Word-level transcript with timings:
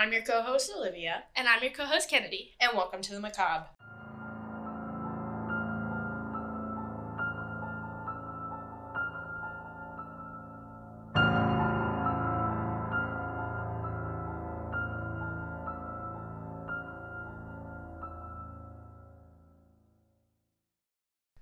I'm 0.00 0.14
your 0.14 0.22
co 0.22 0.40
host, 0.40 0.72
Olivia, 0.74 1.24
And 1.36 1.46
I'm 1.46 1.62
your 1.62 1.72
co 1.72 1.84
host, 1.84 2.08
Kennedy. 2.08 2.52
and 2.58 2.70
welcome 2.74 3.02
to 3.02 3.12
the 3.12 3.20
Macabre. 3.20 3.66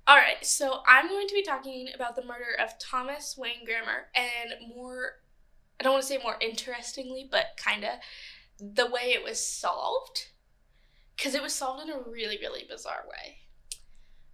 All 0.09 0.17
right, 0.17 0.45
so 0.45 0.81
I'm 0.85 1.07
going 1.07 1.29
to 1.29 1.35
be 1.35 1.45
talking 1.45 1.91
about 1.95 2.17
the 2.17 2.25
murder 2.25 2.57
of 2.61 2.77
Thomas 2.81 3.37
Wayne 3.39 3.65
Grammer 3.65 4.09
and 4.17 4.75
more, 4.75 5.13
I 5.79 5.85
don't 5.85 5.93
want 5.93 6.03
to 6.03 6.09
say 6.09 6.19
more 6.21 6.35
interestingly, 6.41 7.29
but 7.31 7.57
kind 7.57 7.85
of 7.85 7.91
the 8.59 8.87
way 8.87 9.13
it 9.13 9.23
was 9.23 9.45
solved. 9.45 10.29
Because 11.17 11.35
it 11.35 11.43
was 11.43 11.55
solved 11.55 11.83
in 11.83 11.91
a 11.91 11.99
really, 11.99 12.39
really 12.39 12.65
bizarre 12.69 13.05
way. 13.09 13.39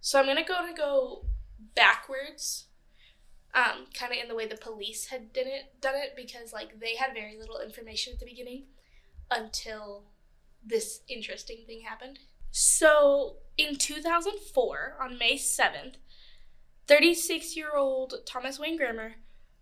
So 0.01 0.19
I'm 0.19 0.27
to 0.27 0.43
go 0.43 0.67
to 0.67 0.73
go 0.73 1.25
backwards, 1.75 2.67
um, 3.55 3.87
kind 3.93 4.11
of 4.11 4.19
in 4.21 4.27
the 4.27 4.35
way 4.35 4.45
the 4.45 4.55
police 4.55 5.07
had 5.07 5.33
did 5.33 5.47
it, 5.47 5.81
done 5.81 5.95
it, 5.95 6.13
because 6.15 6.53
like 6.53 6.79
they 6.79 6.95
had 6.95 7.13
very 7.13 7.39
little 7.39 7.59
information 7.59 8.13
at 8.13 8.19
the 8.19 8.25
beginning 8.25 8.65
until 9.31 10.03
this 10.63 11.01
interesting 11.07 11.63
thing 11.65 11.81
happened. 11.81 12.19
So, 12.51 13.37
in 13.57 13.77
2004, 13.77 14.97
on 15.01 15.17
May 15.17 15.35
7th, 15.35 15.95
36 16.87 17.55
year 17.57 17.75
old 17.75 18.13
Thomas 18.25 18.59
Wayne 18.59 18.77
Grammer 18.77 19.15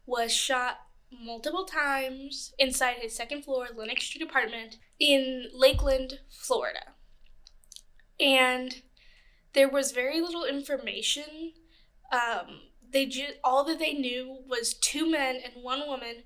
was 0.05 0.31
shot 0.31 0.79
multiple 1.21 1.65
times 1.65 2.53
inside 2.57 2.97
his 2.97 3.15
second 3.15 3.43
floor 3.43 3.67
Lenox 3.75 4.03
Street 4.03 4.21
apartment 4.21 4.77
in 4.99 5.47
Lakeland, 5.53 6.19
Florida. 6.29 6.93
And 8.19 8.81
there 9.53 9.69
was 9.69 9.91
very 9.91 10.21
little 10.21 10.45
information. 10.45 11.53
Um, 12.11 12.61
they 12.91 13.05
ju- 13.05 13.35
all 13.43 13.63
that 13.65 13.79
they 13.79 13.93
knew 13.93 14.39
was 14.47 14.73
two 14.73 15.09
men 15.09 15.39
and 15.43 15.63
one 15.63 15.87
woman 15.87 16.23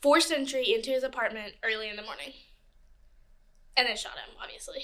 forced 0.00 0.30
entry 0.30 0.72
into 0.72 0.90
his 0.90 1.02
apartment 1.02 1.54
early 1.64 1.88
in 1.88 1.96
the 1.96 2.02
morning. 2.02 2.32
And 3.76 3.88
then 3.88 3.96
shot 3.96 4.12
him, 4.12 4.36
obviously. 4.42 4.82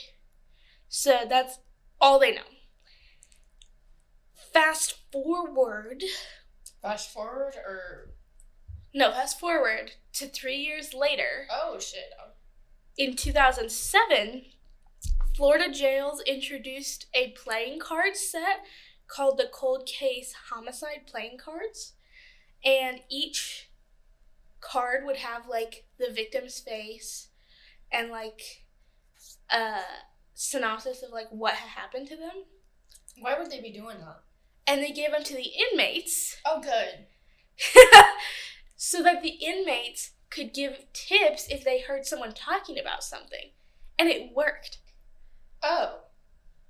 So 0.89 1.20
that's 1.28 1.58
all 2.01 2.19
they 2.19 2.33
know. 2.33 2.42
Fast 4.53 4.97
forward, 5.11 6.05
Fast 6.84 7.14
forward 7.14 7.55
or. 7.56 8.14
No, 8.95 9.11
fast 9.11 9.41
forward 9.41 9.92
to 10.14 10.27
three 10.27 10.56
years 10.56 10.95
later. 10.95 11.47
Oh 11.50 11.78
shit. 11.81 12.12
In 12.97 13.17
2007, 13.17 14.42
Florida 15.36 15.73
jails 15.73 16.23
introduced 16.27 17.06
a 17.12 17.31
playing 17.31 17.81
card 17.81 18.17
set 18.17 18.61
called 19.09 19.36
the 19.36 19.51
Cold 19.53 19.86
Case 19.86 20.33
Homicide 20.51 21.06
Playing 21.06 21.39
Cards. 21.39 21.95
And 22.64 23.01
each 23.11 23.69
card 24.61 25.05
would 25.05 25.17
have 25.17 25.48
like 25.48 25.86
the 25.98 26.12
victim's 26.12 26.61
face 26.61 27.29
and 27.92 28.11
like 28.11 28.64
a 29.51 29.81
synopsis 30.34 31.03
of 31.03 31.11
like 31.11 31.29
what 31.31 31.55
had 31.55 31.69
happened 31.69 32.06
to 32.08 32.17
them. 32.17 32.45
Why 33.19 33.39
would 33.39 33.51
they 33.51 33.61
be 33.61 33.73
doing 33.73 33.98
that? 33.98 34.20
And 34.67 34.81
they 34.81 34.92
gave 34.92 35.11
them 35.11 35.25
to 35.25 35.34
the 35.34 35.51
inmates 35.73 36.36
Oh, 36.47 36.61
good. 36.61 37.06
so 38.77 39.03
that 39.03 39.22
the 39.22 39.39
inmates 39.41 40.12
could 40.30 40.53
give 40.53 40.86
tips 40.92 41.47
if 41.48 41.64
they 41.64 41.80
heard 41.80 42.05
someone 42.06 42.33
talking 42.33 42.78
about 42.78 43.05
something. 43.05 43.50
And 43.98 44.08
it 44.08 44.34
worked. 44.34 44.78
Oh. 45.62 46.00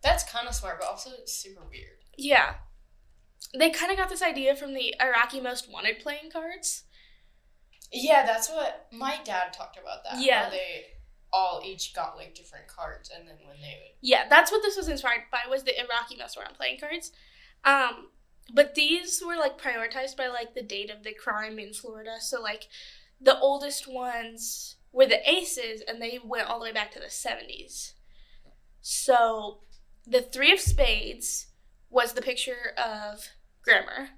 That's 0.02 0.22
kind 0.30 0.46
of 0.46 0.54
smart, 0.54 0.80
but 0.80 0.88
also 0.88 1.10
super 1.24 1.62
weird. 1.62 2.04
Yeah. 2.18 2.54
They 3.58 3.70
kind 3.70 3.90
of 3.90 3.96
got 3.96 4.10
this 4.10 4.22
idea 4.22 4.54
from 4.54 4.74
the 4.74 4.94
Iraqi 5.00 5.40
Most 5.40 5.70
Wanted 5.72 6.00
playing 6.00 6.30
cards. 6.30 6.84
Yeah, 7.90 8.26
that's 8.26 8.50
what 8.50 8.86
my 8.92 9.18
dad 9.24 9.52
talked 9.52 9.78
about 9.78 10.04
that. 10.04 10.14
how 10.14 10.20
Yeah. 10.20 10.50
they 10.50 10.86
all 11.32 11.62
each 11.64 11.94
got 11.94 12.16
like 12.16 12.34
different 12.34 12.68
cards, 12.68 13.10
and 13.10 13.26
then 13.26 13.36
when 13.46 13.56
they 13.60 13.78
would. 13.80 13.96
Yeah, 14.00 14.28
that's 14.28 14.52
what 14.52 14.62
this 14.62 14.76
was 14.76 14.88
inspired 14.88 15.22
by 15.32 15.40
was 15.48 15.64
the 15.64 15.78
Iraqi 15.80 16.16
Most 16.16 16.36
Wanted 16.36 16.54
playing 16.54 16.78
cards. 16.80 17.10
Um, 17.64 18.08
but 18.52 18.74
these 18.74 19.22
were 19.24 19.36
like 19.36 19.60
prioritized 19.60 20.16
by 20.16 20.28
like 20.28 20.54
the 20.54 20.62
date 20.62 20.90
of 20.90 21.02
the 21.02 21.14
crime 21.14 21.58
in 21.58 21.72
Florida. 21.72 22.16
So 22.20 22.40
like 22.42 22.68
the 23.20 23.38
oldest 23.38 23.86
ones 23.88 24.76
were 24.92 25.06
the 25.06 25.28
aces 25.28 25.82
and 25.86 26.00
they 26.00 26.18
went 26.22 26.48
all 26.48 26.58
the 26.58 26.64
way 26.64 26.72
back 26.72 26.90
to 26.92 27.00
the 27.00 27.06
70s. 27.06 27.92
So 28.80 29.60
the 30.06 30.20
3 30.20 30.52
of 30.52 30.60
spades 30.60 31.46
was 31.90 32.12
the 32.12 32.22
picture 32.22 32.74
of 32.76 33.28
Grammer 33.62 34.10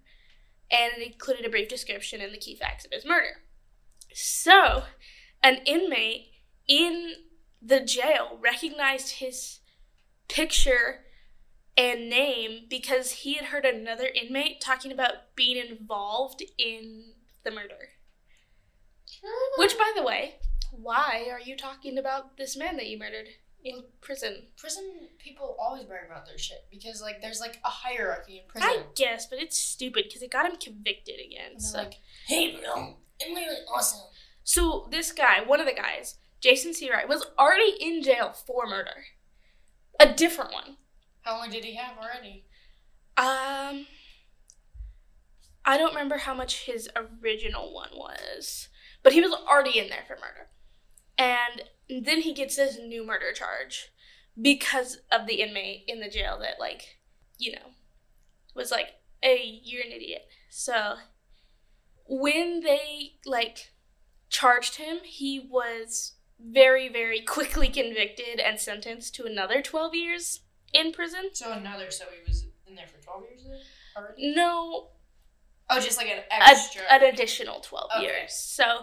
and 0.71 0.93
it 0.97 1.13
included 1.13 1.45
a 1.45 1.51
brief 1.51 1.69
description 1.69 2.21
and 2.21 2.33
the 2.33 2.39
key 2.39 2.57
facts 2.57 2.85
of 2.85 2.91
his 2.91 3.07
murder. 3.07 3.43
So, 4.13 4.85
an 5.43 5.59
inmate 5.67 6.29
in 6.67 7.13
the 7.63 7.81
jail 7.81 8.39
recognized 8.41 9.17
his 9.17 9.61
picture 10.29 11.06
and 11.77 12.09
name 12.09 12.67
because 12.71 13.13
he 13.13 13.35
had 13.35 13.47
heard 13.47 13.65
another 13.65 14.09
inmate 14.15 14.61
talking 14.61 14.91
about 14.91 15.35
being 15.35 15.57
involved 15.57 16.43
in 16.59 17.13
the 17.45 17.51
murder. 17.51 17.91
Ah. 19.25 19.29
Which, 19.59 19.77
by 19.77 19.93
the 19.95 20.03
way, 20.03 20.37
why 20.73 21.29
are 21.31 21.41
you 21.41 21.57
talking 21.57 21.99
about 21.99 22.37
this 22.37 22.57
man 22.57 22.77
that 22.77 22.87
you 22.87 22.99
murdered 22.99 23.29
in 23.65 23.85
prison? 24.01 24.45
prison 24.57 25.09
people 25.19 25.57
always 25.61 25.85
brag 25.85 26.07
about 26.07 26.27
their 26.27 26.39
shit 26.39 26.67
because 26.71 27.01
like 27.01 27.21
there's 27.21 27.41
like 27.41 27.59
a 27.65 27.69
hierarchy 27.69 28.39
in 28.39 28.45
prison. 28.49 28.69
I 28.69 28.83
guess, 28.95 29.27
but 29.27 29.39
it's 29.39 29.59
stupid 29.59 30.05
because 30.09 30.23
it 30.23 30.31
got 30.31 30.51
him 30.51 30.57
convicted 30.57 31.17
again. 31.25 31.53
And 31.53 31.63
So. 31.63 31.79
like, 31.79 31.95
hey, 32.27 32.57
bro, 32.57 32.97
I'm 33.25 33.35
really 33.35 33.59
awesome. 33.75 34.01
So 34.45 34.89
this 34.91 35.13
guy, 35.13 35.43
one 35.45 35.61
of 35.61 35.67
the 35.67 35.73
guys, 35.75 36.17
Jason 36.41 36.73
Seawright, 36.73 37.09
was 37.09 37.27
already 37.39 37.75
in 37.81 38.03
jail 38.03 38.33
for 38.33 38.67
murder. 38.67 39.05
A 39.99 40.13
different 40.13 40.53
one. 40.53 40.77
How 41.27 41.39
long 41.39 41.51
did 41.51 41.65
he 41.65 41.75
have 41.75 41.99
already? 41.99 42.45
Um, 43.17 43.87
I 45.65 45.77
don't 45.77 45.93
remember 45.93 46.19
how 46.19 46.35
much 46.35 46.67
his 46.67 46.89
original 46.95 47.75
one 47.75 47.91
was, 47.95 48.69
but 49.03 49.13
he 49.13 49.21
was 49.21 49.33
already 49.33 49.81
in 49.81 49.89
there 49.89 50.05
for 50.07 50.15
murder. 50.15 50.51
And 51.19 52.05
then 52.05 52.21
he 52.21 52.33
gets 52.33 52.55
this 52.55 52.79
new 52.79 53.05
murder 53.05 53.33
charge 53.33 53.89
because 54.41 54.99
of 55.11 55.27
the 55.27 55.43
inmate 55.43 55.83
in 55.89 55.99
the 55.99 56.09
jail 56.09 56.39
that, 56.39 56.61
like, 56.61 56.99
you 57.39 57.51
know, 57.51 57.73
was 58.55 58.71
like, 58.71 58.91
hey, 59.21 59.61
you're 59.65 59.85
an 59.85 59.91
idiot. 59.91 60.29
So 60.49 60.95
when 62.07 62.61
they, 62.61 63.15
like, 63.25 63.73
charged 64.31 64.77
him, 64.77 64.99
he 65.03 65.41
was 65.41 66.13
very, 66.39 66.89
very 66.89 67.21
quickly 67.21 67.69
convicted 67.69 68.39
and 68.39 68.61
sentenced 68.61 69.17
to 69.17 69.25
another 69.25 69.61
12 69.61 69.93
years 69.93 70.43
in 70.73 70.93
prison. 70.93 71.31
So 71.33 71.53
another, 71.53 71.91
so 71.91 72.05
he 72.11 72.29
was 72.29 72.47
in 72.67 72.75
there 72.75 72.87
for 72.87 73.03
12 73.03 73.23
years 73.31 73.43
then 73.45 73.61
already? 74.03 74.35
No, 74.35 74.89
Oh, 75.69 75.81
just 75.81 75.97
like 75.99 76.07
an 76.09 76.19
a, 76.31 76.49
extra. 76.49 76.83
an 76.91 77.03
additional 77.03 77.59
12 77.61 77.91
Okay. 77.97 78.05
years. 78.05 78.35
So 78.35 78.83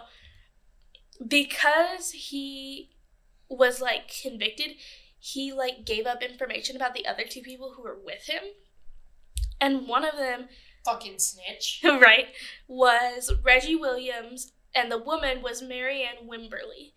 because 1.26 2.10
he 2.10 2.90
was 3.48 3.80
like 3.80 4.12
convicted, 4.22 4.72
he 5.18 5.52
like 5.52 5.84
gave 5.86 6.06
up 6.06 6.22
information 6.22 6.76
about 6.76 6.94
the 6.94 7.06
other 7.06 7.24
two 7.28 7.40
people 7.40 7.72
who 7.76 7.82
were 7.82 7.98
with 8.04 8.26
him. 8.26 8.42
And 9.60 9.86
one 9.88 10.04
of 10.04 10.16
them, 10.16 10.48
fucking 10.84 11.18
snitch. 11.18 11.80
right, 11.84 12.26
was 12.68 13.32
Reggie 13.42 13.76
Williams 13.76 14.52
and 14.74 14.90
the 14.90 14.98
woman 14.98 15.40
was 15.40 15.62
Marianne 15.62 16.28
Wimberly. 16.28 16.92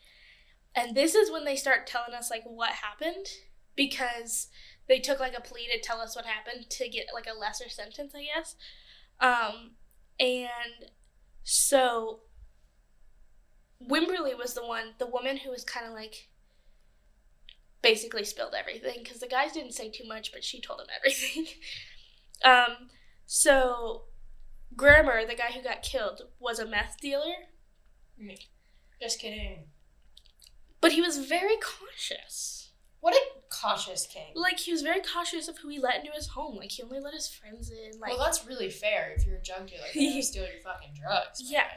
And 0.76 0.96
this 0.96 1.16
is 1.16 1.32
when 1.32 1.46
they 1.46 1.56
start 1.56 1.88
telling 1.88 2.14
us 2.14 2.30
like 2.30 2.44
what 2.46 2.72
happened 2.72 3.28
because 3.76 4.48
they 4.88 5.00
took 5.00 5.20
like 5.20 5.38
a 5.38 5.42
plea 5.42 5.68
to 5.72 5.80
tell 5.82 6.00
us 6.00 6.16
what 6.16 6.26
happened 6.26 6.70
to 6.70 6.88
get 6.90 7.08
like 7.14 7.28
a 7.28 7.38
lesser 7.38 7.70
sentence, 7.70 8.14
I 8.16 8.26
guess. 8.34 8.56
Um, 9.20 9.72
and 10.20 10.92
so 11.44 12.22
Wimberly 13.86 14.38
was 14.38 14.54
the 14.54 14.66
one, 14.66 14.94
the 14.98 15.06
woman 15.08 15.38
who 15.38 15.50
was 15.52 15.64
kind 15.64 15.86
of 15.86 15.94
like 15.94 16.30
basically 17.82 18.24
spilled 18.24 18.56
everything 18.58 19.00
because 19.04 19.20
the 19.20 19.28
guys 19.28 19.52
didn't 19.54 19.74
say 19.74 19.90
too 19.90 20.08
much, 20.08 20.32
but 20.32 20.44
she 20.44 20.60
told 20.62 20.80
them 20.80 20.88
everything. 20.98 21.48
um, 22.44 22.90
so 23.26 24.04
Grammer, 24.76 25.26
the 25.26 25.36
guy 25.36 25.52
who 25.54 25.62
got 25.62 25.84
killed, 25.84 26.22
was 26.40 26.60
a 26.60 26.66
meth 26.66 26.98
dealer, 27.02 27.34
Just 29.02 29.20
kidding. 29.20 29.66
but 30.82 30.92
he 30.94 31.02
was 31.02 31.18
very 31.18 31.56
cautious. 31.58 32.57
What 33.08 33.16
a 33.16 33.22
cautious 33.50 34.06
king. 34.06 34.34
Like 34.36 34.60
he 34.60 34.74
was 34.74 34.82
very 34.82 35.00
cautious 35.00 35.48
of 35.48 35.60
who 35.60 35.70
he 35.70 35.80
let 35.80 36.00
into 36.00 36.12
his 36.12 36.28
home. 36.28 36.58
Like 36.58 36.72
he 36.72 36.84
only 36.84 37.00
let 37.00 37.14
his 37.14 37.30
friends 37.30 37.72
in. 37.72 37.98
Like 38.02 38.10
well, 38.12 38.20
that's 38.20 38.46
really 38.46 38.70
fair 38.70 39.14
if 39.16 39.26
you're 39.26 39.38
a 39.38 39.42
junkie 39.42 39.78
like 39.82 39.94
that. 39.94 40.24
steal 40.26 40.44
your 40.44 40.60
fucking 40.62 40.94
drugs. 41.02 41.42
Yeah. 41.42 41.68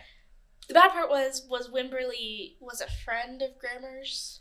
the 0.67 0.75
bad 0.75 0.91
part 0.91 1.09
was 1.09 1.47
was 1.49 1.69
Wimberly 1.69 2.57
was 2.61 2.81
a 2.81 2.91
friend 3.05 3.43
of 3.43 3.51
Grammer's, 3.61 4.41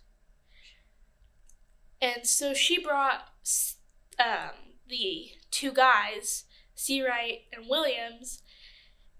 and 2.01 2.25
so 2.25 2.55
she 2.55 2.83
brought 2.83 3.21
um, 4.17 4.73
the 4.87 5.27
two 5.51 5.71
guys, 5.71 6.45
Seawright 6.75 7.41
and 7.53 7.69
Williams, 7.69 8.41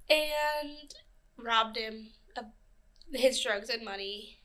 and 0.10 0.96
robbed 1.38 1.78
him 1.78 2.14
of 2.36 2.46
his 3.14 3.40
drugs 3.40 3.70
and 3.70 3.86
money. 3.86 4.39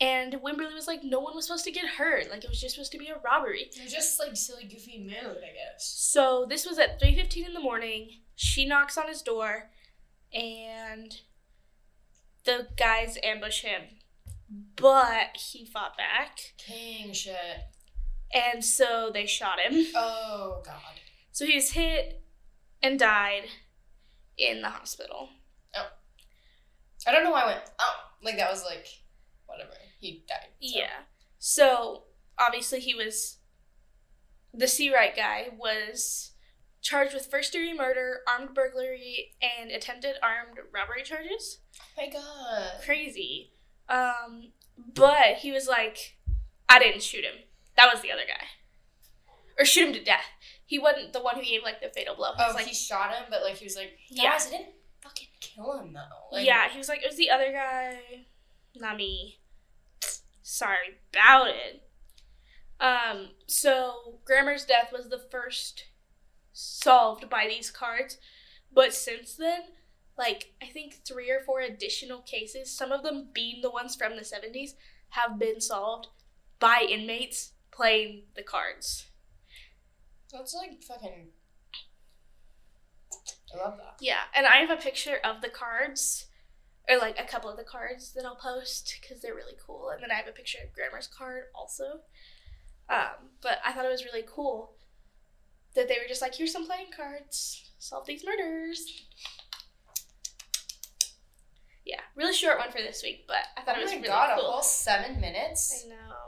And 0.00 0.32
Wimberly 0.34 0.72
was 0.74 0.86
like, 0.86 1.04
no 1.04 1.20
one 1.20 1.34
was 1.34 1.46
supposed 1.46 1.64
to 1.64 1.70
get 1.70 1.84
hurt. 1.86 2.30
Like 2.30 2.42
it 2.42 2.48
was 2.48 2.60
just 2.60 2.74
supposed 2.74 2.92
to 2.92 2.98
be 2.98 3.08
a 3.08 3.18
robbery. 3.22 3.70
Was 3.82 3.92
just 3.92 4.18
like 4.18 4.34
silly, 4.34 4.64
goofy 4.64 4.98
mood, 4.98 5.36
I 5.38 5.52
guess. 5.52 5.84
So 5.84 6.46
this 6.48 6.66
was 6.66 6.78
at 6.78 7.00
3:15 7.00 7.46
in 7.46 7.52
the 7.54 7.60
morning. 7.60 8.08
She 8.34 8.64
knocks 8.64 8.96
on 8.96 9.08
his 9.08 9.20
door 9.20 9.70
and 10.32 11.20
the 12.44 12.68
guys 12.78 13.18
ambush 13.22 13.60
him. 13.62 13.82
But 14.76 15.36
he 15.36 15.64
fought 15.66 15.96
back 15.96 16.38
King 16.56 17.12
shit. 17.12 17.36
and 18.32 18.64
so 18.64 19.10
they 19.12 19.26
shot 19.26 19.60
him. 19.60 19.86
Oh 19.94 20.62
god. 20.64 20.98
So 21.30 21.44
he 21.44 21.54
was 21.56 21.72
hit 21.72 22.22
and 22.82 22.98
died 22.98 23.44
in 24.38 24.62
the 24.62 24.70
hospital. 24.70 25.28
Oh. 25.76 25.86
I 27.06 27.12
don't 27.12 27.22
know 27.22 27.30
why 27.30 27.42
I 27.42 27.46
went. 27.46 27.60
Oh, 27.78 27.94
like 28.22 28.36
that 28.38 28.50
was 28.50 28.64
like, 28.64 28.86
whatever. 29.46 29.70
He 30.00 30.24
died. 30.28 30.48
so. 30.60 30.78
Yeah. 30.78 30.90
So 31.38 32.02
obviously 32.38 32.80
he 32.80 32.94
was 32.94 33.38
the 34.52 34.66
Seawright 34.66 35.14
guy 35.16 35.48
was 35.56 36.32
charged 36.82 37.14
with 37.14 37.26
first 37.30 37.52
degree 37.52 37.74
murder, 37.76 38.20
armed 38.26 38.54
burglary, 38.54 39.34
and 39.40 39.70
attempted 39.70 40.16
armed 40.22 40.58
robbery 40.74 41.02
charges. 41.02 41.58
Oh 41.78 41.84
my 41.96 42.10
god. 42.10 42.82
crazy. 42.84 43.52
Um, 43.88 44.52
but 44.94 45.36
he 45.38 45.52
was 45.52 45.68
like, 45.68 46.16
I 46.68 46.78
didn't 46.78 47.02
shoot 47.02 47.24
him. 47.24 47.44
That 47.76 47.90
was 47.92 48.02
the 48.02 48.10
other 48.12 48.22
guy. 48.26 48.44
Or 49.58 49.64
shoot 49.64 49.88
him 49.88 49.94
to 49.94 50.02
death. 50.02 50.24
He 50.64 50.78
wasn't 50.78 51.12
the 51.12 51.20
one 51.22 51.36
who 51.36 51.42
gave 51.42 51.62
like 51.62 51.80
the 51.82 51.88
fatal 51.88 52.14
blow. 52.14 52.32
He 52.36 52.42
Oh, 52.42 52.52
like, 52.54 52.66
he 52.66 52.74
shot 52.74 53.12
him, 53.14 53.24
but 53.30 53.42
like 53.42 53.56
he 53.56 53.64
was 53.66 53.76
like, 53.76 53.92
Yeah. 54.08 54.32
I 54.38 54.50
didn't 54.50 54.70
fucking 55.02 55.28
kill 55.40 55.78
him 55.80 55.92
though. 55.92 56.00
Like, 56.36 56.46
yeah, 56.46 56.68
he 56.70 56.78
was 56.78 56.88
like, 56.88 57.02
it 57.02 57.08
was 57.08 57.16
the 57.16 57.30
other 57.30 57.52
guy, 57.52 57.98
not 58.76 58.96
me. 58.96 59.38
Sorry 60.50 60.98
about 61.14 61.46
it. 61.46 61.84
Um, 62.80 63.28
so 63.46 64.18
Grammer's 64.24 64.64
death 64.64 64.90
was 64.92 65.08
the 65.08 65.22
first 65.30 65.84
solved 66.52 67.30
by 67.30 67.46
these 67.48 67.70
cards, 67.70 68.18
but 68.72 68.92
since 68.92 69.36
then, 69.36 69.60
like 70.18 70.52
I 70.60 70.66
think 70.66 71.06
three 71.06 71.30
or 71.30 71.38
four 71.38 71.60
additional 71.60 72.18
cases, 72.22 72.76
some 72.76 72.90
of 72.90 73.04
them 73.04 73.28
being 73.32 73.62
the 73.62 73.70
ones 73.70 73.94
from 73.94 74.16
the 74.16 74.24
seventies, 74.24 74.74
have 75.10 75.38
been 75.38 75.60
solved 75.60 76.08
by 76.58 76.84
inmates 76.90 77.52
playing 77.70 78.24
the 78.34 78.42
cards. 78.42 79.06
That's 80.32 80.52
like 80.52 80.82
fucking. 80.82 81.28
I 83.54 83.56
love 83.56 83.78
that. 83.78 83.96
Yeah, 84.00 84.22
and 84.34 84.46
I 84.46 84.56
have 84.56 84.70
a 84.70 84.82
picture 84.82 85.18
of 85.22 85.42
the 85.42 85.48
cards, 85.48 86.26
or 86.88 86.98
like 86.98 87.18
a 87.20 87.24
couple 87.24 87.50
of 87.50 87.56
the 87.56 87.64
cards 87.64 88.12
that 88.14 88.24
I'll 88.24 88.36
post 88.36 88.98
because 89.00 89.22
they're 89.22 89.34
really 89.34 89.56
cool. 89.64 89.90
And 89.90 90.02
then 90.02 90.10
I 90.10 90.14
have 90.14 90.28
a 90.28 90.32
picture 90.32 90.58
of 90.64 90.72
Grammer's 90.72 91.06
card 91.06 91.44
also. 91.54 92.00
Um, 92.88 93.30
but 93.40 93.58
I 93.64 93.72
thought 93.72 93.84
it 93.84 93.90
was 93.90 94.04
really 94.04 94.24
cool 94.26 94.72
that 95.74 95.88
they 95.88 95.94
were 95.94 96.08
just 96.08 96.22
like, 96.22 96.34
here's 96.34 96.52
some 96.52 96.66
playing 96.66 96.90
cards, 96.94 97.70
solve 97.78 98.06
these 98.06 98.24
murders. 98.24 99.04
Yeah, 101.84 102.00
really 102.16 102.34
short 102.34 102.58
one 102.58 102.70
for 102.70 102.78
this 102.78 103.02
week, 103.02 103.24
but 103.26 103.38
I 103.56 103.62
thought 103.62 103.76
oh 103.76 103.80
it 103.80 103.84
was 103.84 103.92
really 103.92 104.08
god, 104.08 104.30
a 104.36 104.40
cool. 104.40 104.50
whole 104.50 104.62
seven 104.62 105.20
minutes. 105.20 105.84
I 105.86 105.88
know. 105.88 106.19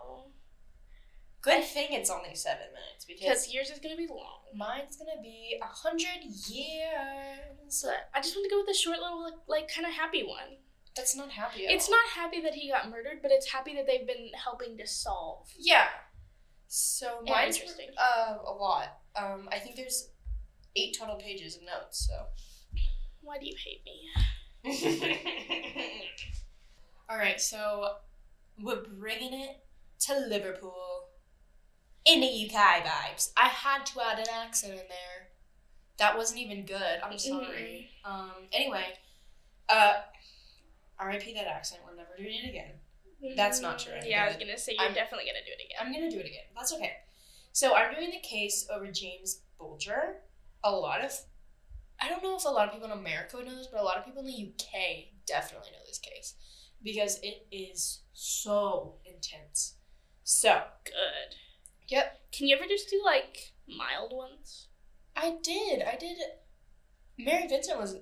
Good 1.43 1.65
thing 1.65 1.89
it's 1.91 2.09
only 2.09 2.37
seven 2.37 2.67
minutes 2.73 3.05
because 3.05 3.53
yours 3.53 3.69
is 3.71 3.81
gonna 3.81 3.97
be 3.97 4.07
long. 4.07 4.43
mine's 4.55 4.97
gonna 4.97 5.21
be 5.21 5.59
a 5.61 5.67
hundred 5.67 6.23
years. 6.49 7.83
But 7.85 8.09
I 8.15 8.21
just 8.21 8.37
want 8.37 8.45
to 8.49 8.51
go 8.51 8.61
with 8.61 8.71
a 8.71 8.79
short 8.79 8.99
little, 9.01 9.23
like, 9.25 9.35
like 9.49 9.69
kind 9.75 9.85
of 9.87 9.93
happy 9.93 10.23
one. 10.25 10.59
That's 10.95 11.17
not 11.17 11.31
happy. 11.31 11.63
It's 11.63 11.89
all. 11.89 11.95
not 11.97 12.05
happy 12.15 12.41
that 12.43 12.55
he 12.55 12.69
got 12.71 12.89
murdered, 12.91 13.21
but 13.23 13.31
it's 13.33 13.51
happy 13.51 13.75
that 13.75 13.87
they've 13.87 14.07
been 14.07 14.31
helping 14.45 14.77
to 14.79 14.87
solve. 14.87 15.49
Yeah. 15.59 15.89
So 16.69 17.23
Yeah, 17.25 17.33
mine's 17.33 17.57
interesting. 17.57 17.89
uh, 17.99 18.37
a 18.47 18.53
lot. 18.53 18.99
Um, 19.17 19.49
I 19.51 19.59
think 19.59 19.75
there's 19.77 20.11
eight 20.77 20.97
total 20.99 21.17
pages 21.17 21.57
of 21.57 21.63
notes. 21.63 22.07
So. 22.09 22.27
Why 23.23 23.39
do 23.39 23.47
you 23.47 23.55
hate 23.57 23.83
me? 23.85 24.11
All 27.09 27.17
right, 27.19 27.41
so 27.41 27.97
we're 28.61 28.83
bringing 28.83 29.33
it 29.33 29.65
to 30.01 30.19
Liverpool 30.19 30.92
in 32.05 32.21
the 32.21 32.27
UK 32.27 32.85
vibes. 32.85 33.33
I 33.37 33.49
had 33.49 33.87
to 33.87 34.01
add 34.01 34.19
an 34.19 34.27
accent 34.33 34.73
in 34.73 34.79
there. 34.79 35.29
That 35.99 36.17
wasn't 36.17 36.41
even 36.41 36.65
good. 36.67 37.01
I'm 37.05 37.17
sorry. 37.19 37.91
Um. 38.05 38.33
Anyway, 38.53 38.85
uh, 39.69 39.93
R.I.P. 40.99 41.35
that 41.35 41.47
accent. 41.47 41.83
We're 41.87 41.95
never 41.97 42.17
doing 42.17 42.41
it 42.45 42.49
again. 42.49 42.73
That's 43.37 43.61
not 43.61 43.79
true. 43.79 43.93
Mm, 43.93 44.09
Yeah, 44.09 44.25
I 44.25 44.29
was 44.29 44.37
gonna 44.37 44.59
say 44.59 44.73
you're 44.75 44.83
I'm- 44.83 44.95
definitely 44.95 45.27
gonna 45.27 45.45
do 45.45 45.53
it 45.53 45.65
again. 45.65 45.77
I'm 45.81 45.93
gonna 45.93 46.11
do 46.11 46.19
it 46.19 46.27
again. 46.27 46.45
That's 46.57 46.73
okay. 46.73 46.93
So 47.53 47.75
I'm 47.75 47.95
doing 47.95 48.11
the 48.11 48.19
case 48.21 48.67
over 48.73 48.91
James 48.91 49.43
Bulger. 49.59 50.23
A 50.65 50.71
lot 50.73 51.05
of, 51.05 51.13
I 52.01 52.09
don't 52.09 52.23
know 52.23 52.37
if 52.37 52.45
a 52.45 52.49
lot 52.49 52.67
of 52.67 52.73
people 52.75 52.91
in 52.91 52.99
America 52.99 53.37
know 53.37 53.55
this, 53.55 53.69
but 53.71 53.81
a 53.81 53.85
lot 53.85 53.97
of 53.99 54.05
people 54.05 54.21
in 54.21 54.27
the 54.27 54.33
UK 54.53 55.13
definitely 55.27 55.71
know 55.71 55.79
this 55.87 55.99
case 55.99 56.35
because 56.83 57.21
it 57.23 57.47
is 57.53 58.03
so 58.13 58.97
intense. 59.05 59.77
So, 60.25 60.63
Good. 60.85 61.37
Yep, 61.93 62.21
Can 62.33 62.47
you 62.49 62.57
ever 62.57 62.67
just 62.67 62.89
do 62.91 63.01
like 63.05 63.53
mild 63.69 64.13
ones? 64.13 64.69
I 65.17 65.37
did. 65.43 65.83
I 65.83 65.97
did. 65.97 66.17
Mary 67.19 67.47
Vincent 67.47 67.79
was 67.79 67.97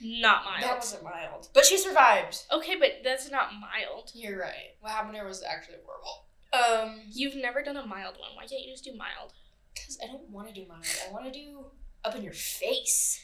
Not 0.00 0.44
mild. 0.44 0.62
that 0.64 0.76
wasn't 0.78 1.04
mild, 1.04 1.48
but 1.54 1.64
she 1.64 1.78
survived. 1.78 2.42
okay, 2.52 2.76
but 2.76 3.00
that's 3.04 3.30
not 3.30 3.50
mild. 3.54 4.10
You're 4.14 4.40
right. 4.40 4.74
What 4.80 4.92
happened 4.92 5.14
to 5.14 5.20
her 5.20 5.26
was 5.26 5.42
actually 5.42 5.76
horrible. 5.84 6.24
Um, 6.52 7.00
You've 7.10 7.36
never 7.36 7.62
done 7.62 7.76
a 7.76 7.86
mild 7.86 8.14
one. 8.18 8.30
Why 8.34 8.46
can't 8.46 8.62
you 8.64 8.72
just 8.72 8.84
do 8.84 8.92
mild? 8.96 9.32
Because 9.74 9.98
I 10.02 10.06
don't 10.06 10.28
want 10.30 10.48
to 10.48 10.54
do 10.54 10.66
mild. 10.68 10.84
I 11.08 11.12
want 11.12 11.26
to 11.26 11.30
do 11.32 11.66
up 12.04 12.14
in 12.16 12.22
your 12.22 12.32
face. 12.32 13.22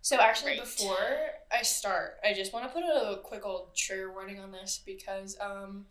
So 0.00 0.16
actually, 0.20 0.52
Great. 0.56 0.60
before 0.64 0.96
I 1.52 1.62
start, 1.62 2.14
I 2.24 2.32
just 2.32 2.52
want 2.52 2.66
to 2.66 2.72
put 2.72 2.84
a 2.84 3.20
quick 3.22 3.44
old 3.44 3.76
trigger 3.76 4.12
warning 4.12 4.38
on 4.40 4.52
this 4.52 4.80
because 4.86 5.36
um, 5.40 5.86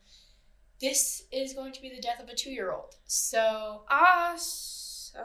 this 0.79 1.23
is 1.31 1.53
going 1.53 1.73
to 1.73 1.81
be 1.81 1.89
the 1.89 2.01
death 2.01 2.21
of 2.21 2.29
a 2.29 2.35
two-year-old. 2.35 2.95
So 3.05 3.83
Awesome. 3.89 5.23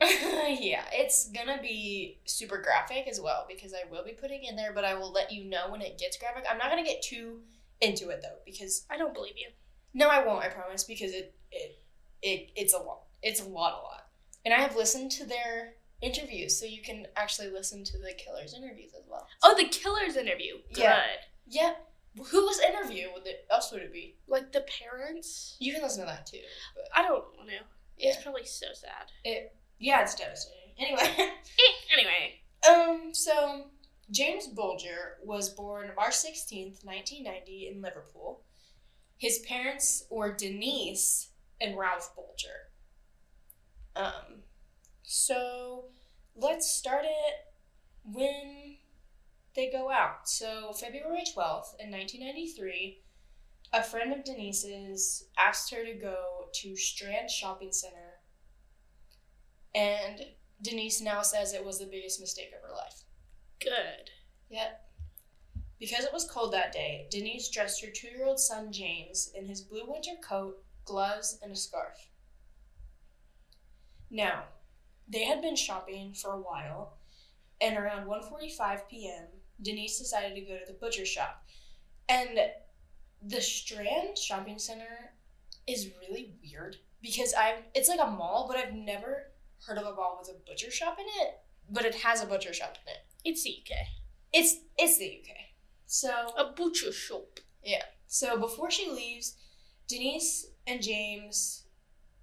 yeah, 0.00 0.84
it's 0.92 1.28
gonna 1.30 1.60
be 1.60 2.18
super 2.24 2.58
graphic 2.58 3.06
as 3.08 3.20
well 3.20 3.44
because 3.48 3.74
I 3.74 3.90
will 3.90 4.04
be 4.04 4.12
putting 4.12 4.44
in 4.44 4.56
there, 4.56 4.72
but 4.72 4.84
I 4.84 4.94
will 4.94 5.12
let 5.12 5.30
you 5.32 5.44
know 5.44 5.70
when 5.70 5.82
it 5.82 5.98
gets 5.98 6.16
graphic. 6.16 6.44
I'm 6.50 6.58
not 6.58 6.70
gonna 6.70 6.84
get 6.84 7.02
too 7.02 7.40
into 7.80 8.08
it 8.08 8.20
though 8.22 8.38
because 8.46 8.86
I 8.90 8.96
don't 8.96 9.12
believe 9.12 9.34
you. 9.36 9.48
no, 9.92 10.08
I 10.08 10.24
won't. 10.24 10.44
I 10.44 10.48
promise 10.48 10.84
because 10.84 11.12
it 11.12 11.34
it 11.52 11.78
it 12.22 12.50
it's 12.56 12.72
a 12.74 12.78
lot. 12.78 13.02
It's 13.22 13.40
a 13.40 13.44
lot, 13.48 13.72
a 13.74 13.82
lot. 13.82 14.06
And 14.44 14.54
I 14.54 14.58
have 14.60 14.76
listened 14.76 15.10
to 15.12 15.26
their 15.26 15.74
interviews, 16.00 16.58
so 16.58 16.66
you 16.66 16.82
can 16.82 17.06
actually 17.16 17.50
listen 17.50 17.84
to 17.84 17.98
the 17.98 18.12
killers' 18.16 18.54
interviews 18.54 18.92
as 18.96 19.04
well. 19.10 19.26
Oh, 19.42 19.54
the 19.56 19.68
killer's 19.68 20.16
interview. 20.16 20.54
Good. 20.72 20.82
Yeah. 20.82 21.02
Yeah. 21.46 21.72
Whose 22.30 22.60
interview 22.60 23.08
would 23.12 23.26
it 23.26 23.46
else 23.50 23.72
would 23.72 23.82
it 23.82 23.92
be? 23.92 24.16
Like 24.28 24.52
the 24.52 24.64
parents. 24.80 25.56
You 25.58 25.72
can 25.72 25.82
listen 25.82 26.00
to 26.00 26.06
that 26.06 26.26
too. 26.26 26.38
But 26.74 26.84
I 26.96 27.02
don't 27.02 27.24
want 27.36 27.48
to. 27.48 27.54
yeah, 27.98 28.10
It's 28.12 28.22
probably 28.22 28.44
so 28.44 28.66
sad. 28.72 29.10
it 29.24 29.54
yeah, 29.78 30.02
it's 30.02 30.14
devastating. 30.14 30.60
Anyway, 30.78 31.02
Eh, 31.18 31.92
anyway. 31.92 32.40
um, 32.68 33.12
so 33.14 33.66
James 34.10 34.46
Bulger 34.48 35.18
was 35.24 35.48
born 35.50 35.90
March 35.96 36.14
sixteenth, 36.14 36.84
nineteen 36.84 37.24
ninety, 37.24 37.68
in 37.72 37.82
Liverpool. 37.82 38.42
His 39.18 39.38
parents 39.40 40.04
were 40.10 40.32
Denise 40.32 41.30
and 41.60 41.76
Ralph 41.78 42.14
Bulger. 42.14 42.70
Um, 43.96 44.42
so 45.02 45.84
let's 46.36 46.68
start 46.70 47.04
it 47.04 47.34
when 48.04 48.63
they 49.54 49.70
go 49.70 49.90
out. 49.90 50.28
So 50.28 50.72
February 50.72 51.24
twelfth 51.32 51.74
in 51.78 51.90
nineteen 51.90 52.24
ninety 52.24 52.48
three, 52.48 53.02
a 53.72 53.82
friend 53.82 54.12
of 54.12 54.24
Denise's 54.24 55.26
asked 55.38 55.72
her 55.72 55.84
to 55.84 55.94
go 55.94 56.48
to 56.52 56.76
Strand 56.76 57.30
Shopping 57.30 57.72
Center, 57.72 58.20
and 59.74 60.20
Denise 60.62 61.00
now 61.00 61.22
says 61.22 61.52
it 61.52 61.64
was 61.64 61.78
the 61.78 61.86
biggest 61.86 62.20
mistake 62.20 62.52
of 62.54 62.68
her 62.68 62.74
life. 62.74 63.02
Good. 63.60 64.10
Yep. 64.50 64.80
Because 65.78 66.04
it 66.04 66.12
was 66.12 66.30
cold 66.30 66.52
that 66.52 66.72
day, 66.72 67.08
Denise 67.10 67.50
dressed 67.50 67.84
her 67.84 67.90
two 67.90 68.08
year 68.08 68.24
old 68.24 68.40
son 68.40 68.72
James 68.72 69.30
in 69.34 69.46
his 69.46 69.60
blue 69.60 69.84
winter 69.86 70.16
coat, 70.22 70.62
gloves, 70.84 71.38
and 71.42 71.52
a 71.52 71.56
scarf. 71.56 72.08
Now, 74.10 74.44
they 75.08 75.24
had 75.24 75.42
been 75.42 75.56
shopping 75.56 76.14
for 76.14 76.32
a 76.32 76.40
while, 76.40 76.98
and 77.60 77.76
around 77.76 78.06
1:45 78.06 78.88
p.m., 78.88 79.26
Denise 79.62 79.98
decided 79.98 80.34
to 80.34 80.40
go 80.42 80.58
to 80.58 80.66
the 80.66 80.78
butcher 80.78 81.06
shop. 81.06 81.44
And 82.08 82.38
the 83.22 83.40
Strand 83.40 84.18
shopping 84.18 84.58
center 84.58 85.14
is 85.66 85.90
really 86.00 86.34
weird 86.42 86.76
because 87.00 87.32
I've 87.34 87.62
it's 87.74 87.88
like 87.88 88.00
a 88.00 88.10
mall, 88.10 88.46
but 88.48 88.58
I've 88.58 88.74
never 88.74 89.30
heard 89.66 89.78
of 89.78 89.86
a 89.86 89.94
mall 89.94 90.18
with 90.20 90.30
a 90.30 90.38
butcher 90.46 90.70
shop 90.70 90.98
in 90.98 91.06
it. 91.22 91.34
But 91.70 91.86
it 91.86 91.94
has 91.96 92.22
a 92.22 92.26
butcher 92.26 92.52
shop 92.52 92.76
in 92.84 92.92
it. 92.92 92.98
It's 93.24 93.44
the 93.44 93.56
UK. 93.62 93.86
It's 94.32 94.56
it's 94.78 94.98
the 94.98 95.22
UK. 95.22 95.36
So 95.86 96.32
A 96.36 96.52
butcher 96.52 96.92
shop. 96.92 97.40
Yeah. 97.62 97.84
So 98.06 98.38
before 98.38 98.70
she 98.70 98.90
leaves, 98.90 99.36
Denise 99.88 100.46
and 100.66 100.82
James 100.82 101.63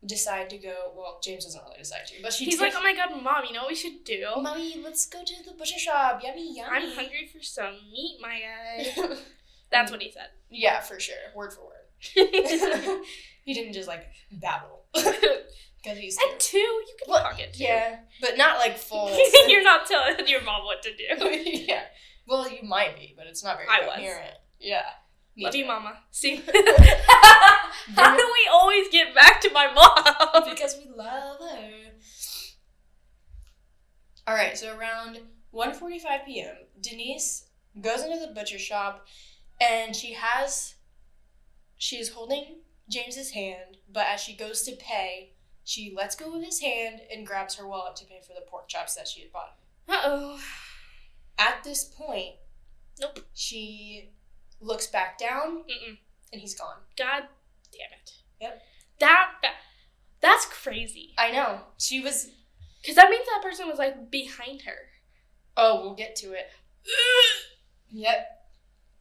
decide 0.05 0.49
to 0.49 0.57
go. 0.57 0.91
Well, 0.95 1.19
James 1.23 1.45
doesn't 1.45 1.61
really 1.63 1.77
decide 1.79 2.07
to, 2.07 2.15
but 2.23 2.33
she 2.33 2.45
He's 2.45 2.59
like, 2.59 2.73
oh 2.75 2.81
my 2.81 2.93
god, 2.95 3.09
mom, 3.21 3.43
you 3.47 3.53
know 3.53 3.61
what 3.61 3.69
we 3.69 3.75
should 3.75 4.03
do? 4.03 4.25
"Mommy, 4.41 4.81
let's 4.83 5.05
go 5.05 5.23
to 5.23 5.33
the 5.45 5.53
butcher 5.53 5.77
shop. 5.79 6.21
Yummy, 6.23 6.55
yummy." 6.57 6.69
I'm 6.71 6.91
hungry 6.95 7.29
for 7.31 7.41
some 7.43 7.73
meat, 7.91 8.17
my 8.21 8.39
guy. 8.39 9.15
That's 9.71 9.91
what 9.91 10.01
he 10.01 10.11
said. 10.11 10.27
yeah, 10.49 10.81
for 10.81 10.99
sure, 10.99 11.15
word 11.35 11.53
for 11.53 11.61
word. 11.61 11.77
he 13.43 13.53
didn't 13.53 13.73
just 13.73 13.87
like 13.87 14.05
babble 14.31 14.85
because 14.93 15.97
he's 15.97 16.17
and 16.17 16.39
two, 16.39 16.57
you 16.57 16.95
can 17.03 17.11
Well, 17.13 17.23
talk 17.23 17.39
it 17.39 17.53
too. 17.53 17.63
yeah, 17.63 17.99
but 18.21 18.37
not 18.37 18.57
like 18.57 18.77
full. 18.77 19.15
You're 19.47 19.63
not 19.63 19.85
telling 19.85 20.27
your 20.27 20.41
mom 20.43 20.65
what 20.65 20.81
to 20.83 20.89
do. 20.95 21.27
yeah. 21.67 21.83
Well, 22.27 22.49
you 22.49 22.63
might 22.63 22.95
be, 22.97 23.13
but 23.17 23.27
it's 23.27 23.43
not 23.43 23.57
very 23.57 23.67
I 23.69 23.85
was. 23.85 23.95
coherent. 23.97 24.35
Yeah. 24.59 24.83
Me 25.35 25.45
Love 25.45 25.55
mama. 25.65 25.97
See? 26.11 26.35
How 27.95 28.17
do 28.17 28.23
we 28.33 28.49
always 28.51 28.89
get 28.89 29.15
back 29.15 29.39
to 29.41 29.51
my 29.51 29.71
mom? 29.73 30.49
because 30.49 30.77
we 30.77 30.91
love 30.93 31.39
her. 31.39 31.69
All 34.27 34.35
right, 34.35 34.57
so 34.57 34.75
around 34.77 35.19
1:45 35.53 36.25
p.m., 36.25 36.55
Denise 36.79 37.45
goes 37.79 38.03
into 38.03 38.19
the 38.19 38.33
butcher 38.33 38.59
shop 38.59 39.05
and 39.61 39.95
she 39.95 40.13
has 40.13 40.75
she 41.77 41.97
is 41.97 42.09
holding 42.09 42.57
James's 42.89 43.31
hand, 43.31 43.77
but 43.91 44.05
as 44.07 44.19
she 44.21 44.35
goes 44.35 44.61
to 44.63 44.75
pay, 44.75 45.33
she 45.63 45.93
lets 45.95 46.15
go 46.15 46.35
of 46.35 46.43
his 46.43 46.59
hand 46.59 47.01
and 47.11 47.25
grabs 47.25 47.55
her 47.55 47.67
wallet 47.67 47.95
to 47.97 48.05
pay 48.05 48.19
for 48.25 48.33
the 48.33 48.45
pork 48.47 48.67
chops 48.67 48.95
that 48.95 49.07
she 49.07 49.21
had 49.21 49.31
bought. 49.31 49.55
Uh 49.87 50.01
oh. 50.03 50.39
At 51.39 51.63
this 51.63 51.83
point, 51.85 52.35
Nope. 52.99 53.19
she 53.33 54.11
looks 54.61 54.87
back 54.87 55.17
down 55.17 55.59
Mm-mm. 55.59 55.97
and 56.31 56.41
he's 56.41 56.55
gone. 56.55 56.77
God 56.97 57.23
damn 57.71 57.99
it. 57.99 58.11
Yep. 58.39 58.61
That, 58.99 59.27
that 59.41 59.53
that's 60.21 60.45
crazy. 60.45 61.13
I 61.17 61.31
know. 61.31 61.61
She 61.77 61.99
was 62.01 62.29
Because 62.81 62.95
that 62.95 63.09
means 63.09 63.25
that 63.25 63.41
person 63.43 63.67
was 63.67 63.79
like 63.79 64.11
behind 64.11 64.61
her. 64.63 64.77
Oh, 65.57 65.81
we'll 65.81 65.95
get 65.95 66.15
to 66.17 66.33
it. 66.33 66.47
Yep. 67.93 68.25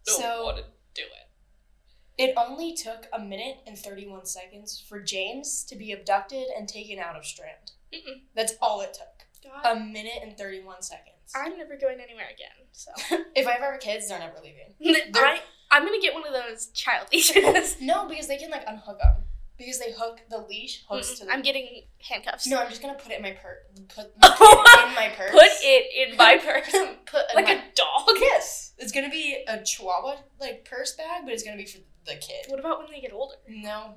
so 0.05 0.45
want 0.47 0.57
to 0.57 0.65
do 0.95 1.03
it. 1.03 2.23
it 2.31 2.35
only 2.37 2.75
took 2.75 3.07
a 3.13 3.21
minute 3.21 3.59
and 3.67 3.79
31 3.79 4.27
seconds 4.27 4.85
for 4.89 5.01
James 5.01 5.63
to 5.65 5.77
be 5.77 5.93
abducted 5.93 6.47
and 6.59 6.67
taken 6.69 6.99
out 6.99 7.15
of 7.15 7.25
Strand. 7.25 7.71
Mm-mm. 7.95 8.23
That's 8.35 8.55
all 8.61 8.81
it 8.81 8.95
took. 8.95 9.53
God, 9.65 9.77
A 9.77 9.81
minute 9.81 10.19
and 10.23 10.37
31 10.37 10.83
seconds. 10.83 11.20
I'm 11.35 11.57
never 11.57 11.77
going 11.77 12.01
anywhere 12.01 12.27
again. 12.33 12.67
So 12.73 12.91
if 13.35 13.47
I 13.47 13.55
ever 13.55 13.73
have 13.73 13.81
kids, 13.81 14.09
they're 14.09 14.19
never 14.19 14.37
leaving. 14.43 14.75
I, 15.15 15.41
I'm 15.71 15.85
gonna 15.85 16.01
get 16.01 16.15
one 16.15 16.27
of 16.27 16.33
those 16.33 16.67
child 16.69 17.07
oh. 17.07 17.15
leashes. 17.17 17.81
No, 17.81 18.09
because 18.09 18.27
they 18.27 18.37
can 18.37 18.51
like 18.51 18.65
unhook 18.67 18.99
them. 18.99 19.25
Because 19.57 19.79
they 19.79 19.93
hook 19.93 20.21
the 20.31 20.39
leash 20.39 20.85
hooks 20.89 21.19
to 21.19 21.27
the. 21.27 21.33
I'm 21.33 21.43
getting 21.43 21.83
handcuffs. 22.09 22.47
no, 22.47 22.59
I'm 22.59 22.71
just 22.71 22.81
gonna 22.81 22.95
put 22.95 23.13
it 23.13 23.17
in 23.17 23.23
my 23.23 23.33
purse. 23.43 23.59
Put 23.95 24.13
my 24.21 24.87
in 24.89 24.95
my 24.95 25.13
purse. 25.17 25.31
Put 25.31 25.49
it 25.63 26.11
in 26.11 26.17
my 26.17 26.39
purse. 26.39 26.71
put 27.05 27.23
like 27.35 27.45
my- 27.45 27.53
a 27.53 27.61
dog. 27.75 28.17
yes. 28.19 28.73
It's 28.79 28.93
gonna 28.93 29.11
be 29.11 29.45
a 29.47 29.63
Chihuahua 29.63 30.17
like 30.41 30.65
purse 30.65 30.95
bag, 30.95 31.23
but 31.25 31.35
it's 31.35 31.43
gonna 31.43 31.59
be 31.59 31.67
for 31.67 31.79
the 32.07 32.15
kid. 32.15 32.47
What 32.49 32.59
about 32.59 32.79
when 32.79 32.91
they 32.91 33.01
get 33.01 33.13
older? 33.13 33.35
No, 33.47 33.97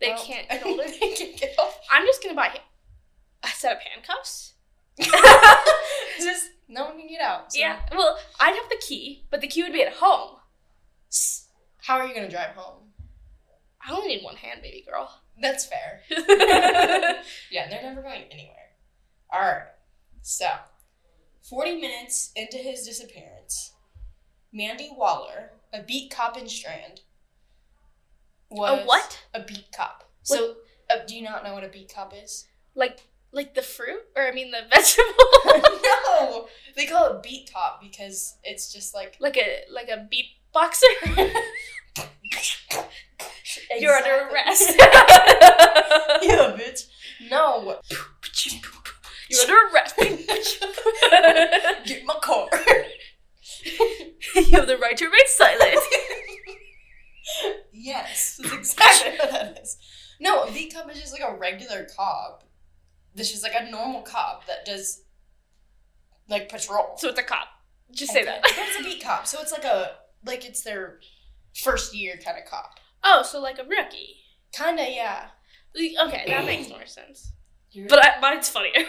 They 0.00 0.08
well, 0.08 0.24
can't 0.24 0.48
get 0.48 0.66
older. 0.66 0.82
they 0.82 1.14
can 1.14 1.36
get 1.36 1.54
off. 1.58 1.78
I'm 1.92 2.04
just 2.04 2.20
gonna 2.22 2.34
buy 2.34 2.58
a 3.44 3.48
set 3.48 3.76
of 3.76 3.78
handcuffs. 3.82 4.54
Just 4.98 6.50
no 6.68 6.84
one 6.86 6.98
can 6.98 7.08
get 7.08 7.20
out. 7.20 7.52
so- 7.52 7.58
Yeah. 7.58 7.80
Well, 7.92 8.18
I'd 8.40 8.54
have 8.54 8.68
the 8.68 8.80
key, 8.86 9.24
but 9.30 9.40
the 9.40 9.46
key 9.48 9.62
would 9.62 9.72
be 9.72 9.82
at 9.82 9.94
home. 9.94 10.36
How 11.82 11.98
are 11.98 12.06
you 12.06 12.14
gonna 12.14 12.28
drive 12.30 12.50
home? 12.56 12.92
I 13.86 13.92
only 13.92 14.08
need 14.08 14.24
one 14.24 14.36
hand, 14.36 14.62
baby 14.62 14.84
girl. 14.88 15.20
That's 15.40 15.64
fair. 15.66 16.02
yeah, 17.50 17.68
they're 17.68 17.82
never 17.82 18.02
going 18.02 18.24
anywhere. 18.30 18.70
All 19.32 19.40
right. 19.40 19.62
So, 20.22 20.46
forty 21.48 21.80
minutes 21.80 22.32
into 22.34 22.56
his 22.56 22.84
disappearance, 22.84 23.72
Mandy 24.52 24.90
Waller, 24.92 25.52
a 25.72 25.82
beat 25.82 26.10
cop 26.10 26.36
in 26.36 26.48
Strand, 26.48 27.02
was 28.50 28.80
a 28.82 28.84
what? 28.86 29.20
A 29.34 29.40
beat 29.40 29.66
cop. 29.76 30.10
So, 30.22 30.56
uh, 30.90 31.04
do 31.06 31.14
you 31.14 31.22
not 31.22 31.44
know 31.44 31.54
what 31.54 31.62
a 31.64 31.68
beat 31.68 31.92
cop 31.94 32.12
is? 32.20 32.46
Like 32.74 33.00
like 33.32 33.54
the 33.54 33.62
fruit, 33.62 34.02
or 34.16 34.22
I 34.22 34.32
mean 34.32 34.50
the 34.50 34.62
vegetable? 34.70 35.14
no, 36.08 36.48
they 36.76 36.86
call 36.86 37.12
it 37.12 37.22
beat 37.22 37.50
cop 37.52 37.80
because 37.80 38.36
it's 38.42 38.72
just 38.72 38.94
like 38.94 39.16
like 39.20 39.36
a 39.36 39.62
like 39.72 39.88
a 39.88 40.08
beatboxer. 40.10 40.82
You're 43.78 43.94
under 43.94 44.28
arrest. 44.30 44.74
yeah, 44.78 46.56
bitch. 46.56 46.86
No. 47.30 47.80
You're 49.28 49.40
under 49.40 49.56
arrest. 49.74 49.96
Get 51.86 52.04
my 52.04 52.14
car. 52.22 52.48
you 54.34 54.50
have 54.52 54.66
the 54.66 54.76
right 54.80 54.96
to 54.96 55.04
remain 55.06 55.26
silent. 55.26 55.78
yes, 57.72 58.38
that's 58.42 58.54
exactly 58.54 59.18
what 59.18 59.30
that 59.30 59.58
is. 59.62 59.78
No, 60.20 60.44
a 60.44 60.52
beat 60.52 60.74
cop 60.74 60.90
is 60.90 61.00
just 61.00 61.12
like 61.12 61.28
a 61.28 61.34
regular 61.36 61.86
cop. 61.96 62.45
This 63.16 63.34
is 63.34 63.42
like 63.42 63.54
a 63.58 63.70
normal 63.70 64.02
cop 64.02 64.46
that 64.46 64.64
does 64.64 65.02
like 66.28 66.48
patrol. 66.48 66.94
So 66.98 67.08
it's 67.08 67.18
a 67.18 67.22
cop. 67.22 67.48
Just 67.92 68.12
say 68.12 68.24
that. 68.24 68.42
But 68.42 68.52
it's 68.54 68.80
a 68.80 68.84
beat 68.84 69.02
cop, 69.02 69.26
so 69.26 69.40
it's 69.40 69.52
like 69.52 69.64
a 69.64 69.92
like 70.24 70.44
it's 70.44 70.62
their 70.62 71.00
first 71.54 71.94
year 71.94 72.18
kind 72.24 72.36
of 72.38 72.44
cop. 72.50 72.78
Oh, 73.02 73.22
so 73.22 73.40
like 73.40 73.58
a 73.58 73.64
rookie. 73.64 74.16
Kinda, 74.52 74.86
yeah. 74.90 75.28
Okay, 75.76 76.24
that 76.28 76.44
makes 76.44 76.68
more 76.68 76.86
sense. 76.86 77.32
You're- 77.70 77.88
But 77.88 78.04
I, 78.04 78.20
mine's 78.20 78.48
funnier. 78.48 78.72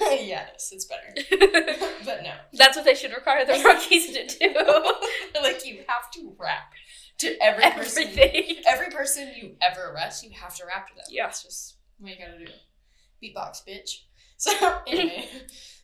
yes, 0.00 0.70
it's 0.72 0.84
better. 0.86 1.14
But 2.04 2.22
no. 2.24 2.32
That's 2.52 2.76
what 2.76 2.84
they 2.84 2.94
should 2.94 3.12
require 3.12 3.44
the 3.44 3.52
rookies 3.64 4.12
to 4.12 4.26
do. 4.26 4.54
like 5.42 5.64
you 5.66 5.78
have 5.88 6.10
to 6.12 6.34
rap 6.38 6.72
to 7.18 7.36
every 7.42 7.62
person. 7.70 8.04
Everything. 8.04 8.56
Every 8.66 8.90
person 8.90 9.32
you 9.40 9.52
ever 9.60 9.92
arrest, 9.92 10.24
you 10.24 10.30
have 10.40 10.54
to 10.56 10.64
rap 10.66 10.88
to 10.88 10.94
them. 10.94 11.04
Yeah. 11.10 11.26
That's 11.26 11.42
just 11.42 11.76
what 11.98 12.10
you 12.12 12.18
gotta 12.18 12.38
do. 12.38 12.52
Beatbox, 13.22 13.62
bitch. 13.66 13.90
So 14.38 14.52
anyway, 14.86 15.26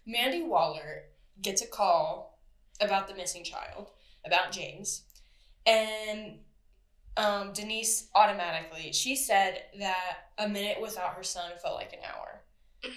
Mandy 0.06 0.42
Waller 0.42 1.04
gets 1.40 1.62
a 1.62 1.66
call 1.66 2.38
about 2.82 3.08
the 3.08 3.14
missing 3.14 3.44
child, 3.44 3.88
about 4.26 4.52
James, 4.52 5.04
and 5.64 6.40
um, 7.16 7.54
Denise 7.54 8.08
automatically 8.14 8.92
she 8.92 9.16
said 9.16 9.62
that 9.78 10.28
a 10.36 10.46
minute 10.50 10.82
without 10.82 11.14
her 11.14 11.22
son 11.22 11.52
felt 11.62 11.76
like 11.76 11.94
an 11.94 12.00
hour. 12.06 12.42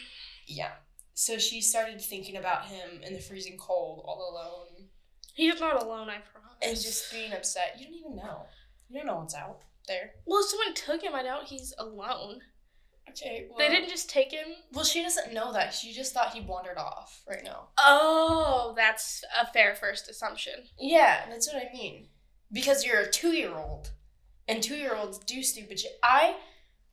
Yeah. 0.48 0.72
So 1.14 1.38
she 1.38 1.62
started 1.62 2.02
thinking 2.02 2.36
about 2.36 2.66
him 2.66 3.02
in 3.02 3.14
the 3.14 3.20
freezing 3.22 3.58
cold, 3.58 4.04
all 4.06 4.30
alone, 4.32 4.90
He's 5.34 5.60
not 5.60 5.82
alone, 5.82 6.10
I 6.10 6.18
promise. 6.20 6.58
and 6.62 6.76
just 6.76 7.12
being 7.12 7.34
upset. 7.34 7.78
You 7.80 7.86
don't 7.88 7.96
even 7.96 8.16
know. 8.18 8.46
You 8.90 8.98
don't 9.00 9.08
know 9.08 9.16
what's 9.20 9.34
out 9.36 9.62
there. 9.88 10.12
well, 10.26 10.42
if 10.42 10.50
someone 10.50 10.74
took 10.74 11.02
him, 11.02 11.16
I 11.16 11.24
doubt 11.24 11.46
he's 11.46 11.74
alone. 11.78 12.42
Okay. 13.10 13.48
Well, 13.50 13.58
They 13.58 13.70
didn't 13.70 13.90
just 13.90 14.10
take 14.10 14.32
him. 14.32 14.48
Well, 14.74 14.84
she 14.84 15.02
doesn't 15.02 15.34
know 15.34 15.54
that. 15.54 15.74
She 15.74 15.94
just 15.94 16.14
thought 16.14 16.34
he 16.34 16.42
wandered 16.42 16.78
off 16.78 17.22
right 17.30 17.44
now. 17.44 17.68
Oh, 17.78 18.74
that's 18.76 19.24
a 19.42 19.46
fair 19.48 19.76
first 19.76 20.10
assumption. 20.10 20.54
Yeah, 20.78 21.26
that's 21.30 21.52
what 21.52 21.62
I 21.64 21.72
mean. 21.74 22.08
Because 22.52 22.86
you're 22.86 23.00
a 23.02 23.10
two 23.10 23.32
year 23.32 23.56
old, 23.56 23.92
and 24.48 24.62
two 24.62 24.76
year 24.76 24.96
olds 24.96 25.18
do 25.20 25.42
stupid 25.44 25.80
shit. 25.80 25.94
I, 26.04 26.36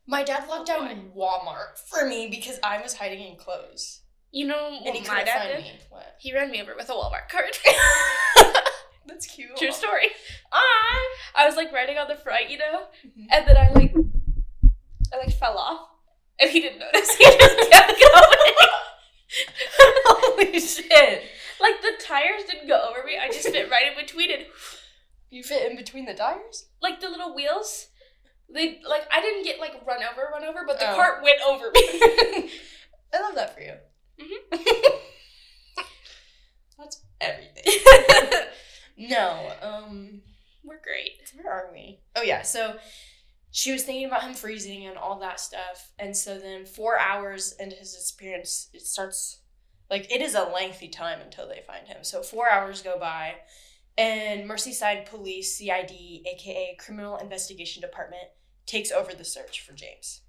my 0.07 0.23
dad 0.23 0.49
locked 0.49 0.71
Oh, 0.73 0.78
down 0.87 1.11
Walmart 1.16 1.78
for 1.88 2.07
me 2.07 2.28
because 2.28 2.59
I 2.62 2.81
was 2.81 2.95
hiding 2.95 3.23
in 3.26 3.37
clothes, 3.37 4.02
You 4.31 4.47
know 4.47 4.69
and 4.76 4.85
what 4.85 4.95
he 4.95 5.00
my 5.00 5.07
couldn't 5.09 5.25
dad 5.26 5.38
find 5.38 5.64
did? 5.64 5.73
me. 5.75 5.81
What? 5.90 6.16
He 6.21 6.33
ran 6.35 6.50
me 6.50 6.62
over 6.62 6.75
with 6.76 6.88
a 6.88 6.92
Walmart 6.92 7.28
card. 7.28 7.57
That's 9.07 9.26
cute. 9.26 9.57
True 9.57 9.73
story. 9.73 10.07
I 10.52 11.16
I 11.37 11.47
was 11.47 11.57
like 11.57 11.73
riding 11.73 11.99
on 11.99 12.09
the 12.09 12.16
front, 12.16 12.49
you 12.50 12.59
know, 12.59 12.85
Mhm. 13.04 13.26
and 13.31 13.47
then 13.49 13.57
I 13.57 13.71
like 13.73 13.95
I 15.12 15.16
like 15.19 15.35
fell 15.35 15.59
off, 15.59 15.88
and 16.41 16.51
he 16.51 16.61
didn't 16.61 16.81
notice. 16.81 17.15
He 17.19 17.25
just 17.25 17.71
kept 17.71 18.01
going. 18.01 18.55
Holy 20.05 20.61
shit! 20.61 21.23
like 21.61 21.81
the 21.81 21.93
tires 22.05 22.43
didn't 22.51 22.69
go 22.69 22.87
over 22.91 23.05
me. 23.07 23.17
I 23.21 23.29
just 23.29 23.49
fit 23.49 23.71
right 23.71 23.93
in 23.93 23.97
between 24.05 24.31
it. 24.31 24.49
You 25.31 25.43
fit 25.43 25.71
in 25.71 25.79
between 25.79 26.05
the 26.05 26.12
tires. 26.12 26.67
Like 26.83 27.01
the 27.01 27.09
little 27.09 27.35
wheels. 27.35 27.87
They 28.53 28.81
like 28.87 29.09
I 29.11 29.23
didn't 29.23 29.45
get 29.45 29.59
like 29.59 29.73
run 29.87 30.03
over, 30.03 30.29
run 30.31 30.45
over, 30.45 30.65
but 30.67 30.79
the 30.79 30.91
Oh. 30.91 30.95
cart 30.95 31.23
went 31.23 31.41
over 31.41 31.71
me. 31.75 31.81
I 33.15 33.21
love 33.23 33.35
that 33.37 33.55
for 33.55 33.62
you. 33.62 33.73
Mhm. 34.21 34.99
That's 36.79 37.01
everything. 37.21 37.81
no, 38.99 39.53
um, 39.62 40.21
We're 40.65 40.81
great. 40.83 41.33
where 41.35 41.51
are 41.51 41.71
we? 41.73 42.01
Oh 42.15 42.23
yeah, 42.23 42.43
so 42.43 42.77
she 43.52 43.71
was 43.71 43.85
thinking 43.85 44.06
about 44.06 44.23
him 44.23 44.35
freezing 44.35 44.87
and 44.87 44.99
all 44.99 45.21
that 45.21 45.38
stuff, 45.38 45.92
and 45.99 46.16
so 46.16 46.38
then 46.38 46.66
four 46.66 46.99
hours 46.99 47.54
into 47.61 47.76
his 47.76 47.94
disappearance, 47.94 48.68
it 48.73 48.82
starts 48.82 49.42
like 49.90 50.11
it 50.11 50.21
is 50.21 50.35
a 50.35 50.42
lengthy 50.42 50.88
time 50.88 51.21
until 51.21 51.47
they 51.47 51.62
find 51.66 51.87
him. 51.87 51.99
So 52.02 52.23
four 52.23 52.50
hours 52.50 52.82
go 52.82 52.99
by, 52.99 53.35
and 53.97 54.49
Merseyside 54.50 55.06
Police 55.06 55.56
CID, 55.56 56.26
aka 56.26 56.76
Criminal 56.80 57.18
Investigation 57.18 57.80
Department, 57.80 58.25
takes 58.66 58.90
over 58.90 59.12
the 59.14 59.25
search 59.25 59.61
for 59.61 59.75
James. 59.75 60.23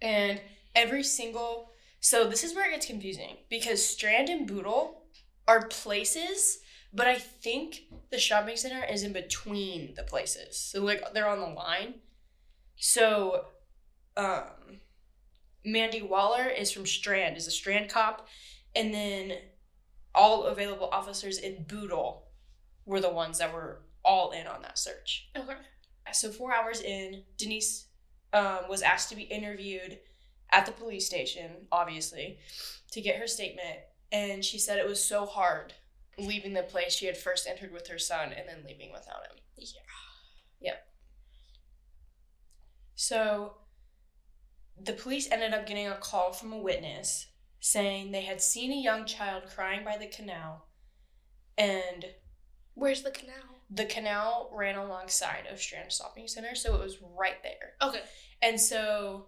And 0.00 0.40
every 0.74 1.02
single 1.02 1.70
so 2.04 2.28
this 2.28 2.44
is 2.44 2.54
where 2.54 2.68
it 2.68 2.74
gets 2.74 2.84
confusing 2.84 3.38
because 3.48 3.88
Strand 3.88 4.28
and 4.28 4.46
Bootle 4.46 5.04
are 5.48 5.68
places, 5.68 6.58
but 6.94 7.08
I 7.08 7.16
think 7.16 7.82
the 8.10 8.18
shopping 8.18 8.56
center 8.56 8.84
is 8.84 9.02
in 9.02 9.12
between 9.12 9.94
the 9.94 10.04
places. 10.04 10.58
So 10.58 10.82
like 10.82 11.02
they're 11.12 11.28
on 11.28 11.40
the 11.40 11.46
line. 11.46 11.94
So 12.76 13.46
um 14.16 14.78
Mandy 15.64 16.02
Waller 16.02 16.46
is 16.46 16.70
from 16.70 16.86
Strand, 16.86 17.36
is 17.36 17.46
a 17.46 17.50
Strand 17.50 17.88
cop, 17.88 18.28
and 18.76 18.92
then 18.92 19.32
all 20.14 20.44
available 20.44 20.88
officers 20.92 21.38
in 21.38 21.64
Bootle 21.64 22.28
were 22.84 23.00
the 23.00 23.10
ones 23.10 23.38
that 23.38 23.52
were 23.52 23.80
all 24.04 24.32
in 24.32 24.46
on 24.46 24.62
that 24.62 24.78
search. 24.78 25.30
Okay. 25.36 25.54
So 26.12 26.30
four 26.30 26.54
hours 26.54 26.82
in, 26.82 27.22
Denise 27.38 27.86
um, 28.34 28.60
was 28.68 28.82
asked 28.82 29.08
to 29.08 29.16
be 29.16 29.22
interviewed 29.22 29.98
at 30.52 30.66
the 30.66 30.72
police 30.72 31.06
station, 31.06 31.50
obviously, 31.72 32.38
to 32.92 33.00
get 33.00 33.16
her 33.16 33.26
statement. 33.26 33.78
And 34.12 34.44
she 34.44 34.58
said 34.58 34.78
it 34.78 34.86
was 34.86 35.02
so 35.02 35.24
hard 35.24 35.72
leaving 36.18 36.52
the 36.54 36.62
place 36.62 36.94
she 36.94 37.06
had 37.06 37.16
first 37.16 37.46
entered 37.46 37.72
with 37.72 37.88
her 37.88 37.98
son 37.98 38.32
and 38.32 38.48
then 38.48 38.64
leaving 38.66 38.92
without 38.92 39.26
him. 39.26 39.38
Yeah. 39.56 39.80
Yep. 40.60 40.86
So 42.94 43.54
the 44.80 44.92
police 44.92 45.30
ended 45.30 45.52
up 45.52 45.66
getting 45.66 45.88
a 45.88 45.96
call 45.96 46.32
from 46.32 46.52
a 46.52 46.58
witness 46.58 47.26
saying 47.60 48.12
they 48.12 48.22
had 48.22 48.42
seen 48.42 48.72
a 48.72 48.80
young 48.80 49.04
child 49.04 49.44
crying 49.54 49.84
by 49.84 49.96
the 49.96 50.06
canal 50.06 50.66
and 51.56 52.06
Where's 52.74 53.02
the 53.02 53.10
canal? 53.10 53.54
the 53.70 53.84
canal 53.84 54.50
ran 54.52 54.76
alongside 54.76 55.46
of 55.50 55.60
Strand 55.60 55.92
Shopping 55.92 56.28
Center, 56.28 56.54
so 56.54 56.74
it 56.74 56.80
was 56.80 56.98
right 57.16 57.42
there. 57.42 57.72
Okay. 57.82 58.02
And 58.42 58.60
so, 58.60 59.26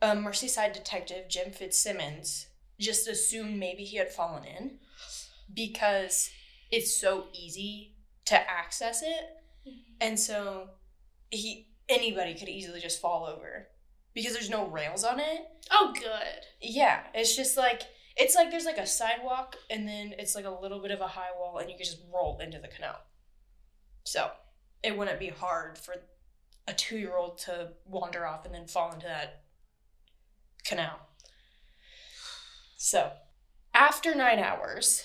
a 0.00 0.14
Merseyside 0.14 0.72
detective, 0.72 1.28
Jim 1.28 1.50
Fitzsimmons, 1.50 2.46
just 2.78 3.08
assumed 3.08 3.58
maybe 3.58 3.84
he 3.84 3.96
had 3.96 4.10
fallen 4.10 4.44
in 4.44 4.78
because 5.54 6.30
it's 6.70 6.94
so 6.94 7.26
easy 7.32 7.94
to 8.26 8.34
access 8.34 9.02
it. 9.02 9.24
Mm-hmm. 9.68 9.94
And 10.00 10.18
so, 10.18 10.70
he 11.30 11.68
anybody 11.88 12.34
could 12.34 12.48
easily 12.48 12.80
just 12.80 13.00
fall 13.00 13.26
over 13.26 13.68
because 14.14 14.32
there's 14.32 14.50
no 14.50 14.66
rails 14.66 15.04
on 15.04 15.20
it. 15.20 15.46
Oh, 15.70 15.92
good. 15.94 16.46
Yeah, 16.60 17.00
it's 17.14 17.36
just 17.36 17.56
like 17.56 17.82
it's 18.16 18.34
like 18.34 18.50
there's 18.50 18.64
like 18.64 18.78
a 18.78 18.86
sidewalk 18.86 19.56
and 19.70 19.88
then 19.88 20.14
it's 20.18 20.34
like 20.34 20.44
a 20.44 20.50
little 20.50 20.80
bit 20.80 20.90
of 20.90 21.00
a 21.00 21.06
high 21.06 21.30
wall 21.38 21.58
and 21.58 21.70
you 21.70 21.76
can 21.76 21.84
just 21.84 22.02
roll 22.12 22.38
into 22.40 22.58
the 22.58 22.68
canal. 22.68 22.98
So 24.04 24.30
it 24.82 24.96
wouldn't 24.96 25.18
be 25.18 25.28
hard 25.28 25.78
for 25.78 25.94
a 26.68 26.74
two 26.74 26.98
year 26.98 27.16
old 27.16 27.38
to 27.38 27.70
wander 27.86 28.26
off 28.26 28.44
and 28.44 28.54
then 28.54 28.66
fall 28.66 28.92
into 28.92 29.06
that 29.06 29.44
canal. 30.64 30.98
So 32.76 33.12
after 33.72 34.14
nine 34.14 34.38
hours, 34.38 35.04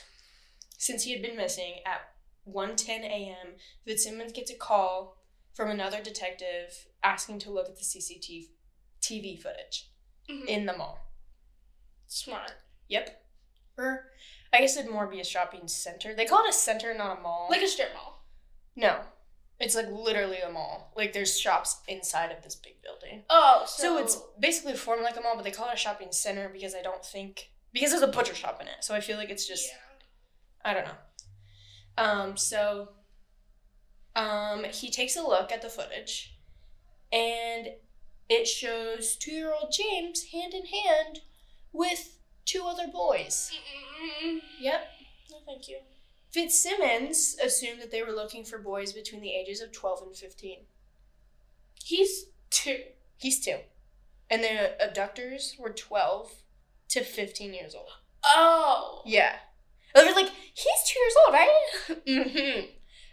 since 0.78 1.04
he 1.04 1.12
had 1.12 1.22
been 1.22 1.36
missing 1.36 1.76
at 1.86 2.02
1.10 2.48 2.90
a.m., 3.04 3.56
Fitzsimmons 3.86 4.32
gets 4.32 4.52
a 4.52 4.56
call 4.56 5.18
from 5.54 5.70
another 5.70 6.02
detective 6.02 6.88
asking 7.04 7.40
to 7.40 7.52
look 7.52 7.68
at 7.68 7.76
the 7.78 7.84
CCTV 7.84 8.48
TV 9.02 9.42
footage 9.42 9.90
Mhm. 10.30 10.46
in 10.48 10.66
the 10.66 10.76
mall. 10.78 11.00
Smart. 12.08 12.52
Yep. 12.88 13.24
Or 13.78 14.12
I 14.54 14.60
guess 14.62 14.78
it'd 14.78 14.90
more 14.92 15.08
be 15.08 15.20
a 15.20 15.24
shopping 15.26 15.68
center. 15.68 16.16
They 16.16 16.26
call 16.26 16.44
it 16.46 16.50
a 16.50 16.54
center, 16.54 16.94
not 16.94 17.18
a 17.18 17.22
mall. 17.22 17.48
Like 17.50 17.62
a 17.62 17.68
strip 17.68 17.94
mall. 17.94 18.24
no, 18.76 19.02
it's 19.60 19.76
like 19.76 19.88
literally 19.90 20.38
a 20.40 20.50
mall. 20.52 20.94
Like 20.96 21.14
there's 21.14 21.38
shops 21.40 21.78
inside 21.88 22.32
of 22.32 22.44
this 22.44 22.56
big 22.56 22.82
building. 22.82 23.24
Oh, 23.30 23.64
So, 23.68 23.84
so, 23.84 23.98
it's 24.04 24.18
basically 24.40 24.76
formed 24.76 25.04
like 25.04 25.18
a 25.18 25.22
mall, 25.22 25.36
but 25.36 25.44
they 25.44 25.52
call 25.52 25.68
it 25.70 25.74
a 25.74 25.78
shopping 25.78 26.12
center 26.12 26.48
because 26.50 26.74
I 26.76 26.82
don't 26.82 27.04
think 27.06 27.52
because 27.74 27.92
there's 27.92 28.02
a 28.04 28.08
butcher 28.08 28.36
shop 28.36 28.62
in 28.62 28.68
it. 28.68 28.84
So 28.84 28.94
I 28.96 29.00
feel 29.02 29.18
like 29.18 29.30
it's 29.30 29.48
just 29.48 29.68
yeah. 29.68 29.78
I 30.64 30.74
don't 30.74 30.86
know. 30.86 30.92
Um, 31.98 32.38
so 32.38 32.90
um, 34.16 34.66
he 34.66 34.90
takes 34.90 35.16
a 35.16 35.22
look 35.22 35.52
at 35.52 35.62
the 35.62 35.70
footage 35.70 36.38
and 37.12 37.70
it 38.30 38.48
shows 38.48 39.16
two 39.16 39.32
year 39.32 39.54
old 39.54 39.72
James 39.72 40.26
hand 40.32 40.54
in 40.54 40.66
hand 40.66 41.20
with 41.72 42.18
two 42.46 42.64
other 42.66 42.88
boys. 42.92 43.52
Mm-mm. 44.24 44.40
Yep. 44.60 44.88
No, 45.32 45.38
thank 45.46 45.68
you. 45.70 45.78
Fitzsimmons 46.32 47.38
assumed 47.44 47.82
that 47.82 47.92
they 47.92 48.04
were 48.04 48.12
looking 48.12 48.44
for 48.44 48.58
boys 48.58 48.94
between 48.94 49.22
the 49.22 49.34
ages 49.34 49.62
of 49.62 49.72
12 49.72 50.02
and 50.08 50.16
15. 50.16 50.60
He's 51.84 52.26
two. 52.50 52.80
He's 53.18 53.40
two. 53.40 53.58
And 54.30 54.44
the 54.44 54.84
abductors 54.84 55.56
were 55.58 55.70
12 55.70 56.32
to 56.90 57.04
15 57.04 57.54
years 57.54 57.76
old. 57.76 57.90
Oh. 58.26 59.02
Yeah. 59.06 59.36
They 60.02 60.08
were 60.10 60.16
like, 60.16 60.32
he's 60.54 60.84
two 60.88 61.00
years 61.00 61.14
old, 61.26 61.34
right? 61.34 61.68
mm-hmm. 62.08 62.66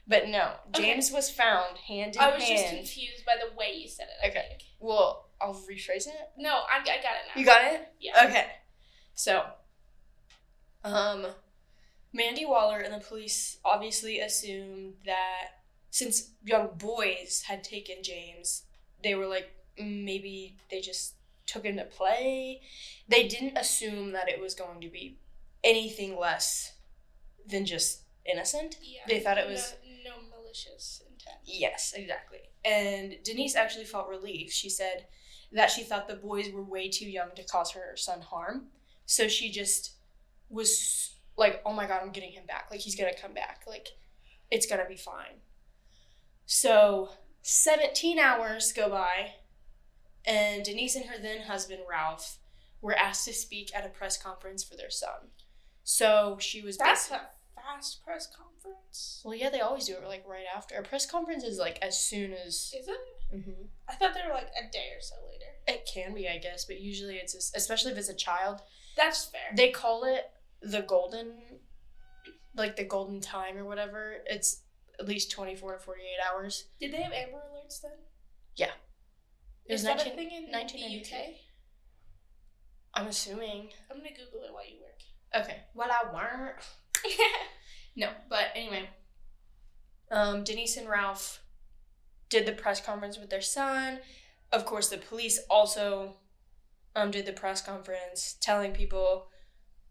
But 0.07 0.29
no, 0.29 0.53
Okay. 0.69 0.83
James 0.93 1.11
was 1.11 1.31
found 1.31 1.79
hand 1.79 2.15
in 2.15 2.21
hand. 2.21 2.33
I 2.33 2.35
was 2.37 2.47
just 2.47 2.69
confused 2.69 3.25
by 3.25 3.35
the 3.41 3.57
way 3.57 3.73
you 3.75 3.89
said 3.89 4.07
it. 4.09 4.25
I 4.27 4.29
Okay. 4.31 4.47
think. 4.51 4.63
Well, 4.79 5.31
I'll 5.41 5.55
rephrase 5.55 6.07
it. 6.07 6.31
No, 6.37 6.51
I, 6.51 6.81
I 6.81 6.85
got 6.85 6.97
it 6.97 7.27
now. 7.35 7.41
You 7.41 7.47
got 7.47 7.65
it? 7.73 7.89
Yeah. 8.01 8.27
Okay. 8.27 8.47
So, 9.15 9.45
um, 10.85 11.27
Mandy 12.13 12.45
Waller 12.45 12.79
and 12.81 12.93
the 12.95 13.05
police 13.05 13.59
obviously 13.65 14.21
assumed 14.21 14.95
that 15.07 15.49
since 15.91 16.31
young 16.45 16.71
boys 16.77 17.45
had 17.47 17.65
taken 17.65 17.97
James, 18.03 18.65
they 19.03 19.15
were 19.15 19.27
like, 19.27 19.51
"Mm, 19.81 20.05
maybe 20.05 20.57
they 20.71 20.81
just 20.81 21.15
took 21.47 21.65
him 21.65 21.77
to 21.77 21.85
play. 21.85 22.61
They 23.09 23.27
didn't 23.29 23.57
assume 23.57 24.13
that 24.13 24.29
it 24.29 24.41
was 24.41 24.55
going 24.55 24.81
to 24.83 24.89
be 24.89 25.19
anything 25.63 26.19
less 26.19 26.74
than 27.47 27.67
just 27.67 28.03
innocent. 28.27 28.77
Yeah. 28.83 29.01
They 29.07 29.21
thought 29.21 29.39
it 29.39 29.47
was- 29.49 29.75
no, 30.05 30.17
no 30.17 30.37
malicious 30.37 31.03
intent. 31.09 31.39
Yes, 31.45 31.93
exactly. 31.95 32.41
And 32.65 33.17
Denise 33.23 33.57
actually 33.57 33.85
felt 33.85 34.09
relief. 34.09 34.53
She 34.53 34.71
said 34.71 35.07
that 35.53 35.71
she 35.71 35.83
thought 35.85 36.09
the 36.09 36.17
boys 36.17 36.51
were 36.51 36.65
way 36.65 36.89
too 36.89 37.09
young 37.09 37.31
to 37.37 37.45
cause 37.45 37.73
her 37.73 37.97
son 37.97 38.23
harm. 38.23 38.69
So 39.07 39.29
she 39.29 39.51
just 39.51 39.93
was 40.49 41.15
like, 41.37 41.61
oh 41.67 41.73
my 41.73 41.87
god, 41.87 42.01
I'm 42.03 42.13
getting 42.13 42.33
him 42.33 42.47
back. 42.47 42.69
Like, 42.71 42.81
he's 42.81 42.97
gonna 42.97 43.15
come 43.15 43.35
back. 43.35 43.65
Like, 43.67 43.89
it's 44.51 44.67
gonna 44.67 44.87
be 44.89 44.97
fine. 44.97 45.41
So, 46.47 47.11
17 47.43 48.19
hours 48.19 48.73
go 48.73 48.89
by, 48.89 49.35
and 50.25 50.65
Denise 50.65 50.97
and 50.97 51.07
her 51.07 51.19
then 51.21 51.43
husband, 51.43 51.83
Ralph, 51.89 52.39
were 52.81 52.95
asked 52.95 53.25
to 53.27 53.33
speak 53.33 53.71
at 53.75 53.87
a 53.87 53.89
press 53.89 54.17
conference 54.17 54.63
for 54.63 54.77
their 54.77 54.91
son. 54.91 55.31
So 55.85 56.39
she 56.41 56.63
was 56.63 56.77
That's 56.79 57.09
basi- 57.09 57.17
a 57.17 57.61
fast 57.61 58.03
press 58.05 58.27
conference. 58.27 59.21
well, 59.25 59.35
yeah, 59.35 59.51
they 59.51 59.61
always 59.61 59.85
do 59.87 59.95
it 59.95 60.03
like 60.09 60.27
right 60.27 60.47
after. 60.55 60.75
A 60.77 60.83
press 60.83 61.07
conference 61.07 61.45
is 61.45 61.59
like 61.59 61.79
as 61.83 61.99
soon 62.01 62.33
as. 62.33 62.73
Is 62.75 62.89
it? 62.89 62.99
Mhm. 63.35 63.69
I 63.89 63.95
thought 63.95 64.15
they 64.15 64.23
were 64.27 64.33
like 64.35 64.49
a 64.59 64.71
day 64.71 64.91
or 64.97 65.01
so 65.01 65.15
later. 65.31 65.45
It 65.67 65.87
can 65.93 66.15
be, 66.15 66.29
I 66.29 66.39
guess, 66.39 66.65
but 66.65 66.81
usually 66.81 67.17
it's 67.17 67.33
just, 67.35 67.57
especially 67.57 67.93
if 67.93 67.99
it's 67.99 68.09
a 68.09 68.15
child. 68.15 68.61
That's 68.97 69.25
fair. 69.27 69.53
They 69.55 69.71
call 69.71 70.05
it 70.05 70.31
the 70.63 70.83
golden, 70.83 71.61
like 72.55 72.77
the 72.77 72.85
golden 72.85 73.21
time 73.21 73.57
or 73.59 73.65
whatever. 73.65 74.23
It's 74.27 74.63
at 74.99 75.07
least 75.07 75.31
twenty 75.31 75.55
four 75.57 75.73
to 75.73 75.79
forty 75.79 76.03
eight 76.03 76.21
hours. 76.31 76.67
Did 76.81 76.93
they 76.93 77.03
have 77.03 77.13
Amber 77.13 77.39
Alerts 77.53 77.81
then? 77.83 77.93
It 79.67 79.73
was 79.73 79.81
Is 79.81 79.87
that 79.87 79.97
19 79.97 80.13
a 80.13 80.17
thing 80.17 80.31
in 80.31 80.53
1992. 80.53 81.09
the 81.11 81.17
UK? 81.17 81.35
I'm 82.93 83.07
assuming. 83.07 83.71
I'm 83.91 83.97
gonna 83.97 84.11
Google 84.11 84.45
it 84.45 84.53
while 84.53 84.67
you 84.69 84.79
work. 84.83 85.01
Okay. 85.37 85.63
Well, 85.75 85.91
I 85.91 86.13
weren't. 86.13 86.57
No, 87.97 88.09
but 88.29 88.47
anyway, 88.55 88.89
um, 90.11 90.43
Denise 90.43 90.77
and 90.77 90.89
Ralph 90.89 91.41
did 92.29 92.47
the 92.47 92.53
press 92.53 92.81
conference 92.81 93.19
with 93.19 93.31
their 93.31 93.41
son. 93.41 94.01
Of 94.53 94.65
course, 94.65 94.89
the 94.89 94.99
police 94.99 95.41
also 95.49 96.17
um, 96.97 97.11
did 97.11 97.27
the 97.27 97.33
press 97.33 97.63
conference 97.63 98.37
telling 98.41 98.73
people 98.73 99.29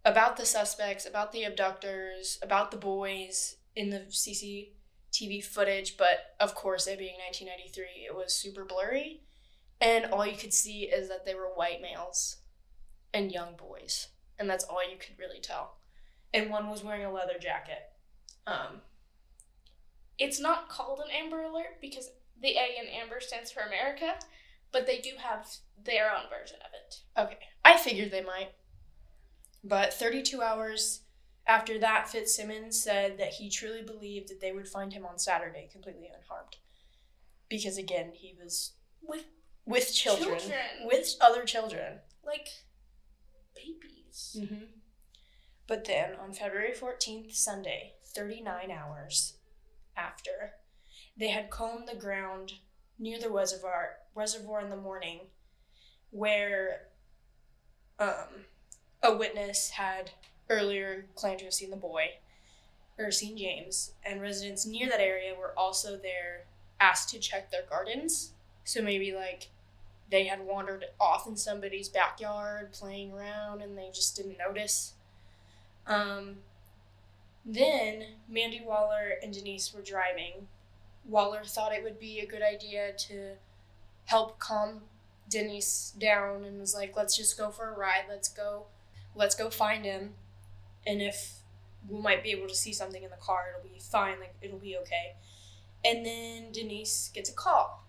about 0.04 0.36
the 0.36 0.46
suspects, 0.46 1.06
about 1.06 1.32
the 1.32 1.44
abductors, 1.44 2.40
about 2.42 2.72
the 2.72 2.78
boys 2.78 3.56
in 3.76 3.90
the 3.90 4.06
CCTV 4.10 5.44
footage. 5.44 5.96
But 5.96 6.36
of 6.42 6.56
course, 6.56 6.88
it 6.88 7.00
being 7.00 7.16
1993, 7.28 8.08
it 8.08 8.16
was 8.16 8.36
super 8.36 8.66
blurry. 8.66 9.22
And 9.80 10.06
all 10.06 10.26
you 10.26 10.38
could 10.38 10.54
see 10.54 10.84
is 10.84 11.08
that 11.08 11.26
they 11.26 11.36
were 11.36 11.54
white 11.56 11.82
males 11.82 12.38
and 13.14 13.32
young 13.32 13.56
boys. 13.56 14.08
And 14.40 14.50
that's 14.50 14.64
all 14.64 14.82
you 14.90 14.98
could 14.98 15.18
really 15.20 15.40
tell. 15.40 15.78
and 16.34 16.50
one 16.50 16.68
was 16.70 16.84
wearing 16.84 17.06
a 17.06 17.12
leather 17.12 17.38
jacket. 17.40 17.92
Um, 18.48 18.82
It's 20.18 20.40
not 20.40 20.68
called 20.70 21.00
an 21.00 21.12
Amber 21.12 21.44
Alert 21.44 21.80
because 21.82 22.10
the 22.42 22.56
A 22.58 22.76
in 22.82 22.88
Amber 22.88 23.20
stands 23.20 23.52
for 23.52 23.62
America, 23.62 24.16
but 24.72 24.86
they 24.88 25.00
do 25.00 25.12
have 25.20 25.48
their 25.82 26.12
own 26.12 26.24
version 26.30 26.58
of 26.62 26.72
it. 26.74 27.02
Okay, 27.18 27.40
I 27.64 27.78
figured 27.78 28.10
they 28.12 28.24
might. 28.24 28.54
But 29.64 29.94
32 29.94 30.42
hours 30.42 31.02
after 31.46 31.78
that, 31.80 32.10
Fitzsimmons 32.10 32.82
said 32.82 33.18
that 33.20 33.34
he 33.34 33.50
truly 33.50 33.82
believed 33.84 34.30
that 34.30 34.42
they 34.42 34.52
would 34.52 34.68
find 34.68 34.92
him 34.94 35.06
on 35.06 35.20
Saturday 35.20 35.70
completely 35.72 36.08
unharmed. 36.08 36.58
Because 37.50 37.78
again, 37.78 38.12
he 38.14 38.34
was 38.42 38.74
With 39.02 39.26
with 39.66 39.94
children, 39.94 40.40
Children. 40.40 40.60
with 40.86 41.16
other 41.22 41.46
children. 41.46 42.00
like 42.26 42.50
babies. 43.56 44.03
Mm-hmm. 44.14 44.66
But 45.68 45.86
then 45.86 46.16
on 46.22 46.34
February 46.34 46.74
14th, 46.74 47.34
Sunday, 47.34 47.94
39 48.16 48.72
hours 48.72 49.36
after, 49.96 50.54
they 51.18 51.30
had 51.30 51.50
combed 51.50 51.88
the 51.88 51.96
ground 51.96 52.54
near 53.00 53.20
the 53.20 53.30
reservoir 53.30 53.98
reservoir 54.16 54.62
in 54.62 54.70
the 54.70 54.78
morning 54.78 55.22
where 56.12 56.88
um, 58.00 58.46
a 59.02 59.16
witness 59.16 59.72
had 59.72 60.12
earlier 60.50 61.06
claimed 61.16 61.40
to 61.40 61.46
have 61.46 61.54
seen 61.54 61.72
the 61.72 61.76
boy 61.76 62.06
or 62.98 63.10
seen 63.10 63.38
James, 63.38 63.94
and 64.06 64.22
residents 64.22 64.66
near 64.66 64.88
that 64.88 65.00
area 65.00 65.34
were 65.34 65.58
also 65.58 65.98
there 65.98 66.46
asked 66.80 67.10
to 67.10 67.20
check 67.20 67.50
their 67.50 67.64
gardens. 67.68 68.34
So 68.66 68.82
maybe 68.82 69.14
like 69.14 69.50
they 70.10 70.26
had 70.26 70.46
wandered 70.46 70.86
off 71.00 71.28
in 71.28 71.36
somebody's 71.36 71.90
backyard 71.90 72.72
playing 72.72 73.12
around 73.14 73.62
and 73.62 73.78
they 73.78 73.90
just 73.94 74.16
didn't 74.16 74.38
notice. 74.38 74.94
Um, 75.88 76.38
then 77.46 78.06
Mandy 78.30 78.62
Waller 78.66 79.14
and 79.22 79.34
Denise 79.34 79.74
were 79.74 79.82
driving. 79.82 80.48
Waller 81.06 81.44
thought 81.44 81.74
it 81.74 81.84
would 81.84 82.00
be 82.00 82.20
a 82.20 82.26
good 82.26 82.42
idea 82.42 82.94
to 82.94 83.34
help 84.06 84.40
calm 84.40 84.82
Denise 85.30 85.94
down 85.98 86.44
and 86.44 86.60
was 86.60 86.74
like, 86.74 86.96
"Let's 86.96 87.18
just 87.18 87.38
go 87.38 87.50
for 87.50 87.70
a 87.70 87.78
ride. 87.78 88.06
Let's 88.08 88.30
go, 88.30 88.68
let's 89.16 89.36
go 89.36 89.50
find 89.50 89.84
him, 89.84 90.16
and 90.86 91.02
if 91.02 91.40
we 91.90 92.00
might 92.00 92.24
be 92.24 92.32
able 92.32 92.48
to 92.48 92.56
see 92.56 92.72
something 92.74 93.04
in 93.04 93.10
the 93.10 93.18
car, 93.18 93.46
it'll 93.50 93.70
be 93.70 93.80
fine. 93.80 94.20
Like 94.20 94.36
it'll 94.42 94.60
be 94.60 94.78
okay." 94.78 95.16
And 95.84 96.06
then 96.06 96.52
Denise 96.52 97.10
gets 97.14 97.30
a 97.30 97.34
call. 97.34 97.83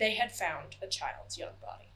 They 0.00 0.14
had 0.14 0.32
found 0.32 0.76
a 0.82 0.86
child's 0.86 1.36
young 1.36 1.52
body. 1.60 1.92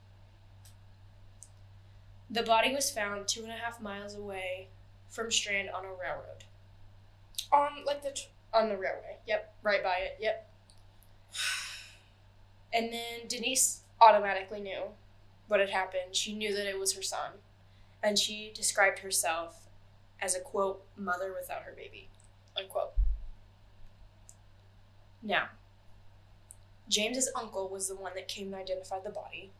The 2.29 2.43
body 2.43 2.73
was 2.73 2.91
found 2.91 3.27
two 3.27 3.41
and 3.41 3.51
a 3.51 3.55
half 3.55 3.81
miles 3.81 4.13
away 4.13 4.67
from 5.09 5.31
Strand 5.31 5.71
on 5.71 5.85
a 5.85 5.89
railroad. 5.89 6.43
On 7.51 7.83
like 7.83 8.03
the 8.03 8.11
tr- 8.11 8.27
On 8.53 8.69
the 8.69 8.77
railway. 8.77 9.17
Yep, 9.25 9.55
right 9.63 9.83
by 9.83 9.97
it. 9.97 10.17
Yep. 10.21 10.49
And 12.73 12.91
then 12.91 13.29
Denise 13.29 13.83
automatically 14.01 14.59
knew 14.59 14.83
what 15.47 15.61
had 15.61 15.69
happened. 15.69 16.13
She 16.13 16.33
knew 16.33 16.53
that 16.53 16.67
it 16.67 16.77
was 16.77 16.93
her 16.93 17.01
son. 17.01 17.31
And 18.03 18.19
she 18.19 18.51
described 18.53 18.99
herself 18.99 19.69
as 20.21 20.35
a 20.35 20.41
quote, 20.41 20.83
mother 20.97 21.33
without 21.33 21.61
her 21.61 21.71
baby. 21.73 22.09
Unquote. 22.57 22.91
Now, 25.23 25.47
James's 26.89 27.29
uncle 27.35 27.69
was 27.69 27.87
the 27.87 27.95
one 27.95 28.13
that 28.15 28.27
came 28.27 28.47
and 28.47 28.55
identified 28.55 29.03
the 29.03 29.09
body. 29.09 29.51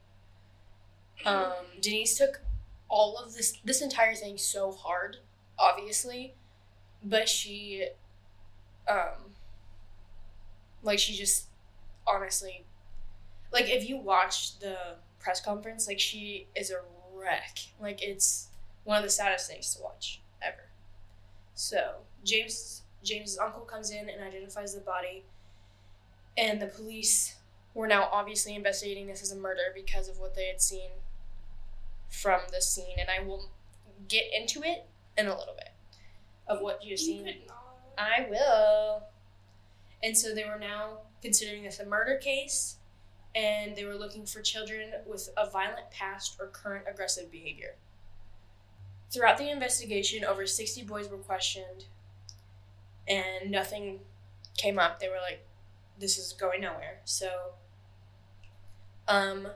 Um, 1.25 1.53
Denise 1.81 2.17
took 2.17 2.41
all 2.87 3.17
of 3.17 3.33
this 3.33 3.57
this 3.63 3.81
entire 3.81 4.13
thing 4.13 4.37
so 4.37 4.71
hard, 4.71 5.17
obviously, 5.57 6.33
but 7.03 7.27
she 7.27 7.87
um 8.87 9.33
like 10.83 10.99
she 10.99 11.13
just 11.13 11.47
honestly 12.05 12.63
like 13.51 13.69
if 13.69 13.89
you 13.89 13.97
watch 13.97 14.59
the 14.59 14.77
press 15.19 15.41
conference, 15.41 15.87
like 15.87 15.99
she 15.99 16.47
is 16.55 16.71
a 16.71 16.79
wreck. 17.13 17.59
Like 17.79 18.03
it's 18.03 18.49
one 18.83 18.97
of 18.97 19.03
the 19.03 19.09
saddest 19.09 19.49
things 19.49 19.73
to 19.75 19.81
watch 19.81 20.21
ever. 20.41 20.65
So 21.55 21.95
James 22.23 22.83
James's 23.03 23.37
uncle 23.37 23.61
comes 23.61 23.91
in 23.91 24.09
and 24.09 24.21
identifies 24.21 24.75
the 24.75 24.81
body, 24.81 25.23
and 26.37 26.61
the 26.61 26.67
police 26.67 27.35
were 27.73 27.87
now 27.87 28.09
obviously 28.11 28.55
investigating 28.55 29.07
this 29.07 29.21
as 29.21 29.31
a 29.31 29.35
murder 29.35 29.63
because 29.73 30.07
of 30.07 30.17
what 30.17 30.35
they 30.35 30.47
had 30.47 30.61
seen 30.61 30.89
from 32.09 32.41
the 32.51 32.61
scene, 32.61 32.97
and 32.97 33.09
I 33.09 33.25
will 33.25 33.49
get 34.07 34.25
into 34.33 34.61
it 34.63 34.85
in 35.17 35.27
a 35.27 35.37
little 35.37 35.55
bit 35.55 35.71
of 36.47 36.61
what 36.61 36.83
you've 36.83 36.91
you 36.91 36.97
seen. 36.97 37.33
I 37.97 38.27
will. 38.29 39.03
And 40.03 40.17
so 40.17 40.33
they 40.33 40.43
were 40.43 40.59
now 40.59 40.99
considering 41.21 41.63
this 41.63 41.79
a 41.79 41.85
murder 41.85 42.17
case, 42.17 42.77
and 43.33 43.75
they 43.75 43.85
were 43.85 43.95
looking 43.95 44.25
for 44.25 44.41
children 44.41 44.91
with 45.05 45.29
a 45.35 45.49
violent 45.49 45.91
past 45.91 46.37
or 46.39 46.47
current 46.47 46.85
aggressive 46.89 47.31
behavior. 47.31 47.75
Throughout 49.11 49.37
the 49.37 49.49
investigation, 49.49 50.23
over 50.23 50.45
60 50.45 50.83
boys 50.83 51.09
were 51.09 51.17
questioned, 51.17 51.85
and 53.07 53.51
nothing 53.51 53.99
came 54.57 54.79
up. 54.79 54.99
They 54.99 55.09
were 55.09 55.21
like, 55.21 55.45
this 55.99 56.17
is 56.17 56.33
going 56.33 56.61
nowhere. 56.61 56.99
So, 57.05 57.53
um, 59.07 59.47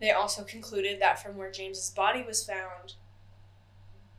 they 0.00 0.10
also 0.10 0.42
concluded 0.44 1.00
that 1.00 1.22
from 1.22 1.36
where 1.36 1.50
James's 1.50 1.90
body 1.90 2.22
was 2.26 2.44
found, 2.44 2.94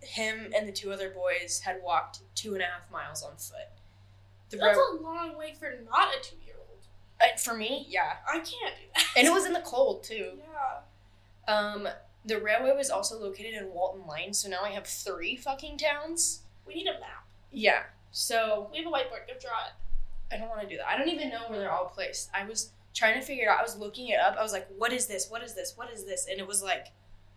him 0.01 0.51
and 0.55 0.67
the 0.67 0.71
two 0.71 0.91
other 0.91 1.09
boys 1.09 1.61
had 1.65 1.81
walked 1.83 2.19
two 2.35 2.53
and 2.53 2.61
a 2.61 2.65
half 2.65 2.91
miles 2.91 3.23
on 3.23 3.35
foot. 3.37 3.69
The 4.49 4.57
That's 4.57 4.77
road, 4.77 4.99
a 4.99 5.03
long 5.03 5.37
way 5.37 5.55
for 5.57 5.73
not 5.89 6.09
a 6.13 6.21
two 6.21 6.35
year 6.45 6.55
old. 6.59 6.79
uh, 7.21 7.37
for 7.37 7.55
me, 7.55 7.85
yeah, 7.89 8.17
I 8.27 8.35
can't 8.37 8.49
do 8.49 8.85
that. 8.95 9.05
and 9.17 9.27
it 9.27 9.31
was 9.33 9.45
in 9.45 9.53
the 9.53 9.61
cold 9.61 10.03
too. 10.03 10.33
Yeah. 11.47 11.53
Um, 11.53 11.89
the 12.25 12.39
railway 12.39 12.71
was 12.73 12.89
also 12.89 13.19
located 13.19 13.53
in 13.53 13.73
Walton 13.73 14.07
Lane, 14.07 14.33
so 14.33 14.47
now 14.47 14.61
I 14.63 14.69
have 14.69 14.87
three 14.87 15.35
fucking 15.35 15.77
towns. 15.77 16.43
We 16.65 16.75
need 16.75 16.87
a 16.87 16.93
map. 16.93 17.25
Yeah, 17.51 17.83
so 18.11 18.69
We 18.71 18.77
have 18.77 18.87
a 18.87 18.89
whiteboard. 18.89 19.27
Go 19.27 19.33
draw 19.41 19.65
it. 19.65 19.73
I 20.33 20.37
don't 20.37 20.49
want 20.49 20.61
to 20.61 20.67
do 20.67 20.77
that. 20.77 20.87
I 20.87 20.97
don't 20.97 21.09
even 21.09 21.29
know 21.29 21.41
where 21.47 21.59
they're 21.59 21.71
all 21.71 21.85
placed. 21.85 22.29
I 22.33 22.45
was 22.45 22.71
trying 22.93 23.15
to 23.19 23.21
figure 23.25 23.45
it 23.45 23.49
out. 23.49 23.59
I 23.59 23.63
was 23.63 23.77
looking 23.77 24.07
it 24.09 24.19
up. 24.19 24.35
I 24.37 24.43
was 24.43 24.51
like, 24.53 24.67
what 24.77 24.93
is 24.93 25.07
this? 25.07 25.29
What 25.29 25.43
is 25.43 25.53
this? 25.55 25.73
What 25.75 25.91
is 25.91 26.05
this? 26.05 26.27
And 26.29 26.39
it 26.39 26.47
was 26.47 26.61
like 26.63 26.87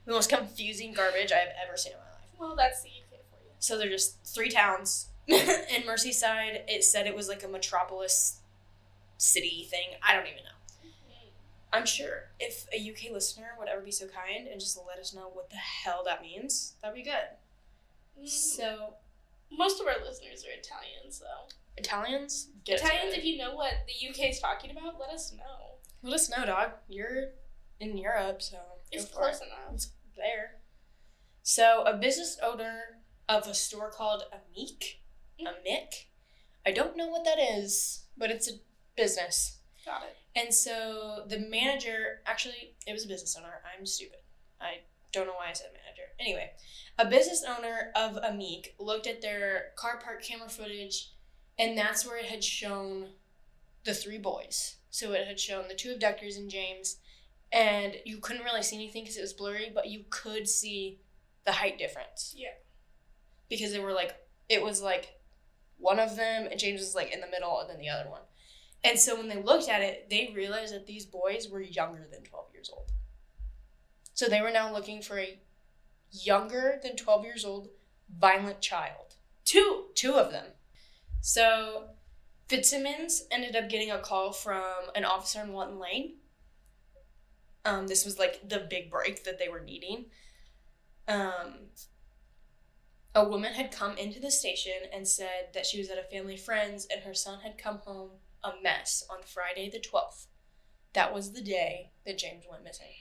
the 0.05 0.13
most 0.13 0.29
confusing 0.31 0.93
garbage 0.93 1.33
I've 1.33 1.55
ever 1.67 1.77
seen 1.77 1.93
in 1.93 1.99
my 1.99 2.05
life. 2.05 2.29
Well, 2.39 2.57
that's 2.57 2.83
the 2.83 2.89
UK 2.91 3.21
for 3.31 3.37
you. 3.45 3.51
So 3.59 3.79
they're 3.79 3.89
just 3.89 4.25
three 4.25 4.51
towns. 4.51 5.09
in 5.29 5.83
Merseyside, 5.83 6.61
it 6.69 6.85
said 6.85 7.07
it 7.07 7.17
was 7.17 7.29
like 7.29 7.43
a 7.43 7.49
metropolis 7.49 8.41
city 9.19 9.67
thing. 9.69 9.99
I 10.07 10.15
don't 10.15 10.27
even 10.27 10.45
know. 10.45 10.91
I'm 11.73 11.85
sure 11.85 12.31
if 12.39 12.67
a 12.73 12.79
UK 12.79 13.13
listener 13.13 13.49
would 13.59 13.69
ever 13.69 13.81
be 13.83 13.91
so 13.91 14.07
kind 14.07 14.47
and 14.47 14.61
just 14.61 14.79
let 14.87 14.99
us 14.99 15.13
know 15.13 15.29
what 15.33 15.51
the 15.51 15.57
hell 15.57 16.03
that 16.07 16.23
means, 16.23 16.75
that'd 16.81 16.95
be 16.95 17.03
good. 17.03 17.35
Mm, 18.23 18.29
So, 18.29 18.95
Most 19.51 19.81
of 19.81 19.87
our 19.87 19.97
listeners 20.05 20.45
are 20.45 20.57
Italian, 20.57 21.11
so 21.11 21.27
Italians, 21.77 22.49
get 22.65 22.81
Italians, 22.81 23.15
it 23.15 23.19
if 23.19 23.25
you 23.25 23.37
know 23.39 23.55
what 23.55 23.73
the 23.87 24.09
UK 24.09 24.31
is 24.31 24.41
talking 24.41 24.71
about, 24.71 24.99
let 24.99 25.11
us 25.11 25.33
know. 25.33 25.79
let 26.03 26.15
us 26.15 26.31
know, 26.31 26.45
dog. 26.47 26.71
You're 26.89 27.31
in 27.81 27.97
Europe, 27.97 28.43
so 28.43 28.59
It's 28.91 29.05
close 29.07 29.41
it. 29.41 29.47
enough. 29.47 29.75
It's 29.75 29.91
there. 30.17 30.61
So, 31.43 31.85
a 31.87 31.97
business 31.97 32.39
owner 32.43 32.81
of 33.29 33.47
a 33.47 33.55
store 33.55 33.91
called 33.91 34.25
Amic, 34.33 34.99
mm-hmm. 35.41 35.47
Amic. 35.47 36.07
I 36.67 36.73
don't 36.73 36.97
know 36.97 37.07
what 37.09 37.25
that 37.25 37.39
is, 37.39 38.07
but 38.17 38.31
it's 38.31 38.49
a 38.49 38.55
business. 38.97 39.59
Got 39.85 40.03
it. 40.03 40.17
And 40.35 40.53
so 40.53 41.25
the 41.29 41.39
manager, 41.39 42.21
actually, 42.27 42.75
it 42.87 42.93
was 42.93 43.05
a 43.05 43.09
business 43.09 43.37
owner. 43.39 43.63
I'm 43.79 43.87
stupid. 43.87 44.19
I 44.61 44.81
don't 45.13 45.27
know 45.27 45.35
why 45.35 45.51
I 45.51 45.53
said 45.53 45.69
manager. 45.73 46.03
Anyway, 46.19 46.51
a 46.99 47.07
business 47.07 47.45
owner 47.47 47.93
of 47.95 48.17
Amic 48.23 48.69
looked 48.79 49.07
at 49.07 49.23
their 49.23 49.67
car 49.77 50.01
park 50.03 50.23
camera 50.23 50.49
footage, 50.49 51.13
and 51.59 51.77
that's 51.77 52.07
where 52.07 52.19
it 52.19 52.27
had 52.27 52.45
shown 52.45 53.09
the 53.85 53.95
three 53.95 54.19
boys. 54.19 54.77
So 54.91 55.13
it 55.13 55.27
had 55.27 55.41
shown 55.41 55.69
the 55.69 55.75
two 55.75 55.93
abductors 55.93 56.37
and 56.37 56.51
James, 56.51 56.97
and 57.53 57.97
you 58.05 58.19
couldn't 58.19 58.45
really 58.45 58.63
see 58.63 58.77
anything 58.77 59.05
because 59.05 59.17
it 59.17 59.23
was 59.23 59.33
blurry, 59.33 59.71
but 59.75 59.89
you 59.89 60.05
could 60.11 60.49
see 60.49 61.01
the 61.45 61.53
height 61.53 61.79
difference. 61.79 62.35
Yeah. 62.37 62.49
Because 63.49 63.73
they 63.73 63.79
were 63.79 63.93
like, 63.93 64.15
it 64.49 64.63
was 64.63 64.83
like 64.83 65.21
one 65.79 65.99
of 65.99 66.17
them, 66.17 66.49
and 66.51 66.59
James 66.59 66.81
was 66.81 66.95
like 66.95 67.13
in 67.13 67.21
the 67.21 67.27
middle, 67.27 67.61
and 67.61 67.71
then 67.71 67.79
the 67.79 67.89
other 67.89 68.11
one. 68.11 68.23
And 68.85 68.99
so 68.99 69.17
when 69.17 69.29
they 69.29 69.43
looked 69.43 69.69
at 69.69 69.83
it, 69.83 70.09
they 70.11 70.33
realized 70.35 70.75
that 70.75 70.87
these 70.87 71.07
boys 71.07 71.49
were 71.51 71.61
younger 71.61 72.07
than 72.11 72.23
12 72.23 72.47
years 72.53 72.71
old. 72.73 72.91
So 74.15 74.27
they 74.27 74.41
were 74.41 74.51
now 74.51 74.73
looking 74.73 75.03
for 75.03 75.19
a 75.19 75.39
younger 76.11 76.79
than 76.83 76.97
12 76.97 77.25
years 77.25 77.45
old 77.45 77.69
violent 78.19 78.61
child. 78.61 79.17
Two, 79.45 79.87
two 79.95 80.15
of 80.15 80.33
them. 80.33 80.47
So 81.27 81.89
Fitzsimmons 82.47 83.25
ended 83.33 83.57
up 83.57 83.69
getting 83.69 83.91
a 83.91 83.99
call 83.99 84.33
from 84.33 84.75
an 84.95 85.05
officer 85.05 85.43
in 85.43 85.53
Walton 85.53 85.81
Lane. 85.81 86.19
Um, 87.65 87.89
this 87.89 88.05
was 88.05 88.17
like 88.17 88.49
the 88.49 88.65
big 88.71 88.93
break 88.93 89.25
that 89.25 89.37
they 89.37 89.49
were 89.49 89.59
needing. 89.59 90.05
Um, 91.09 91.73
a 93.13 93.29
woman 93.29 93.55
had 93.55 93.73
come 93.73 93.99
into 93.99 94.21
the 94.21 94.31
station 94.31 94.87
and 94.95 95.09
said 95.09 95.49
that 95.53 95.67
she 95.67 95.79
was 95.79 95.91
at 95.91 95.99
a 95.99 96.05
family 96.05 96.37
friend's 96.37 96.87
and 96.93 97.03
her 97.03 97.13
son 97.13 97.41
had 97.41 97.59
come 97.59 97.79
home 97.79 98.11
a 98.45 98.53
mess 98.63 99.03
on 99.11 99.25
Friday 99.25 99.69
the 99.69 99.81
12th. 99.81 100.27
That 100.93 101.13
was 101.13 101.33
the 101.33 101.43
day 101.43 101.91
that 102.07 102.19
James 102.19 102.45
went 102.49 102.63
missing. 102.63 102.95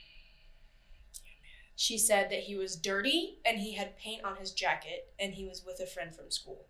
She 1.76 1.96
said 1.96 2.28
that 2.30 2.40
he 2.40 2.56
was 2.56 2.74
dirty 2.74 3.38
and 3.44 3.60
he 3.60 3.74
had 3.74 3.96
paint 3.96 4.24
on 4.24 4.34
his 4.38 4.50
jacket 4.50 5.14
and 5.16 5.34
he 5.34 5.46
was 5.46 5.62
with 5.64 5.78
a 5.78 5.86
friend 5.86 6.12
from 6.12 6.32
school. 6.32 6.66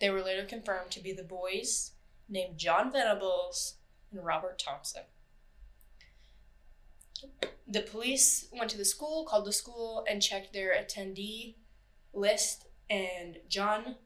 They 0.00 0.10
were 0.10 0.22
later 0.22 0.44
confirmed 0.44 0.90
to 0.92 1.00
be 1.00 1.12
the 1.12 1.22
boys 1.22 1.92
named 2.28 2.58
John 2.58 2.92
Venables 2.92 3.76
and 4.10 4.24
Robert 4.24 4.58
Thompson. 4.58 5.02
The 7.66 7.80
police 7.80 8.48
went 8.52 8.70
to 8.70 8.76
the 8.78 8.84
school, 8.84 9.24
called 9.24 9.46
the 9.46 9.52
school, 9.52 10.04
and 10.08 10.22
checked 10.22 10.52
their 10.52 10.72
attendee 10.74 11.56
list, 12.12 12.66
and 12.90 13.38
John 13.48 13.96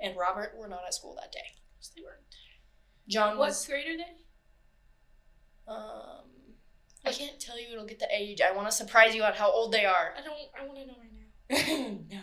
and 0.00 0.16
Robert 0.16 0.54
were 0.56 0.68
not 0.68 0.84
at 0.86 0.94
school 0.94 1.14
that 1.20 1.32
day. 1.32 1.54
Yes, 1.78 1.92
they 1.94 2.02
weren't. 2.02 2.20
John 3.08 3.36
What 3.38 3.48
was 3.48 3.66
grade 3.66 3.86
are 3.88 3.96
they? 3.96 4.14
um 5.68 6.24
I 7.04 7.12
can't 7.12 7.40
tell 7.40 7.58
you 7.58 7.68
it'll 7.72 7.86
get 7.86 7.98
the 7.98 8.08
age. 8.14 8.40
I 8.40 8.52
want 8.54 8.68
to 8.68 8.76
surprise 8.76 9.14
you 9.14 9.22
on 9.22 9.32
how 9.34 9.50
old 9.50 9.72
they 9.72 9.84
are. 9.84 10.14
I 10.16 10.22
don't. 10.22 10.36
I 10.58 10.66
want 10.66 10.78
to 10.80 10.86
know 10.86 10.96
right 11.00 11.98
now. 12.10 12.16
no. 12.16 12.20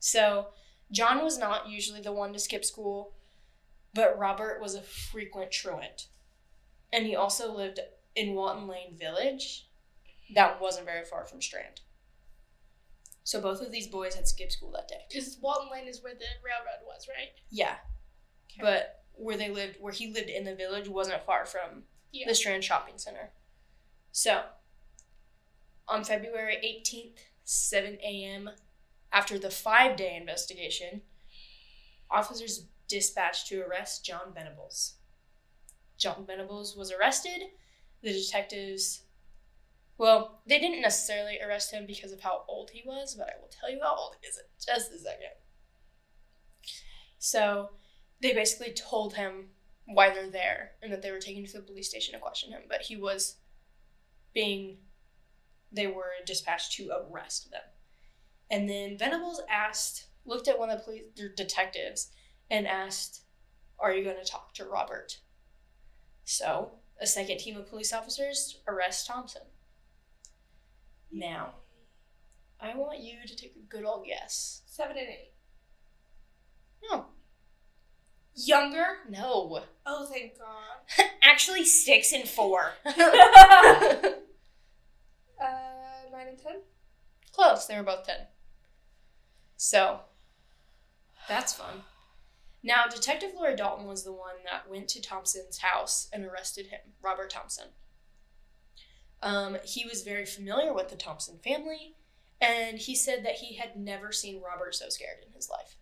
So, 0.00 0.48
John 0.92 1.24
was 1.24 1.38
not 1.38 1.68
usually 1.68 2.00
the 2.00 2.12
one 2.12 2.32
to 2.34 2.38
skip 2.38 2.64
school, 2.64 3.14
but 3.94 4.18
Robert 4.18 4.60
was 4.60 4.74
a 4.74 4.82
frequent 4.82 5.50
truant. 5.50 6.08
And 6.92 7.06
he 7.06 7.16
also 7.16 7.52
lived 7.54 7.80
in 8.14 8.34
Walton 8.34 8.68
Lane 8.68 8.96
Village. 8.96 9.66
That 10.34 10.60
wasn't 10.60 10.86
very 10.86 11.04
far 11.04 11.24
from 11.24 11.40
Strand. 11.40 11.80
So, 13.24 13.40
both 13.40 13.60
of 13.62 13.70
these 13.70 13.86
boys 13.86 14.14
had 14.14 14.26
skipped 14.28 14.52
school 14.52 14.72
that 14.72 14.88
day. 14.88 15.04
Because 15.08 15.38
Walton 15.40 15.68
Lane 15.70 15.88
is 15.88 16.02
where 16.02 16.14
the 16.14 16.24
railroad 16.44 16.84
was, 16.86 17.06
right? 17.08 17.30
Yeah. 17.50 17.76
But 18.60 19.04
where 19.14 19.36
they 19.36 19.50
lived, 19.50 19.76
where 19.80 19.92
he 19.92 20.12
lived 20.12 20.28
in 20.28 20.44
the 20.44 20.54
village, 20.54 20.88
wasn't 20.88 21.24
far 21.24 21.46
from 21.46 21.84
Yeah. 22.10 22.26
the 22.28 22.34
Strand 22.34 22.64
Shopping 22.64 22.98
Center. 22.98 23.30
So, 24.10 24.44
on 25.88 26.04
February 26.04 26.56
18th, 26.62 27.18
7 27.44 27.98
a.m., 28.02 28.50
after 29.12 29.38
the 29.38 29.50
five 29.50 29.96
day 29.96 30.16
investigation, 30.16 31.02
officers 32.10 32.66
dispatched 32.88 33.46
to 33.48 33.60
arrest 33.62 34.04
John 34.04 34.32
Venables. 34.34 34.94
John 35.96 36.24
Venables 36.26 36.76
was 36.76 36.92
arrested. 36.92 37.42
The 38.02 38.12
detectives, 38.12 39.02
well, 39.98 40.40
they 40.46 40.58
didn't 40.58 40.82
necessarily 40.82 41.38
arrest 41.40 41.72
him 41.72 41.86
because 41.86 42.12
of 42.12 42.20
how 42.20 42.42
old 42.48 42.70
he 42.70 42.82
was, 42.84 43.14
but 43.14 43.28
I 43.28 43.40
will 43.40 43.48
tell 43.48 43.70
you 43.70 43.80
how 43.82 43.94
old 43.94 44.16
he 44.20 44.26
is 44.26 44.36
in 44.36 44.44
just 44.58 44.92
a 44.92 44.98
second. 44.98 45.30
So, 47.18 47.70
they 48.20 48.32
basically 48.32 48.72
told 48.72 49.14
him 49.14 49.50
why 49.86 50.10
they're 50.10 50.30
there 50.30 50.72
and 50.82 50.92
that 50.92 51.02
they 51.02 51.10
were 51.10 51.18
taken 51.18 51.44
to 51.44 51.52
the 51.52 51.60
police 51.60 51.88
station 51.88 52.14
to 52.14 52.20
question 52.20 52.52
him, 52.52 52.62
but 52.68 52.82
he 52.82 52.96
was 52.96 53.36
being 54.34 54.78
they 55.72 55.86
were 55.86 56.12
dispatched 56.26 56.72
to 56.72 56.90
arrest 56.90 57.50
them. 57.50 57.62
And 58.52 58.68
then 58.68 58.98
Venables 58.98 59.40
asked, 59.50 60.08
looked 60.26 60.46
at 60.46 60.58
one 60.58 60.68
of 60.68 60.78
the 60.78 60.84
police 60.84 61.04
detectives 61.34 62.12
and 62.50 62.66
asked, 62.66 63.22
"Are 63.78 63.94
you 63.94 64.04
going 64.04 64.22
to 64.22 64.30
talk 64.30 64.52
to 64.54 64.66
Robert?" 64.66 65.20
So, 66.24 66.72
a 67.00 67.06
second 67.06 67.38
team 67.38 67.56
of 67.56 67.70
police 67.70 67.94
officers 67.94 68.60
arrest 68.68 69.06
Thompson. 69.06 69.42
Now, 71.10 71.54
I 72.60 72.76
want 72.76 73.00
you 73.00 73.26
to 73.26 73.34
take 73.34 73.56
a 73.56 73.66
good 73.68 73.86
old 73.86 74.06
guess. 74.06 74.60
Seven 74.66 74.98
and 74.98 75.08
eight. 75.08 75.32
No. 76.90 77.06
Younger. 78.34 78.98
No. 79.08 79.62
Oh, 79.86 80.06
thank 80.06 80.38
God. 80.38 81.06
Actually, 81.22 81.64
six 81.64 82.12
and 82.12 82.28
four. 82.28 82.74
Uh, 85.42 86.08
nine 86.12 86.28
and 86.28 86.38
ten. 86.38 86.60
Close. 87.32 87.66
They 87.66 87.76
were 87.76 87.82
both 87.82 88.06
10. 88.06 88.14
So, 89.64 90.00
that's 91.28 91.52
fun. 91.52 91.82
Now, 92.64 92.86
Detective 92.92 93.30
Laura 93.36 93.54
Dalton 93.54 93.86
was 93.86 94.02
the 94.02 94.10
one 94.10 94.42
that 94.44 94.68
went 94.68 94.88
to 94.88 95.00
Thompson's 95.00 95.58
house 95.58 96.08
and 96.12 96.24
arrested 96.24 96.66
him, 96.66 96.80
Robert 97.00 97.30
Thompson. 97.30 97.68
Um, 99.22 99.58
he 99.64 99.86
was 99.86 100.02
very 100.02 100.26
familiar 100.26 100.74
with 100.74 100.88
the 100.88 100.96
Thompson 100.96 101.38
family, 101.44 101.94
and 102.40 102.76
he 102.76 102.96
said 102.96 103.24
that 103.24 103.36
he 103.36 103.54
had 103.54 103.76
never 103.76 104.10
seen 104.10 104.42
Robert 104.42 104.74
so 104.74 104.88
scared 104.88 105.18
in 105.24 105.32
his 105.32 105.48
life. 105.48 105.76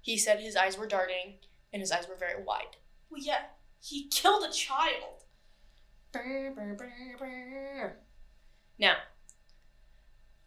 He 0.00 0.16
said 0.16 0.38
his 0.38 0.54
eyes 0.54 0.78
were 0.78 0.86
darting 0.86 1.38
and 1.72 1.80
his 1.80 1.90
eyes 1.90 2.06
were 2.08 2.14
very 2.14 2.44
wide. 2.44 2.76
Well, 3.10 3.20
yeah. 3.20 3.46
He 3.80 4.06
killed 4.06 4.44
a 4.48 4.52
child. 4.52 5.24
Now, 8.78 8.98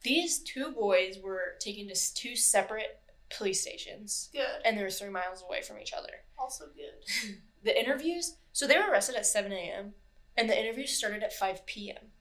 these 0.06 0.40
two 0.40 0.72
boys 0.72 1.18
were 1.22 1.56
taken 1.60 1.88
to 1.90 2.14
two 2.14 2.36
separate 2.36 3.00
police 3.36 3.62
stations, 3.62 4.30
Good. 4.32 4.62
and 4.64 4.78
they 4.78 4.84
were 4.84 4.90
three 4.90 5.10
miles 5.10 5.44
away 5.44 5.62
from 5.62 5.80
each 5.80 5.92
other. 5.94 6.24
Also 6.38 6.66
good. 6.76 7.36
The 7.66 7.78
interviews, 7.78 8.38
so 8.54 8.68
they 8.68 8.78
were 8.78 8.92
arrested 8.92 9.16
at 9.16 9.26
7 9.26 9.52
a.m., 9.52 9.94
and 10.38 10.48
the 10.48 10.56
interviews 10.56 10.92
started 10.96 11.24
at 11.24 11.34
5 11.34 11.66
p.m. 11.66 12.12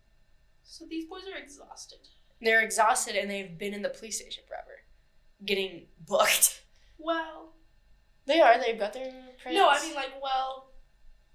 So 0.63 0.87
these 0.89 1.05
boys 1.05 1.25
are 1.31 1.37
exhausted. 1.39 1.99
They're 2.41 2.63
exhausted 2.63 3.15
and 3.15 3.31
they've 3.31 3.59
been 3.59 3.75
in 3.75 3.83
the 3.83 3.91
police 3.91 4.17
station 4.19 4.43
forever, 4.49 4.81
getting 5.45 5.89
booked. 6.09 6.63
Well, 6.99 7.53
They 8.25 8.41
are. 8.41 8.59
They've 8.59 8.79
got 8.79 8.95
their. 8.95 9.13
no, 9.53 9.69
I 9.69 9.83
mean 9.83 9.95
like 9.95 10.13
well, 10.23 10.71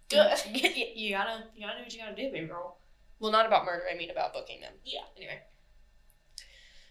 good. 0.10 0.36
you, 0.52 0.70
you 0.96 1.16
gotta, 1.16 1.44
you 1.56 1.68
gotta 1.68 1.78
do 1.78 1.84
what 1.84 1.94
you 1.94 2.00
gotta 2.00 2.16
do, 2.16 2.32
baby 2.32 2.48
girl. 2.48 2.80
Well, 3.20 3.32
not 3.32 3.46
about 3.46 3.66
murder. 3.66 3.84
I 3.94 3.96
mean 3.96 4.10
about 4.10 4.34
booking 4.34 4.62
them. 4.62 4.74
Yeah. 4.84 5.02
Anyway. 5.16 5.40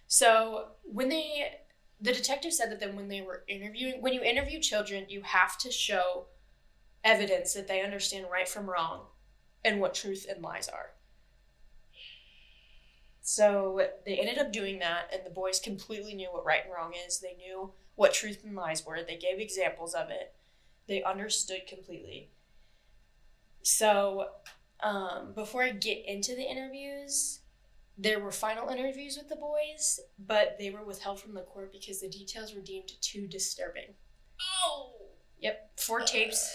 So 0.09 0.69
when 0.83 1.11
they, 1.11 1.61
the 2.01 2.13
detective 2.13 2.53
said 2.53 2.71
that 2.71 2.81
then 2.81 2.97
when 2.97 3.09
they 3.09 3.21
were 3.21 3.45
interviewing, 3.47 4.01
when 4.01 4.15
you 4.15 4.23
interview 4.23 4.59
children, 4.59 5.05
you 5.09 5.21
have 5.23 5.59
to 5.59 5.71
show 5.71 6.27
evidence 7.05 7.53
that 7.53 7.69
they 7.69 7.83
understand 7.83 8.27
right 8.33 8.49
from 8.49 8.69
wrong, 8.69 9.03
and 9.65 9.81
what 9.81 9.95
truth 9.95 10.27
and 10.29 10.43
lies 10.43 10.69
are. 10.69 10.91
So 13.21 13.87
they 14.07 14.19
ended 14.19 14.39
up 14.39 14.53
doing 14.53 14.79
that, 14.79 15.11
and 15.13 15.25
the 15.25 15.31
boys 15.31 15.61
completely 15.61 16.15
knew 16.15 16.29
what 16.33 16.47
right 16.47 16.65
and 16.65 16.73
wrong 16.73 16.95
is. 17.07 17.21
They 17.21 17.35
knew 17.35 17.73
what 17.95 18.15
truth 18.15 18.43
and 18.45 18.57
lies 18.57 18.87
were. 18.87 19.03
They 19.03 19.17
gave 19.17 19.39
examples 19.39 19.93
of 19.93 20.09
it. 20.09 20.35
They 20.87 21.03
understood 21.03 21.67
completely. 21.69 22.31
So, 23.63 24.29
um, 24.83 25.33
before 25.35 25.63
I 25.63 25.73
get 25.73 26.07
into 26.07 26.35
the 26.35 26.51
interviews, 26.51 27.38
there 27.99 28.21
were 28.21 28.31
final 28.31 28.69
interviews 28.69 29.17
with 29.17 29.29
the 29.29 29.37
boys, 29.37 29.99
but 30.19 30.57
they 30.59 30.71
were 30.71 30.85
withheld 30.85 31.21
from 31.21 31.35
the 31.35 31.41
court 31.43 31.73
because 31.73 32.01
the 32.01 32.09
details 32.09 32.55
were 32.55 32.61
deemed 32.61 32.93
too 33.01 33.27
disturbing. 33.27 33.95
Oh. 34.65 34.93
Yep, 35.41 35.81
four 35.81 36.01
tapes, 36.01 36.53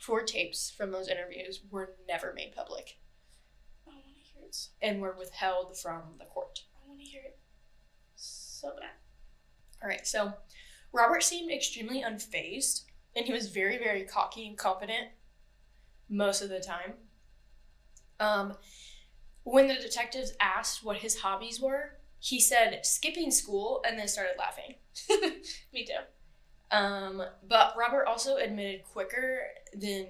four 0.00 0.22
tapes 0.22 0.70
from 0.70 0.90
those 0.90 1.08
interviews 1.08 1.60
were 1.70 1.94
never 2.06 2.32
made 2.32 2.54
public 2.54 2.98
I 3.86 3.90
want 3.90 4.04
to 4.04 4.10
hear 4.10 4.42
it. 4.44 4.54
So, 4.54 4.70
and 4.82 5.00
were 5.00 5.16
withheld 5.18 5.78
from 5.78 6.02
the 6.18 6.24
court. 6.24 6.60
I 6.84 6.88
want 6.88 7.00
to 7.00 7.06
hear 7.06 7.22
it 7.24 7.38
so 8.16 8.70
bad. 8.78 8.90
All 9.82 9.88
right, 9.88 10.06
so 10.06 10.32
Robert 10.92 11.22
seemed 11.22 11.52
extremely 11.52 12.02
unfazed, 12.02 12.82
and 13.14 13.26
he 13.26 13.32
was 13.32 13.48
very, 13.48 13.78
very 13.78 14.04
cocky 14.04 14.48
and 14.48 14.58
confident 14.58 15.08
most 16.08 16.42
of 16.42 16.48
the 16.48 16.60
time. 16.60 16.94
Um, 18.20 18.54
when 19.52 19.68
the 19.68 19.74
detectives 19.74 20.32
asked 20.40 20.84
what 20.84 20.98
his 20.98 21.20
hobbies 21.20 21.60
were, 21.60 21.98
he 22.20 22.40
said 22.40 22.80
skipping 22.84 23.30
school 23.30 23.82
and 23.86 23.98
then 23.98 24.08
started 24.08 24.34
laughing. 24.38 24.74
Me 25.72 25.84
too. 25.84 26.76
Um, 26.76 27.22
but 27.48 27.74
Robert 27.78 28.06
also 28.06 28.36
admitted 28.36 28.84
quicker 28.84 29.40
than 29.72 30.08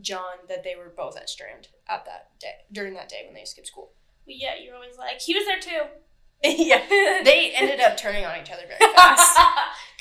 John 0.00 0.38
that 0.48 0.64
they 0.64 0.74
were 0.74 0.92
both 0.96 1.16
at 1.16 1.30
Strand 1.30 1.68
at 1.88 2.04
that 2.06 2.30
day 2.40 2.64
during 2.72 2.94
that 2.94 3.08
day 3.08 3.22
when 3.24 3.34
they 3.34 3.44
skipped 3.44 3.68
school. 3.68 3.92
Yeah, 4.26 4.54
you're 4.60 4.74
always 4.74 4.98
like 4.98 5.20
he 5.20 5.34
was 5.34 5.46
there 5.46 5.60
too. 5.60 5.82
yeah, 6.58 6.82
they 7.24 7.52
ended 7.54 7.80
up 7.80 7.96
turning 7.96 8.24
on 8.24 8.40
each 8.40 8.50
other 8.50 8.62
very 8.66 8.92
fast. 8.94 9.38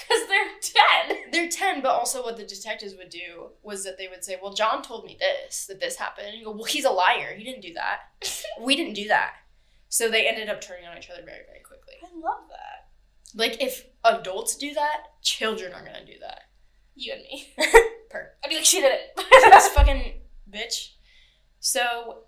Because 0.08 0.28
they're 0.28 0.52
ten. 0.62 1.32
They're 1.32 1.50
10, 1.50 1.82
but 1.82 1.90
also 1.90 2.22
what 2.24 2.38
the 2.38 2.46
detectives 2.46 2.94
would 2.96 3.10
do 3.10 3.50
was 3.64 3.84
that 3.86 3.98
they 3.98 4.08
would 4.08 4.24
say, 4.24 4.38
Well, 4.40 4.54
John 4.54 4.84
told 4.84 5.04
me 5.04 5.18
this, 5.20 5.66
that 5.66 5.80
this 5.80 5.96
happened. 5.96 6.28
And 6.28 6.38
you 6.38 6.46
go, 6.46 6.52
Well, 6.52 6.66
he's 6.66 6.86
a 6.86 6.92
liar. 6.92 7.34
He 7.36 7.44
didn't 7.44 7.62
do 7.62 7.74
that. 7.74 8.02
we 8.62 8.76
didn't 8.76 8.94
do 8.94 9.08
that. 9.08 9.34
So 9.90 10.10
they 10.10 10.28
ended 10.28 10.48
up 10.50 10.62
turning 10.62 10.86
on 10.86 10.98
each 10.98 11.10
other 11.10 11.22
very, 11.26 11.40
very 11.48 11.62
quickly. 11.66 11.94
I 12.04 12.08
love 12.16 12.48
that. 12.50 12.90
Like, 13.34 13.62
if 13.62 13.86
adults 14.04 14.56
do 14.56 14.74
that, 14.76 15.22
children 15.24 15.74
are 15.74 15.84
going 15.84 16.06
to 16.06 16.06
do 16.06 16.20
that. 16.20 16.42
You 16.94 17.14
and 17.14 17.24
me. 17.24 17.48
Per. 18.10 18.32
I'd 18.44 18.50
be 18.50 18.58
like, 18.58 18.66
she 18.66 18.82
did 18.82 18.92
it. 18.94 19.52
this 19.52 19.70
fucking 19.70 20.22
bitch. 20.50 20.92
So, 21.60 22.26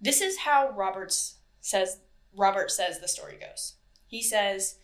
this 0.00 0.20
is 0.20 0.38
how 0.38 0.70
Roberts 0.76 1.36
says 1.60 2.00
Robert 2.36 2.70
says 2.70 3.00
the 3.00 3.08
story 3.08 3.38
goes. 3.40 3.74
He 4.06 4.22
says 4.22 4.76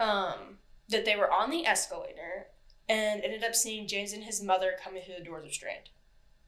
um, 0.00 0.58
that 0.88 1.04
they 1.04 1.16
were 1.16 1.30
on 1.32 1.50
the 1.50 1.66
escalator 1.66 2.46
and 2.88 3.22
ended 3.22 3.44
up 3.44 3.54
seeing 3.54 3.86
James 3.86 4.12
and 4.12 4.24
his 4.24 4.42
mother 4.42 4.72
coming 4.82 5.02
through 5.02 5.16
the 5.18 5.24
doors 5.24 5.44
of 5.44 5.52
Strand. 5.52 5.90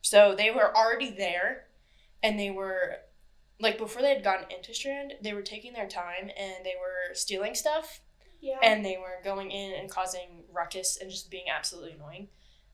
So 0.03 0.35
they 0.35 0.51
were 0.51 0.75
already 0.75 1.11
there 1.11 1.67
and 2.23 2.39
they 2.39 2.51
were 2.51 2.97
like 3.61 3.77
before 3.77 4.01
they 4.03 4.15
had 4.15 4.25
gotten 4.25 4.51
into 4.51 4.73
Strand, 4.73 5.15
they 5.23 5.35
were 5.35 5.43
taking 5.43 5.75
their 5.75 5.89
time 5.89 6.31
and 6.39 6.65
they 6.65 6.75
were 6.81 7.15
stealing 7.15 7.55
stuff 7.55 8.01
Yeah. 8.41 8.59
and 8.63 8.83
they 8.85 8.97
were 8.97 9.23
going 9.23 9.51
in 9.51 9.75
and 9.79 9.91
causing 9.91 10.45
ruckus 10.53 10.97
and 10.99 11.11
just 11.11 11.31
being 11.31 11.45
absolutely 11.55 11.93
annoying 11.93 12.29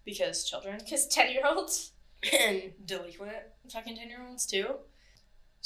because 0.05 0.49
children 0.49 0.79
because 0.79 1.07
ten 1.09 1.31
year 1.33 1.43
olds. 1.45 1.93
and 2.41 2.73
delinquent 2.87 3.37
fucking 3.71 3.95
10 3.97 4.09
year 4.09 4.25
olds 4.27 4.47
too. 4.47 4.77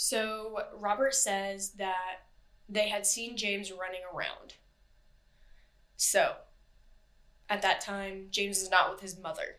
So 0.03 0.63
Robert 0.75 1.15
says 1.15 1.73
that 1.73 2.23
they 2.71 2.89
had 2.89 3.05
seen 3.05 3.37
James 3.37 3.71
running 3.71 4.01
around. 4.15 4.55
So 5.99 6.37
at 7.51 7.61
that 7.61 7.83
time, 7.83 8.29
James 8.31 8.63
is 8.63 8.71
not 8.71 8.91
with 8.91 9.03
his 9.03 9.19
mother. 9.19 9.57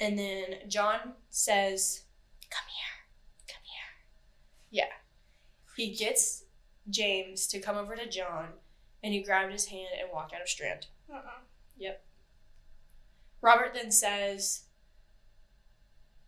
And 0.00 0.18
then 0.18 0.66
John 0.66 1.12
says, 1.28 2.04
Come 2.48 2.64
here, 2.68 3.54
come 3.54 3.62
here. 3.64 4.86
Yeah. 4.86 4.94
He 5.76 5.94
gets 5.94 6.44
James 6.88 7.46
to 7.48 7.60
come 7.60 7.76
over 7.76 7.96
to 7.96 8.08
John 8.08 8.46
and 9.02 9.12
he 9.12 9.20
grabbed 9.20 9.52
his 9.52 9.66
hand 9.66 9.88
and 10.00 10.08
walked 10.10 10.32
out 10.32 10.40
of 10.40 10.48
Strand. 10.48 10.86
Uh-uh. 11.12 11.42
Yep. 11.76 12.02
Robert 13.42 13.74
then 13.74 13.90
says 13.90 14.62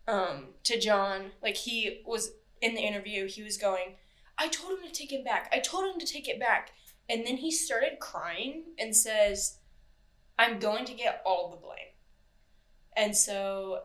um, 0.07 0.49
to 0.65 0.79
John, 0.79 1.31
like 1.41 1.55
he 1.55 2.03
was 2.05 2.33
in 2.61 2.75
the 2.75 2.81
interview, 2.81 3.27
he 3.27 3.43
was 3.43 3.57
going, 3.57 3.95
I 4.37 4.47
told 4.47 4.79
him 4.79 4.85
to 4.85 4.93
take 4.93 5.11
it 5.11 5.25
back. 5.25 5.49
I 5.53 5.59
told 5.59 5.93
him 5.93 5.99
to 5.99 6.05
take 6.05 6.27
it 6.27 6.39
back. 6.39 6.71
And 7.09 7.25
then 7.25 7.37
he 7.37 7.51
started 7.51 7.99
crying 7.99 8.63
and 8.77 8.95
says, 8.95 9.57
I'm 10.37 10.59
going 10.59 10.85
to 10.85 10.93
get 10.93 11.21
all 11.25 11.49
the 11.49 11.57
blame. 11.57 11.93
And 12.95 13.15
so 13.15 13.83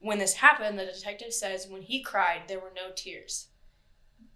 when 0.00 0.18
this 0.18 0.34
happened, 0.34 0.78
the 0.78 0.84
detective 0.86 1.32
says 1.32 1.68
when 1.68 1.82
he 1.82 2.02
cried, 2.02 2.42
there 2.48 2.58
were 2.58 2.72
no 2.74 2.90
tears. 2.94 3.48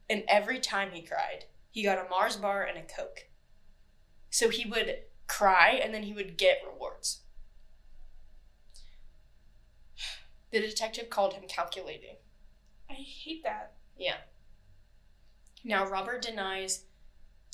And 0.08 0.22
every 0.28 0.60
time 0.60 0.90
he 0.92 1.02
cried, 1.02 1.46
he 1.70 1.82
got 1.82 1.98
a 1.98 2.08
Mars 2.08 2.36
bar 2.36 2.62
and 2.62 2.78
a 2.78 2.82
Coke. 2.82 3.26
So 4.30 4.48
he 4.48 4.68
would 4.68 4.98
cry 5.26 5.80
and 5.82 5.92
then 5.92 6.04
he 6.04 6.12
would 6.12 6.38
get 6.38 6.62
rewards. 6.66 7.22
The 10.52 10.60
detective 10.60 11.10
called 11.10 11.34
him 11.34 11.42
calculating. 11.48 12.16
I 12.90 12.94
hate 12.94 13.42
that. 13.44 13.74
Yeah. 13.96 14.18
Now, 15.64 15.86
Robert 15.86 16.22
denies 16.22 16.84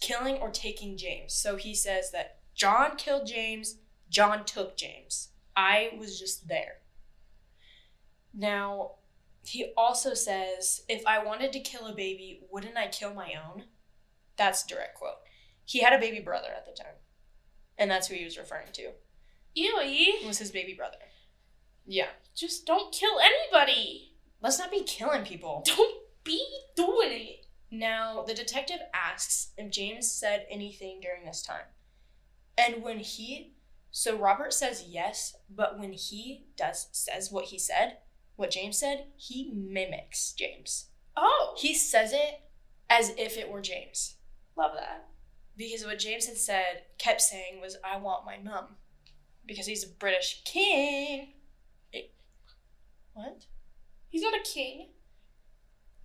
killing 0.01 0.37
or 0.37 0.51
taking 0.51 0.97
James. 0.97 1.33
So 1.33 1.57
he 1.57 1.75
says 1.75 2.11
that 2.11 2.41
John 2.55 2.97
killed 2.97 3.27
James, 3.27 3.77
John 4.11 4.45
took 4.45 4.77
James. 4.77 5.29
I 5.57 5.93
was 5.99 6.19
just 6.19 6.49
there. 6.49 6.79
Now, 8.35 8.93
he 9.45 9.73
also 9.77 10.15
says, 10.15 10.83
if 10.89 11.07
I 11.07 11.25
wanted 11.25 11.53
to 11.53 11.61
kill 11.61 11.87
a 11.87 11.95
baby, 11.95 12.41
wouldn't 12.51 12.77
I 12.77 12.89
kill 12.89 13.15
my 13.15 13.33
own? 13.47 13.65
That's 14.37 14.65
a 14.65 14.69
direct 14.69 14.97
quote. 14.97 15.19
He 15.65 15.81
had 15.81 15.93
a 15.93 15.99
baby 15.99 16.21
brother 16.21 16.49
at 16.55 16.67
the 16.67 16.73
time. 16.73 16.95
And 17.79 17.91
that's 17.91 18.09
who 18.09 18.15
he 18.15 18.25
was 18.25 18.39
referring 18.39 18.73
to. 18.73 18.91
Ew. 19.55 20.27
Was 20.27 20.39
his 20.39 20.51
baby 20.51 20.75
brother. 20.75 20.99
Yeah. 21.87 22.09
Just 22.35 22.67
don't 22.67 22.93
kill 22.93 23.19
anybody. 23.21 24.12
Let's 24.43 24.59
not 24.59 24.71
be 24.71 24.83
killing 24.83 25.25
people. 25.25 25.63
Don't 25.67 25.99
be 26.25 26.45
doing 26.77 27.13
it. 27.13 27.47
Now, 27.71 28.23
the 28.27 28.35
detective 28.35 28.81
asks 28.93 29.53
if 29.57 29.71
James 29.71 30.11
said 30.11 30.47
anything 30.51 31.01
during 31.01 31.25
this 31.25 31.43
time. 31.43 31.65
And 32.59 32.83
when 32.83 32.99
he 32.99 33.55
so 33.91 34.17
Robert 34.17 34.55
says 34.55 34.85
yes, 34.89 35.37
but 35.55 35.79
when 35.79 35.93
he 35.93 36.47
does 36.57 36.89
says 36.93 37.31
what 37.31 37.47
he 37.47 37.59
said, 37.59 37.99
what 38.37 38.51
James 38.51 38.79
said, 38.79 39.07
he 39.17 39.53
mimics 39.55 40.33
James. 40.33 40.87
Oh, 41.17 41.55
He 41.59 41.75
says 41.75 42.13
it 42.15 42.41
as 42.89 43.11
if 43.19 43.37
it 43.37 43.51
were 43.51 43.61
James. 43.61 44.17
love 44.57 44.73
that. 44.75 45.09
Because 45.57 45.85
what 45.85 45.99
James 45.99 46.27
had 46.27 46.39
said, 46.39 46.83
kept 46.97 47.21
saying 47.21 47.61
was, 47.61 47.77
I 47.85 47.99
want 47.99 48.25
my 48.25 48.39
mum. 48.39 48.77
Because 49.45 49.67
he's 49.67 49.85
a 49.85 49.89
British 49.89 50.43
king. 50.47 51.35
It- 51.93 52.15
what? 53.13 53.45
He's 54.13 54.23
not 54.23 54.35
a 54.35 54.43
king. 54.45 54.91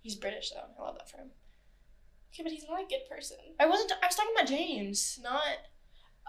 He's 0.00 0.16
British 0.16 0.50
though. 0.50 0.82
I 0.82 0.86
love 0.86 0.96
that 0.96 1.08
for 1.08 1.18
him. 1.18 1.30
Okay, 2.34 2.42
but 2.42 2.50
he's 2.50 2.66
not 2.68 2.80
a 2.80 2.88
good 2.88 3.08
person. 3.08 3.36
I 3.60 3.66
wasn't 3.66 3.92
I 4.02 4.06
was 4.06 4.16
talking 4.16 4.32
about 4.34 4.48
James, 4.48 5.20
not 5.22 5.42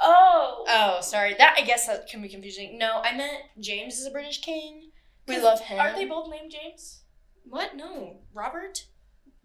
Oh. 0.02 0.66
Oh, 0.68 1.02
sorry. 1.02 1.36
That 1.38 1.56
I 1.58 1.62
guess 1.62 1.88
that 1.88 2.08
can 2.08 2.22
be 2.22 2.30
confusing. 2.30 2.78
No, 2.78 3.02
I 3.04 3.16
meant 3.16 3.44
James 3.60 4.00
is 4.00 4.06
a 4.06 4.12
British 4.12 4.42
king. 4.42 4.92
We 5.28 5.40
love 5.40 5.60
him. 5.62 5.80
Aren't 5.80 5.96
they 5.96 6.06
both 6.06 6.30
named 6.30 6.52
James? 6.52 7.02
What? 7.44 7.76
No, 7.76 8.22
Robert, 8.34 8.86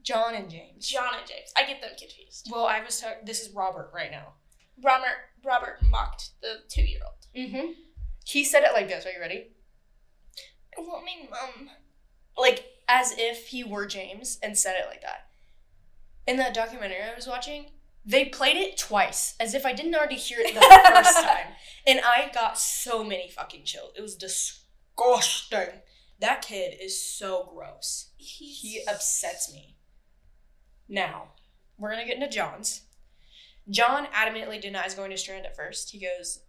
John, 0.03 0.35
and 0.35 0.49
James. 0.49 0.87
John 0.87 1.15
and 1.19 1.29
James. 1.29 1.53
I 1.57 1.65
get 1.67 1.81
them 1.81 1.91
confused. 1.99 2.49
Well, 2.51 2.67
I 2.67 2.83
was 2.83 3.01
talking. 3.01 3.25
This 3.25 3.41
is 3.41 3.55
Robert 3.55 3.91
right 3.95 4.11
now. 4.11 4.35
Robert 4.83 5.31
Robert 5.45 5.79
mocked 5.91 6.31
the 6.41 6.59
two 6.69 6.83
year 6.83 7.01
old. 7.05 7.27
Mm-hmm. 7.37 7.73
He 8.25 8.45
said 8.45 8.63
it 8.63 8.73
like 8.73 8.89
this. 8.89 9.05
Are 9.05 9.11
you 9.11 9.21
ready? 9.21 9.51
I 10.77 10.81
want 10.81 11.05
my 11.05 11.29
mum. 11.29 11.71
Like 12.37 12.67
as 12.89 13.15
if 13.17 13.49
he 13.49 13.65
were 13.65 13.87
James 13.87 14.39
and 14.43 14.57
said 14.57 14.77
it 14.79 14.89
like 14.89 15.03
that. 15.03 15.29
In 16.27 16.37
that 16.39 16.55
documentary 16.55 17.03
I 17.03 17.15
was 17.15 17.27
watching, 17.27 17.67
they 18.05 18.27
played 18.27 18.57
it 18.57 18.77
twice, 18.77 19.35
as 19.41 19.55
if 19.55 19.65
I 19.65 19.73
didn't 19.73 19.95
already 19.95 20.17
hear 20.17 20.39
it 20.41 20.55
the 20.55 20.61
first 20.61 21.17
time. 21.25 21.55
And 21.87 22.01
I 22.01 22.31
got 22.33 22.59
so 22.59 23.03
many 23.03 23.31
fucking 23.31 23.65
chills. 23.65 23.93
It 23.97 24.03
was 24.03 24.17
disgusting. 24.17 25.81
That 26.21 26.43
kid 26.43 26.75
is 26.81 27.03
so 27.03 27.51
gross. 27.55 28.11
He's, 28.17 28.61
He 28.61 28.83
upsets 28.89 29.53
me. 29.53 29.77
Now, 30.89 31.29
we're 31.79 31.91
gonna 31.91 32.05
get 32.07 32.17
into 32.17 32.29
John's. 32.29 32.83
John 33.71 34.07
adamantly 34.15 34.61
denies 34.61 34.95
going 34.95 35.11
to 35.11 35.17
Strand 35.17 35.47
at 35.47 35.57
first. 35.57 35.91
He 35.91 36.01
goes, 36.01 36.41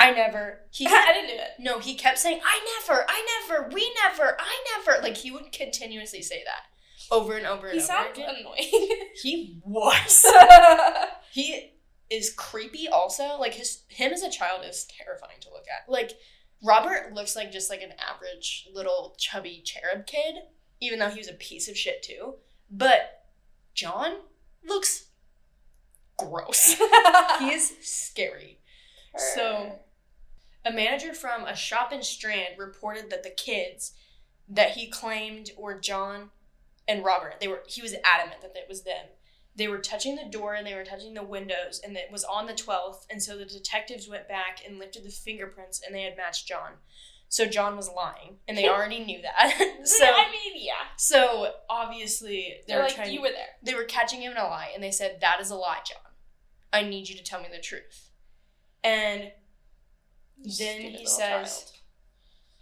I 0.00 0.12
never. 0.12 0.60
He 0.70 0.86
I 0.88 1.12
didn't 1.12 1.36
do 1.36 1.42
it. 1.42 1.50
no, 1.58 1.78
he 1.80 1.94
kept 1.94 2.18
saying, 2.18 2.40
I 2.44 2.78
never, 2.88 3.04
I 3.08 3.26
never, 3.48 3.68
we 3.74 3.92
never, 4.04 4.36
I 4.38 4.62
never. 4.76 5.02
Like 5.02 5.16
he 5.18 5.30
would 5.30 5.50
continuously 5.52 6.22
say 6.22 6.42
that 6.44 7.14
over 7.14 7.36
and 7.36 7.46
over 7.46 7.66
and 7.66 7.74
He 7.74 7.82
over 7.82 7.86
sounds 7.92 8.16
again. 8.18 8.34
annoying. 8.40 8.88
He 9.22 9.60
was. 9.64 10.24
he 11.32 11.72
is 12.10 12.32
creepy 12.32 12.86
also. 12.88 13.36
Like 13.38 13.54
his 13.54 13.82
him 13.88 14.12
as 14.12 14.22
a 14.22 14.30
child 14.30 14.64
is 14.64 14.86
terrifying 15.04 15.40
to 15.40 15.50
look 15.50 15.64
at. 15.68 15.90
Like 15.90 16.12
Robert 16.62 17.12
looks 17.14 17.34
like 17.34 17.50
just 17.52 17.68
like 17.70 17.82
an 17.82 17.92
average 17.98 18.68
little 18.72 19.16
chubby 19.18 19.62
cherub 19.64 20.06
kid, 20.06 20.36
even 20.80 20.98
though 21.00 21.10
he 21.10 21.18
was 21.18 21.28
a 21.28 21.34
piece 21.34 21.68
of 21.68 21.76
shit 21.76 22.02
too. 22.02 22.34
But 22.70 23.24
John 23.74 24.18
looks 24.64 25.06
gross. 26.16 26.74
he 27.40 27.50
is 27.50 27.72
scary. 27.82 28.58
So, 29.34 29.72
a 30.64 30.72
manager 30.72 31.14
from 31.14 31.44
a 31.44 31.56
shop 31.56 31.92
in 31.92 32.02
Strand 32.02 32.58
reported 32.58 33.10
that 33.10 33.22
the 33.22 33.30
kids 33.30 33.92
that 34.48 34.70
he 34.72 34.86
claimed 34.88 35.50
were 35.58 35.78
John 35.78 36.30
and 36.86 37.04
Robert, 37.04 37.34
they 37.40 37.48
were 37.48 37.62
he 37.66 37.82
was 37.82 37.94
adamant 38.04 38.40
that 38.42 38.56
it 38.56 38.66
was 38.68 38.82
them. 38.82 39.06
They 39.56 39.68
were 39.68 39.78
touching 39.78 40.14
the 40.16 40.24
door 40.30 40.54
and 40.54 40.66
they 40.66 40.74
were 40.74 40.84
touching 40.84 41.14
the 41.14 41.22
windows 41.22 41.80
and 41.82 41.96
it 41.96 42.10
was 42.12 42.24
on 42.24 42.46
the 42.46 42.52
12th 42.54 43.06
and 43.10 43.22
so 43.22 43.36
the 43.36 43.44
detectives 43.44 44.08
went 44.08 44.28
back 44.28 44.60
and 44.66 44.78
lifted 44.78 45.04
the 45.04 45.10
fingerprints 45.10 45.80
and 45.84 45.94
they 45.94 46.02
had 46.02 46.16
matched 46.16 46.46
John. 46.46 46.72
So 47.30 47.44
John 47.44 47.76
was 47.76 47.90
lying 47.94 48.36
and 48.46 48.56
they 48.56 48.68
already 48.70 49.04
knew 49.04 49.20
that. 49.22 49.50
so 49.84 50.04
I 50.06 50.30
mean, 50.30 50.64
yeah. 50.64 50.72
so 50.96 51.52
obviously 51.68 52.54
they 52.66 52.72
They're 52.72 52.78
were 52.78 52.84
like, 52.84 52.94
trying 52.94 53.12
you 53.12 53.20
were 53.20 53.28
there. 53.28 53.48
they 53.62 53.74
were 53.74 53.84
catching 53.84 54.22
him 54.22 54.32
in 54.32 54.38
a 54.38 54.44
lie 54.44 54.70
and 54.74 54.82
they 54.82 54.90
said 54.90 55.18
that 55.20 55.40
is 55.40 55.50
a 55.50 55.54
lie 55.56 55.80
john 55.84 56.12
i 56.72 56.82
need 56.82 57.08
you 57.08 57.16
to 57.16 57.22
tell 57.24 57.40
me 57.40 57.48
the 57.52 57.60
truth 57.60 58.10
and 58.84 59.30
then 60.44 60.80
he 60.80 61.06
says 61.06 61.18
child. 61.64 61.72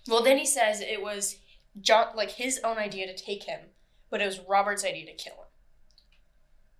well 0.08 0.22
then 0.22 0.38
he 0.38 0.46
says 0.46 0.80
it 0.80 1.02
was 1.02 1.36
john 1.80 2.06
like 2.16 2.30
his 2.32 2.58
own 2.64 2.78
idea 2.78 3.06
to 3.06 3.14
take 3.16 3.44
him 3.44 3.60
but 4.10 4.20
it 4.20 4.26
was 4.26 4.40
robert's 4.48 4.84
idea 4.84 5.04
to 5.06 5.12
kill 5.14 5.34
him 5.34 5.48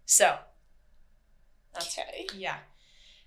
so 0.05 0.37
that's 1.75 1.99
Okay. 1.99 2.27
yeah 2.35 2.57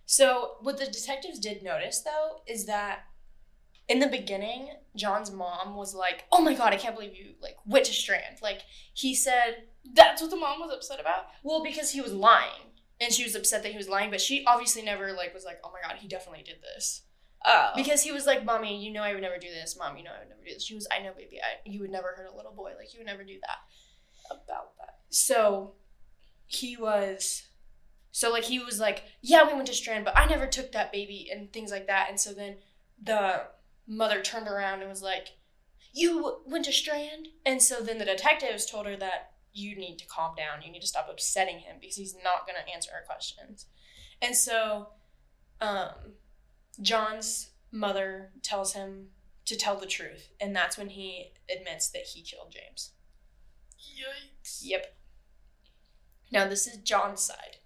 so 0.05 0.55
what 0.61 0.77
the 0.77 0.85
detectives 0.85 1.39
did 1.39 1.61
notice 1.61 2.01
though 2.01 2.41
is 2.47 2.65
that 2.65 3.05
in 3.87 3.99
the 3.99 4.07
beginning 4.07 4.69
john's 4.95 5.31
mom 5.31 5.75
was 5.75 5.93
like 5.93 6.25
oh 6.31 6.41
my 6.41 6.55
god 6.55 6.73
i 6.73 6.77
can't 6.77 6.95
believe 6.95 7.15
you 7.15 7.33
like 7.41 7.55
went 7.65 7.85
to 7.85 7.93
strand 7.93 8.37
like 8.41 8.61
he 8.93 9.13
said 9.13 9.63
That's 9.93 10.21
what 10.21 10.31
the 10.31 10.37
mom 10.37 10.59
was 10.59 10.71
upset 10.73 10.99
about? 10.99 11.27
Well, 11.41 11.63
because 11.63 11.91
he 11.91 12.01
was 12.01 12.11
lying, 12.13 12.75
and 12.99 13.13
she 13.13 13.23
was 13.23 13.33
upset 13.33 13.63
that 13.63 13.71
he 13.71 13.77
was 13.77 13.87
lying, 13.87 14.11
but 14.11 14.19
she 14.19 14.43
obviously 14.45 14.81
never 14.83 15.13
like 15.13 15.33
was 15.33 15.45
like, 15.45 15.59
"Oh 15.63 15.71
my 15.71 15.79
god, 15.81 15.97
he 16.01 16.07
definitely 16.07 16.43
did 16.43 16.57
this." 16.61 17.03
Oh. 17.45 17.71
Because 17.75 18.03
he 18.03 18.11
was 18.11 18.25
like, 18.25 18.43
"Mommy, 18.43 18.83
you 18.83 18.91
know 18.91 19.01
I 19.01 19.13
would 19.13 19.21
never 19.21 19.37
do 19.37 19.49
this. 19.49 19.77
Mom, 19.77 19.97
you 19.97 20.03
know 20.03 20.11
I 20.15 20.19
would 20.19 20.29
never 20.29 20.43
do 20.45 20.53
this." 20.53 20.63
She 20.65 20.75
was, 20.75 20.87
"I 20.91 21.01
know, 21.01 21.13
baby. 21.15 21.39
I, 21.41 21.67
you 21.67 21.79
would 21.81 21.91
never 21.91 22.13
hurt 22.15 22.29
a 22.31 22.35
little 22.35 22.51
boy. 22.53 22.73
Like 22.77 22.93
you 22.93 22.99
would 22.99 23.07
never 23.07 23.23
do 23.23 23.39
that." 23.41 23.59
about 24.31 24.77
that. 24.77 24.99
So, 25.09 25.73
he 26.45 26.77
was 26.77 27.43
So 28.11 28.31
like 28.31 28.45
he 28.45 28.59
was 28.59 28.79
like, 28.79 29.03
yeah, 29.21 29.45
we 29.47 29.53
went 29.53 29.67
to 29.67 29.73
Strand, 29.73 30.05
but 30.05 30.17
I 30.17 30.25
never 30.25 30.47
took 30.47 30.71
that 30.71 30.91
baby 30.91 31.29
and 31.31 31.51
things 31.53 31.71
like 31.71 31.87
that. 31.87 32.07
And 32.09 32.19
so 32.19 32.33
then 32.33 32.57
the 33.01 33.43
mother 33.87 34.21
turned 34.21 34.47
around 34.47 34.81
and 34.81 34.89
was 34.89 35.03
like, 35.03 35.29
you 35.93 36.41
went 36.45 36.65
to 36.65 36.71
Strand? 36.71 37.29
And 37.45 37.61
so 37.61 37.81
then 37.81 37.97
the 37.97 38.05
detectives 38.05 38.65
told 38.65 38.85
her 38.87 38.97
that 38.97 39.31
you 39.53 39.75
need 39.75 39.97
to 39.99 40.07
calm 40.07 40.35
down. 40.35 40.61
You 40.63 40.71
need 40.71 40.81
to 40.81 40.87
stop 40.87 41.07
upsetting 41.09 41.59
him 41.59 41.77
because 41.79 41.95
he's 41.95 42.15
not 42.15 42.45
going 42.45 42.57
to 42.63 42.73
answer 42.73 42.91
our 42.93 43.05
questions. 43.05 43.67
And 44.21 44.35
so 44.35 44.89
um, 45.61 45.91
John's 46.81 47.51
mother 47.71 48.31
tells 48.41 48.73
him 48.73 49.09
to 49.45 49.55
tell 49.55 49.77
the 49.77 49.85
truth. 49.85 50.29
And 50.39 50.55
that's 50.55 50.77
when 50.77 50.89
he 50.89 51.33
admits 51.53 51.89
that 51.89 52.03
he 52.13 52.21
killed 52.21 52.51
James. 52.51 52.91
Yikes. 53.79 54.59
Yep. 54.61 54.95
Now, 56.31 56.47
this 56.47 56.67
is 56.67 56.77
John's 56.77 57.21
side. 57.21 57.57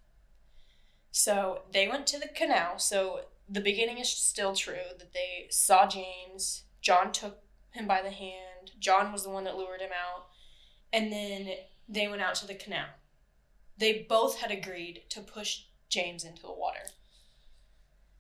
So 1.12 1.64
they 1.72 1.88
went 1.88 2.08
to 2.08 2.20
the 2.20 2.28
canal. 2.28 2.80
So 2.80 3.26
the 3.50 3.62
beginning 3.62 4.00
is 4.00 4.10
still 4.10 4.56
true 4.56 4.96
that 4.98 5.14
they 5.14 5.48
saw 5.50 5.88
James. 5.88 6.64
John 6.82 7.12
took 7.12 7.40
him 7.72 7.88
by 7.88 8.02
the 8.02 8.12
hand. 8.12 8.72
John 8.80 9.12
was 9.12 9.24
the 9.24 9.30
one 9.30 9.44
that 9.44 9.58
lured 9.58 9.82
him 9.82 9.92
out. 9.92 10.28
And 10.92 11.12
then 11.12 11.50
they 11.90 12.08
went 12.08 12.22
out 12.22 12.36
to 12.36 12.48
the 12.48 12.56
canal. 12.56 12.88
They 13.78 14.06
both 14.08 14.40
had 14.40 14.52
agreed 14.52 15.04
to 15.10 15.22
push 15.22 15.64
James 15.90 16.24
into 16.24 16.42
the 16.42 16.52
water. 16.54 16.86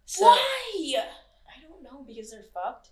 So, 0.05 0.25
Why? 0.25 1.05
I 1.47 1.61
don't 1.61 1.83
know 1.83 2.03
because 2.05 2.31
they're 2.31 2.45
fucked. 2.53 2.89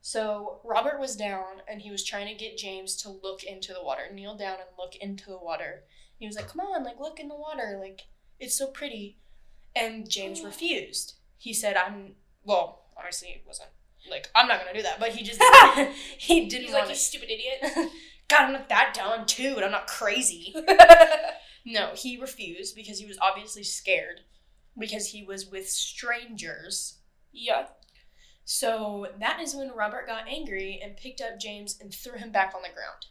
So 0.00 0.60
Robert 0.64 1.00
was 1.00 1.16
down 1.16 1.62
and 1.68 1.82
he 1.82 1.90
was 1.90 2.04
trying 2.04 2.28
to 2.28 2.34
get 2.34 2.56
James 2.56 2.94
to 2.98 3.10
look 3.10 3.42
into 3.42 3.72
the 3.72 3.82
water, 3.82 4.02
kneel 4.12 4.36
down 4.36 4.58
and 4.60 4.68
look 4.78 4.94
into 4.96 5.30
the 5.30 5.38
water. 5.38 5.82
He 6.18 6.26
was 6.26 6.36
like, 6.36 6.48
"Come 6.48 6.60
on, 6.60 6.84
like 6.84 7.00
look 7.00 7.18
in 7.18 7.28
the 7.28 7.34
water, 7.34 7.76
like 7.80 8.02
it's 8.38 8.54
so 8.54 8.68
pretty." 8.68 9.18
And 9.74 10.08
James 10.08 10.40
oh. 10.42 10.46
refused. 10.46 11.14
He 11.38 11.52
said, 11.52 11.76
"I'm 11.76 12.14
well, 12.44 12.84
obviously 12.96 13.30
it 13.30 13.42
wasn't 13.44 13.70
like 14.08 14.30
I'm 14.34 14.46
not 14.46 14.60
gonna 14.60 14.74
do 14.74 14.82
that, 14.82 15.00
but 15.00 15.10
he 15.10 15.24
just 15.24 15.42
he 16.18 16.46
didn't 16.46 16.66
He's 16.66 16.72
like, 16.72 16.88
you 16.88 16.94
stupid 16.94 17.28
idiot. 17.28 17.90
God, 18.28 18.42
I'm 18.42 18.52
not 18.52 18.68
that 18.68 18.94
dumb 18.94 19.26
too, 19.26 19.54
and 19.56 19.64
I'm 19.64 19.72
not 19.72 19.88
crazy. 19.88 20.54
No, 21.66 21.90
he 21.96 22.16
refused 22.16 22.76
because 22.76 23.00
he 23.00 23.06
was 23.06 23.18
obviously 23.20 23.64
scared 23.64 24.20
because 24.78 25.08
he 25.08 25.22
was 25.22 25.46
with 25.46 25.68
strangers. 25.68 26.98
yeah. 27.32 27.66
So 28.48 29.08
that 29.18 29.40
is 29.40 29.56
when 29.56 29.72
Robert 29.72 30.06
got 30.06 30.28
angry 30.28 30.80
and 30.82 30.96
picked 30.96 31.20
up 31.20 31.40
James 31.40 31.76
and 31.80 31.92
threw 31.92 32.16
him 32.16 32.30
back 32.30 32.52
on 32.54 32.62
the 32.62 32.68
ground. 32.68 33.06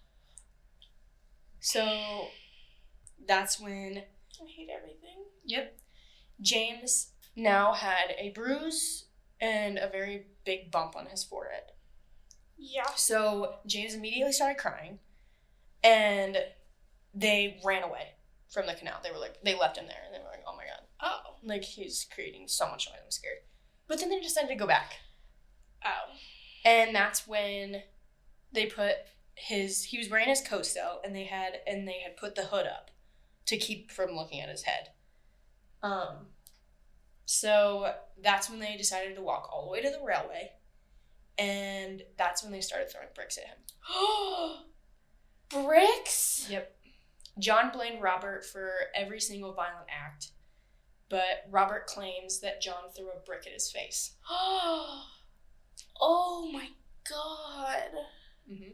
So 1.59 2.27
that's 3.27 3.59
when, 3.59 3.97
I 4.41 4.45
hate 4.47 4.69
everything. 4.73 5.25
yep, 5.43 5.77
James 6.39 7.11
now 7.35 7.73
had 7.73 8.11
a 8.17 8.29
bruise 8.29 9.05
and 9.41 9.77
a 9.77 9.89
very 9.89 10.27
big 10.45 10.71
bump 10.71 10.95
on 10.95 11.07
his 11.07 11.23
forehead. 11.23 11.63
Yeah. 12.57 12.93
So 12.95 13.55
James 13.65 13.93
immediately 13.93 14.31
started 14.31 14.57
crying 14.57 14.99
and 15.83 16.37
they 17.13 17.59
ran 17.65 17.83
away 17.83 18.09
from 18.49 18.67
the 18.67 18.73
canal. 18.73 18.99
They 19.03 19.11
were 19.11 19.17
like, 19.17 19.41
they 19.43 19.57
left 19.57 19.77
him 19.77 19.87
there 19.87 20.01
and 20.05 20.13
they 20.13 20.19
were 20.19 20.31
like, 20.31 20.43
oh 20.47 20.55
my 20.55 20.63
god. 20.63 20.64
Oh. 21.01 21.19
Like 21.43 21.63
he's 21.63 22.07
creating 22.13 22.47
so 22.47 22.69
much 22.69 22.87
noise, 22.87 22.99
I'm 23.03 23.11
scared. 23.11 23.37
But 23.87 23.99
then 23.99 24.09
they 24.09 24.19
decided 24.19 24.49
to 24.49 24.55
go 24.55 24.67
back. 24.67 24.93
Oh. 25.83 26.13
And 26.63 26.95
that's 26.95 27.27
when 27.27 27.83
they 28.51 28.65
put 28.65 28.95
his 29.35 29.83
he 29.83 29.97
was 29.97 30.09
wearing 30.09 30.29
his 30.29 30.41
coat 30.41 30.65
still 30.65 31.01
and 31.03 31.15
they 31.15 31.25
had 31.25 31.59
and 31.67 31.87
they 31.87 31.99
had 31.99 32.17
put 32.17 32.35
the 32.35 32.45
hood 32.45 32.65
up 32.65 32.89
to 33.45 33.57
keep 33.57 33.91
from 33.91 34.15
looking 34.15 34.39
at 34.39 34.49
his 34.49 34.63
head. 34.63 34.89
Um 35.83 36.27
so 37.25 37.93
that's 38.21 38.49
when 38.49 38.59
they 38.59 38.77
decided 38.77 39.15
to 39.15 39.21
walk 39.21 39.49
all 39.51 39.65
the 39.65 39.71
way 39.71 39.81
to 39.81 39.89
the 39.89 40.03
railway. 40.03 40.51
And 41.37 42.01
that's 42.17 42.43
when 42.43 42.51
they 42.51 42.61
started 42.61 42.89
throwing 42.91 43.09
bricks 43.13 43.37
at 43.37 43.45
him. 43.45 43.57
Bricks? 45.65 46.47
Yep. 46.49 46.75
John 47.39 47.71
blamed 47.71 48.01
Robert 48.01 48.45
for 48.45 48.71
every 48.95 49.19
single 49.19 49.53
violent 49.53 49.87
act, 49.89 50.29
but 51.09 51.45
Robert 51.49 51.87
claims 51.87 52.39
that 52.41 52.61
John 52.61 52.89
threw 52.95 53.09
a 53.09 53.19
brick 53.25 53.45
at 53.45 53.53
his 53.53 53.71
face. 53.71 54.13
oh 54.29 55.03
my 56.51 56.69
god. 57.09 57.89
Mm-hmm. 58.51 58.71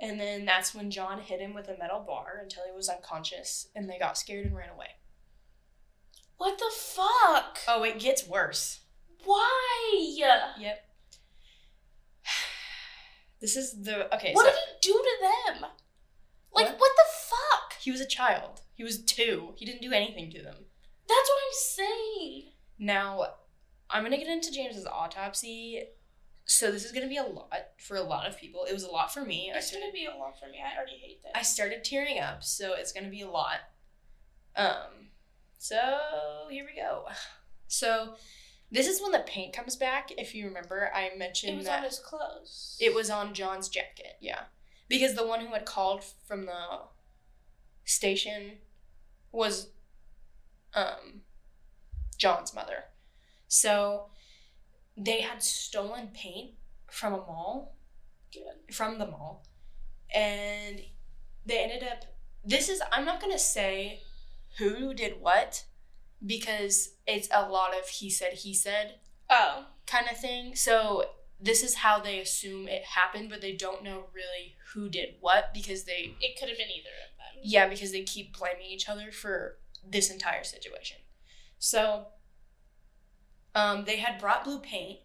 And 0.00 0.20
then 0.20 0.44
that's 0.44 0.74
when 0.74 0.90
John 0.90 1.20
hit 1.20 1.40
him 1.40 1.54
with 1.54 1.68
a 1.68 1.78
metal 1.78 2.00
bar 2.06 2.40
until 2.42 2.64
he 2.66 2.72
was 2.76 2.88
unconscious, 2.88 3.68
and 3.74 3.88
they 3.88 3.98
got 3.98 4.18
scared 4.18 4.46
and 4.46 4.56
ran 4.56 4.70
away. 4.70 4.88
What 6.36 6.58
the 6.58 6.70
fuck? 6.74 7.58
Oh, 7.68 7.84
it 7.84 8.00
gets 8.00 8.26
worse. 8.26 8.80
Why? 9.24 10.14
Yep. 10.58 10.78
This 13.40 13.56
is 13.56 13.82
the 13.82 14.12
okay. 14.14 14.32
What 14.32 14.46
so 14.46 14.52
did 14.52 14.58
he 14.58 14.64
do 14.80 14.92
to 14.94 15.16
them? 15.20 15.62
Like, 16.50 16.66
What? 16.66 16.78
what, 16.78 16.92
the 16.96 17.12
fuck? 17.12 17.74
he 17.78 17.90
was 17.90 18.00
a 18.00 18.06
child. 18.06 18.62
He 18.74 18.82
was 18.82 19.04
two. 19.04 19.52
He 19.56 19.66
didn't 19.66 19.82
do 19.82 19.92
anything 19.92 20.30
to 20.30 20.42
them. 20.42 20.64
That's 21.08 21.28
what 21.28 21.38
I'm 21.46 21.52
saying. 21.52 22.42
Now, 22.78 23.26
I'm 23.90 24.02
gonna 24.02 24.16
get 24.18 24.28
into 24.28 24.50
James's 24.52 24.86
autopsy. 24.86 25.82
So 26.46 26.70
this 26.70 26.84
is 26.84 26.92
gonna 26.92 27.08
be 27.08 27.16
a 27.16 27.22
lot 27.22 27.52
for 27.78 27.96
a 27.96 28.02
lot 28.02 28.26
of 28.28 28.36
people. 28.38 28.64
It 28.68 28.72
was 28.72 28.82
a 28.84 28.90
lot 28.90 29.12
for 29.12 29.24
me. 29.24 29.50
I 29.52 29.58
It's 29.58 29.68
started, 29.68 29.84
gonna 29.84 29.92
be 29.92 30.06
a 30.06 30.16
lot 30.16 30.38
for 30.38 30.46
me. 30.48 30.58
I 30.62 30.76
already 30.76 30.98
hate 30.98 31.22
this. 31.22 31.32
I 31.34 31.42
started 31.42 31.84
tearing 31.84 32.18
up, 32.18 32.42
so 32.42 32.74
it's 32.74 32.92
gonna 32.92 33.08
be 33.10 33.22
a 33.22 33.30
lot. 33.30 33.58
Um, 34.56 35.08
so 35.58 36.46
here 36.50 36.66
we 36.66 36.80
go. 36.80 37.06
So 37.66 38.16
this 38.70 38.86
is 38.86 39.00
when 39.00 39.12
the 39.12 39.20
paint 39.20 39.54
comes 39.54 39.74
back. 39.76 40.10
If 40.18 40.34
you 40.34 40.46
remember, 40.46 40.90
I 40.94 41.12
mentioned 41.16 41.54
it 41.54 41.56
was 41.56 41.66
on 41.68 41.82
his 41.82 41.98
clothes. 41.98 42.76
it 42.80 42.94
was 42.94 43.08
on 43.10 43.32
John's 43.34 43.68
jacket. 43.68 44.16
Yeah, 44.20 44.42
because 44.88 45.14
the 45.14 45.26
one 45.26 45.40
who 45.40 45.52
had 45.54 45.64
called 45.64 46.04
from 46.26 46.46
the 46.46 46.80
station 47.84 48.58
was 49.32 49.68
um 50.74 51.22
John's 52.18 52.54
mother. 52.54 52.84
So 53.48 54.10
they 54.96 55.20
had 55.20 55.42
stolen 55.42 56.08
paint 56.14 56.52
from 56.90 57.12
a 57.14 57.18
mall, 57.18 57.76
good. 58.32 58.74
from 58.74 58.98
the 58.98 59.06
mall, 59.06 59.44
and 60.14 60.80
they 61.46 61.58
ended 61.58 61.82
up. 61.82 62.04
This 62.44 62.68
is 62.68 62.82
I'm 62.92 63.04
not 63.04 63.20
gonna 63.20 63.38
say 63.38 64.00
who 64.58 64.94
did 64.94 65.20
what 65.20 65.64
because 66.24 66.90
it's 67.06 67.28
a 67.32 67.48
lot 67.48 67.74
of 67.76 67.88
he 67.88 68.10
said 68.10 68.34
he 68.34 68.54
said 68.54 68.98
Oh. 69.30 69.66
kind 69.86 70.06
of 70.10 70.18
thing. 70.18 70.54
So 70.54 71.04
this 71.40 71.62
is 71.62 71.74
how 71.76 71.98
they 72.00 72.20
assume 72.20 72.68
it 72.68 72.84
happened, 72.84 73.28
but 73.30 73.40
they 73.40 73.52
don't 73.52 73.82
know 73.82 74.04
really 74.14 74.54
who 74.72 74.88
did 74.88 75.16
what 75.20 75.52
because 75.52 75.84
they 75.84 76.14
It 76.20 76.38
could 76.38 76.48
have 76.48 76.58
been 76.58 76.68
either 76.70 76.88
of 76.88 77.18
them. 77.34 77.42
yeah, 77.42 77.66
because 77.68 77.90
they 77.92 78.02
keep 78.04 78.36
blaming 78.38 78.66
each 78.66 78.88
other 78.88 79.10
for 79.10 79.58
this 79.88 80.10
entire 80.10 80.44
situation. 80.44 80.98
So 81.58 82.06
um, 83.54 83.84
they 83.84 83.96
had 83.96 84.20
brought 84.20 84.44
blue 84.44 84.58
paint 84.58 85.00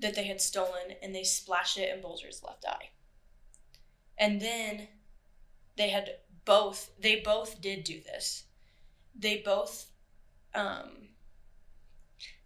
that 0.00 0.14
they 0.14 0.24
had 0.24 0.40
stolen 0.40 0.94
and 1.02 1.14
they 1.14 1.24
splashed 1.24 1.78
it 1.78 1.94
in 1.94 2.00
Bulger's 2.00 2.42
left 2.42 2.64
eye. 2.66 2.90
And 4.18 4.40
then 4.40 4.88
they 5.76 5.88
had 5.90 6.10
both 6.44 6.90
they 7.00 7.20
both 7.20 7.60
did 7.60 7.84
do 7.84 8.00
this. 8.00 8.44
They 9.14 9.42
both 9.44 9.86
um 10.54 11.08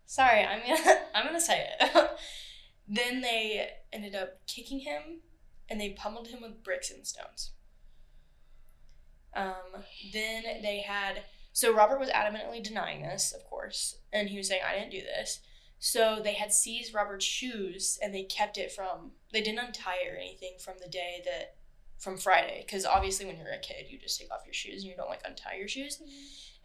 sorry, 0.06 0.44
I'm 0.44 0.60
gonna 0.60 0.98
I'm 1.14 1.26
gonna 1.26 1.40
say 1.40 1.66
it. 1.80 2.10
then 2.88 3.20
they 3.20 3.68
ended 3.92 4.14
up 4.14 4.46
kicking 4.46 4.80
him 4.80 5.20
and 5.68 5.80
they 5.80 5.90
pummeled 5.90 6.28
him 6.28 6.42
with 6.42 6.62
bricks 6.62 6.90
and 6.90 7.06
stones. 7.06 7.52
Um, 9.34 9.82
then 10.12 10.44
they 10.62 10.84
had 10.86 11.22
so 11.54 11.72
Robert 11.72 12.00
was 12.00 12.10
adamantly 12.10 12.60
denying 12.60 13.02
this, 13.02 13.32
of 13.32 13.44
course, 13.44 13.98
and 14.12 14.28
he 14.28 14.36
was 14.36 14.48
saying 14.48 14.62
I 14.68 14.76
didn't 14.76 14.90
do 14.90 15.00
this. 15.00 15.38
So 15.78 16.18
they 16.22 16.34
had 16.34 16.52
seized 16.52 16.92
Robert's 16.92 17.24
shoes 17.24 17.96
and 18.02 18.12
they 18.12 18.24
kept 18.24 18.58
it 18.58 18.72
from 18.72 19.12
they 19.32 19.40
didn't 19.40 19.60
untie 19.60 19.98
it 20.04 20.12
or 20.12 20.16
anything 20.16 20.54
from 20.58 20.74
the 20.82 20.90
day 20.90 21.22
that 21.24 21.54
from 21.96 22.16
Friday 22.16 22.64
because 22.66 22.84
obviously 22.84 23.24
when 23.24 23.36
you're 23.36 23.52
a 23.52 23.58
kid 23.60 23.86
you 23.88 24.00
just 24.00 24.18
take 24.18 24.32
off 24.32 24.44
your 24.44 24.52
shoes 24.52 24.82
and 24.82 24.90
you 24.90 24.96
don't 24.96 25.08
like 25.08 25.22
untie 25.24 25.56
your 25.56 25.68
shoes. 25.68 26.02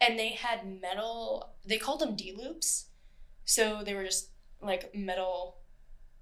And 0.00 0.18
they 0.18 0.30
had 0.30 0.80
metal 0.80 1.54
they 1.64 1.78
called 1.78 2.00
them 2.00 2.16
D 2.16 2.34
loops. 2.36 2.86
So 3.44 3.82
they 3.84 3.94
were 3.94 4.04
just 4.04 4.30
like 4.60 4.92
metal 4.92 5.58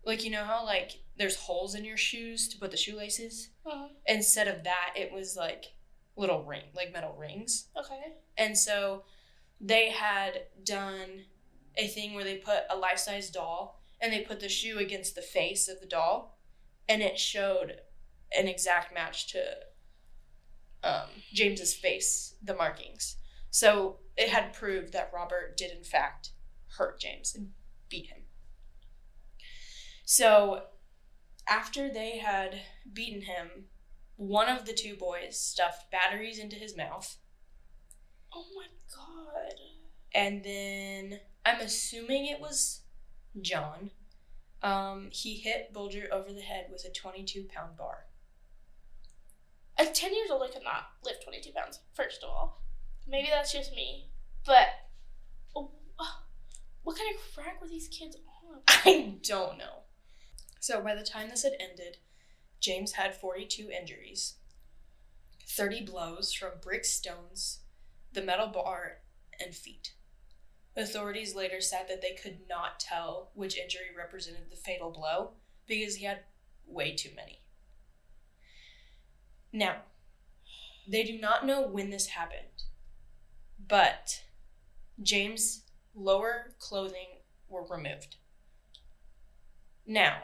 like 0.04 0.24
you 0.24 0.30
know 0.30 0.44
how 0.44 0.66
like 0.66 0.98
there's 1.16 1.36
holes 1.36 1.74
in 1.74 1.86
your 1.86 1.96
shoes 1.96 2.48
to 2.48 2.58
put 2.58 2.70
the 2.70 2.76
shoelaces? 2.76 3.48
Uh, 3.64 3.88
instead 4.06 4.46
of 4.46 4.64
that 4.64 4.92
it 4.94 5.10
was 5.10 5.36
like 5.36 5.72
little 6.18 6.44
ring 6.44 6.64
like 6.74 6.92
metal 6.92 7.14
rings 7.18 7.68
okay. 7.78 8.14
and 8.36 8.56
so 8.56 9.04
they 9.60 9.90
had 9.90 10.42
done 10.64 11.24
a 11.76 11.86
thing 11.86 12.14
where 12.14 12.24
they 12.24 12.36
put 12.36 12.60
a 12.70 12.76
life-size 12.76 13.30
doll 13.30 13.80
and 14.00 14.12
they 14.12 14.20
put 14.20 14.40
the 14.40 14.48
shoe 14.48 14.78
against 14.78 15.14
the 15.14 15.22
face 15.22 15.68
of 15.68 15.80
the 15.80 15.86
doll 15.86 16.38
and 16.88 17.02
it 17.02 17.18
showed 17.18 17.80
an 18.36 18.46
exact 18.46 18.92
match 18.92 19.32
to 19.32 19.40
um, 20.82 21.08
james's 21.32 21.74
face 21.74 22.34
the 22.42 22.54
markings 22.54 23.16
so 23.50 23.96
it 24.16 24.28
had 24.28 24.52
proved 24.52 24.92
that 24.92 25.10
Robert 25.14 25.56
did 25.56 25.70
in 25.70 25.84
fact 25.84 26.30
hurt 26.76 27.00
James 27.00 27.34
and 27.34 27.50
beat 27.88 28.06
him. 28.06 28.22
So 30.04 30.62
after 31.48 31.92
they 31.92 32.18
had 32.18 32.60
beaten 32.92 33.22
him, 33.22 33.66
one 34.18 34.48
of 34.48 34.66
the 34.66 34.74
two 34.74 34.96
boys 34.96 35.38
stuffed 35.38 35.90
batteries 35.92 36.40
into 36.40 36.56
his 36.56 36.76
mouth. 36.76 37.16
Oh 38.34 38.44
my 38.56 38.66
god. 38.94 39.54
And 40.12 40.42
then 40.42 41.20
I'm 41.46 41.60
assuming 41.60 42.26
it 42.26 42.40
was 42.40 42.80
John. 43.40 43.92
Um, 44.60 45.10
he 45.12 45.36
hit 45.36 45.72
Bulger 45.72 46.08
over 46.10 46.32
the 46.32 46.40
head 46.40 46.66
with 46.70 46.84
a 46.84 46.90
22 46.92 47.44
pound 47.44 47.76
bar. 47.76 48.06
At 49.78 49.94
10 49.94 50.12
years 50.12 50.30
old, 50.32 50.42
I 50.42 50.52
could 50.52 50.64
not 50.64 50.88
lift 51.04 51.22
22 51.22 51.52
pounds, 51.52 51.78
first 51.94 52.24
of 52.24 52.28
all. 52.28 52.64
Maybe 53.06 53.28
that's 53.30 53.52
just 53.52 53.72
me. 53.72 54.10
But 54.44 54.66
oh, 55.54 55.70
what 56.82 56.98
kind 56.98 57.14
of 57.14 57.34
crack 57.34 57.62
were 57.62 57.68
these 57.68 57.86
kids 57.86 58.16
on? 58.16 58.62
I 58.66 59.14
don't 59.22 59.58
know. 59.58 59.84
So 60.58 60.80
by 60.80 60.96
the 60.96 61.04
time 61.04 61.28
this 61.28 61.44
had 61.44 61.52
ended, 61.60 61.98
James 62.60 62.92
had 62.92 63.14
42 63.14 63.70
injuries 63.70 64.34
30 65.46 65.84
blows 65.86 66.32
from 66.32 66.52
bricks, 66.60 66.90
stones, 66.90 67.60
the 68.12 68.22
metal 68.22 68.48
bar, 68.48 68.98
and 69.40 69.54
feet. 69.54 69.94
Authorities 70.76 71.34
later 71.34 71.60
said 71.60 71.86
that 71.88 72.02
they 72.02 72.12
could 72.12 72.40
not 72.48 72.78
tell 72.78 73.30
which 73.34 73.56
injury 73.56 73.88
represented 73.96 74.50
the 74.50 74.56
fatal 74.56 74.90
blow 74.90 75.30
because 75.66 75.96
he 75.96 76.04
had 76.04 76.20
way 76.66 76.94
too 76.94 77.10
many. 77.16 77.40
Now, 79.52 79.78
they 80.86 81.02
do 81.02 81.18
not 81.18 81.46
know 81.46 81.66
when 81.66 81.90
this 81.90 82.08
happened, 82.08 82.64
but 83.66 84.22
James' 85.02 85.62
lower 85.94 86.52
clothing 86.58 87.08
were 87.48 87.64
removed. 87.64 88.16
Now, 89.86 90.22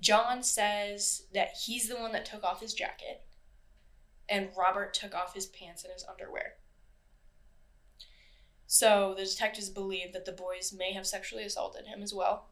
John 0.00 0.42
says 0.42 1.22
that 1.34 1.50
he's 1.64 1.88
the 1.88 1.96
one 1.96 2.12
that 2.12 2.24
took 2.24 2.44
off 2.44 2.60
his 2.60 2.74
jacket, 2.74 3.22
and 4.28 4.50
Robert 4.56 4.94
took 4.94 5.14
off 5.14 5.34
his 5.34 5.46
pants 5.46 5.82
and 5.84 5.92
his 5.92 6.04
underwear. 6.08 6.54
So 8.66 9.14
the 9.16 9.24
detectives 9.24 9.70
believe 9.70 10.12
that 10.12 10.26
the 10.26 10.32
boys 10.32 10.74
may 10.76 10.92
have 10.92 11.06
sexually 11.06 11.44
assaulted 11.44 11.86
him 11.86 12.02
as 12.02 12.12
well. 12.14 12.50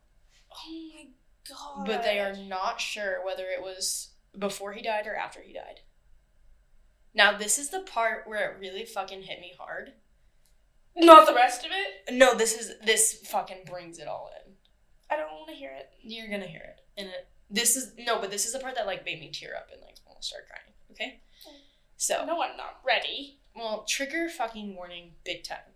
Oh 0.51 0.91
my 0.95 1.05
god. 1.49 1.87
But 1.87 2.03
they 2.03 2.19
are 2.19 2.35
not 2.35 2.81
sure 2.81 3.25
whether 3.25 3.45
it 3.45 3.63
was 3.63 4.15
before 4.37 4.73
he 4.73 4.83
died 4.83 5.07
or 5.07 5.15
after 5.15 5.41
he 5.41 5.53
died. 5.53 5.81
Now, 7.15 7.37
this 7.37 7.59
is 7.59 7.71
the 7.71 7.81
part 7.81 8.27
where 8.27 8.51
it 8.51 8.61
really 8.61 8.85
fucking 8.85 9.23
hit 9.23 9.41
me 9.41 9.53
hard. 9.59 9.93
Not 10.97 11.27
the 11.27 11.35
rest 11.35 11.65
of 11.65 11.71
it? 11.73 12.15
No, 12.15 12.35
this 12.35 12.59
is 12.59 12.73
this 12.85 13.23
fucking 13.27 13.65
brings 13.67 13.99
it 13.99 14.09
all 14.09 14.31
in. 14.47 14.55
I 15.11 15.17
don't 15.17 15.33
want 15.33 15.49
to 15.49 15.55
hear 15.55 15.71
it. 15.71 15.91
You're 16.03 16.31
gonna 16.31 16.47
hear 16.47 16.63
it. 16.63 16.81
And 16.97 17.09
it 17.09 17.29
this 17.51 17.77
is 17.77 17.93
no, 17.99 18.21
but 18.21 18.31
this 18.31 18.47
is 18.47 18.53
the 18.53 18.59
part 18.59 18.75
that 18.77 18.87
like 18.87 19.05
made 19.05 19.21
me 19.21 19.31
tear 19.31 19.55
up 19.57 19.69
and 19.73 19.81
like 19.83 19.97
almost 20.07 20.29
start 20.29 20.45
crying. 20.49 20.75
Okay? 20.93 21.21
So 21.97 22.25
No, 22.27 22.43
I'm 22.43 22.57
not 22.57 22.81
ready. 22.87 23.41
well, 23.55 23.85
trigger 23.89 24.29
fucking 24.29 24.75
warning 24.75 25.13
big 25.25 25.45
time. 25.45 25.75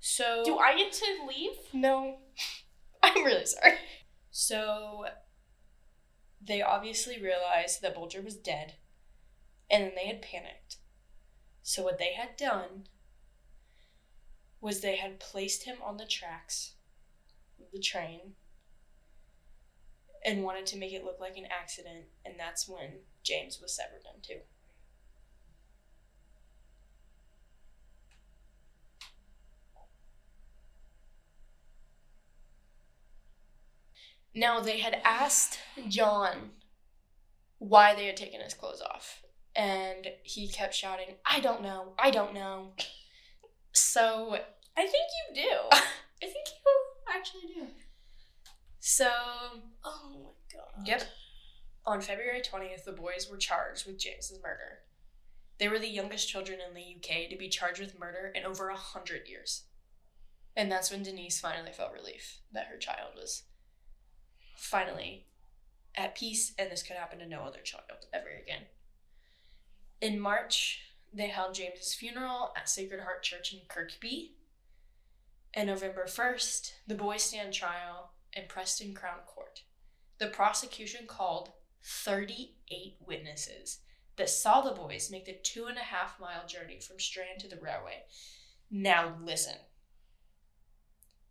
So 0.00 0.42
Do 0.44 0.58
I 0.58 0.76
get 0.76 0.92
to 0.92 1.04
leave? 1.26 1.52
No. 1.72 2.18
I'm 3.02 3.24
really 3.24 3.46
sorry. 3.46 3.74
So 4.30 5.06
they 6.42 6.60
obviously 6.60 7.20
realized 7.22 7.80
that 7.82 7.94
Bulger 7.94 8.20
was 8.20 8.34
dead 8.36 8.74
and 9.70 9.84
then 9.84 9.92
they 9.94 10.06
had 10.06 10.20
panicked. 10.22 10.76
So 11.62 11.82
what 11.82 11.98
they 11.98 12.12
had 12.14 12.36
done 12.36 12.84
was 14.60 14.80
they 14.80 14.96
had 14.96 15.20
placed 15.20 15.64
him 15.64 15.76
on 15.82 15.96
the 15.96 16.06
tracks 16.06 16.74
of 17.60 17.66
the 17.72 17.80
train 17.80 18.32
and 20.24 20.42
wanted 20.42 20.66
to 20.66 20.78
make 20.78 20.92
it 20.92 21.04
look 21.04 21.20
like 21.20 21.36
an 21.36 21.46
accident 21.50 22.06
and 22.24 22.34
that's 22.38 22.68
when 22.68 23.00
James 23.22 23.60
was 23.60 23.74
severed 23.74 24.02
in 24.14 24.22
two. 24.22 24.40
Now 34.34 34.60
they 34.60 34.80
had 34.80 35.00
asked 35.04 35.60
John 35.88 36.50
why 37.58 37.94
they 37.94 38.06
had 38.06 38.16
taken 38.16 38.40
his 38.40 38.52
clothes 38.52 38.82
off, 38.82 39.22
and 39.54 40.08
he 40.24 40.48
kept 40.48 40.74
shouting, 40.74 41.16
"I 41.24 41.38
don't 41.40 41.62
know, 41.62 41.94
I 41.98 42.10
don't 42.10 42.34
know." 42.34 42.72
So 43.72 44.38
I 44.76 44.86
think 44.86 45.08
you 45.28 45.42
do. 45.44 45.58
I 45.72 46.26
think 46.26 46.46
you 46.48 47.14
actually 47.14 47.54
do. 47.54 47.68
So 48.86 49.08
oh 49.82 50.10
my 50.12 50.58
god. 50.58 50.86
Yep. 50.86 51.04
On 51.86 52.02
February 52.02 52.42
20th, 52.42 52.84
the 52.84 52.92
boys 52.92 53.26
were 53.30 53.38
charged 53.38 53.86
with 53.86 53.98
James's 53.98 54.42
murder. 54.42 54.80
They 55.58 55.68
were 55.68 55.78
the 55.78 55.88
youngest 55.88 56.28
children 56.28 56.58
in 56.60 56.74
the 56.74 56.96
UK 56.96 57.30
to 57.30 57.38
be 57.38 57.48
charged 57.48 57.80
with 57.80 57.98
murder 57.98 58.30
in 58.34 58.44
over 58.44 58.68
a 58.68 58.76
hundred 58.76 59.26
years. 59.26 59.62
And 60.54 60.70
that's 60.70 60.90
when 60.90 61.02
Denise 61.02 61.40
finally 61.40 61.72
felt 61.72 61.94
relief 61.94 62.40
that 62.52 62.66
her 62.66 62.76
child 62.76 63.12
was 63.16 63.44
finally 64.54 65.28
at 65.96 66.14
peace 66.14 66.52
and 66.58 66.70
this 66.70 66.82
could 66.82 66.96
happen 66.96 67.20
to 67.20 67.26
no 67.26 67.40
other 67.40 67.60
child 67.60 67.84
ever 68.12 68.28
again. 68.42 68.64
In 70.02 70.20
March, 70.20 70.82
they 71.10 71.28
held 71.28 71.54
James's 71.54 71.94
funeral 71.94 72.52
at 72.54 72.68
Sacred 72.68 73.00
Heart 73.00 73.22
Church 73.22 73.54
in 73.54 73.60
Kirkby. 73.66 74.34
And 75.54 75.68
November 75.68 76.04
1st, 76.06 76.72
the 76.86 76.94
boys 76.94 77.22
stand 77.22 77.54
trial 77.54 78.10
in 78.34 78.44
Preston 78.48 78.94
Crown 78.94 79.20
Court. 79.26 79.62
The 80.18 80.26
prosecution 80.28 81.06
called 81.06 81.52
38 81.82 82.96
witnesses 83.06 83.80
that 84.16 84.30
saw 84.30 84.60
the 84.60 84.70
boys 84.70 85.10
make 85.10 85.26
the 85.26 85.36
two 85.42 85.66
and 85.66 85.76
a 85.76 85.80
half 85.80 86.20
mile 86.20 86.46
journey 86.46 86.80
from 86.80 86.98
Strand 86.98 87.40
to 87.40 87.48
the 87.48 87.60
railway. 87.60 88.04
Now, 88.70 89.16
listen. 89.22 89.56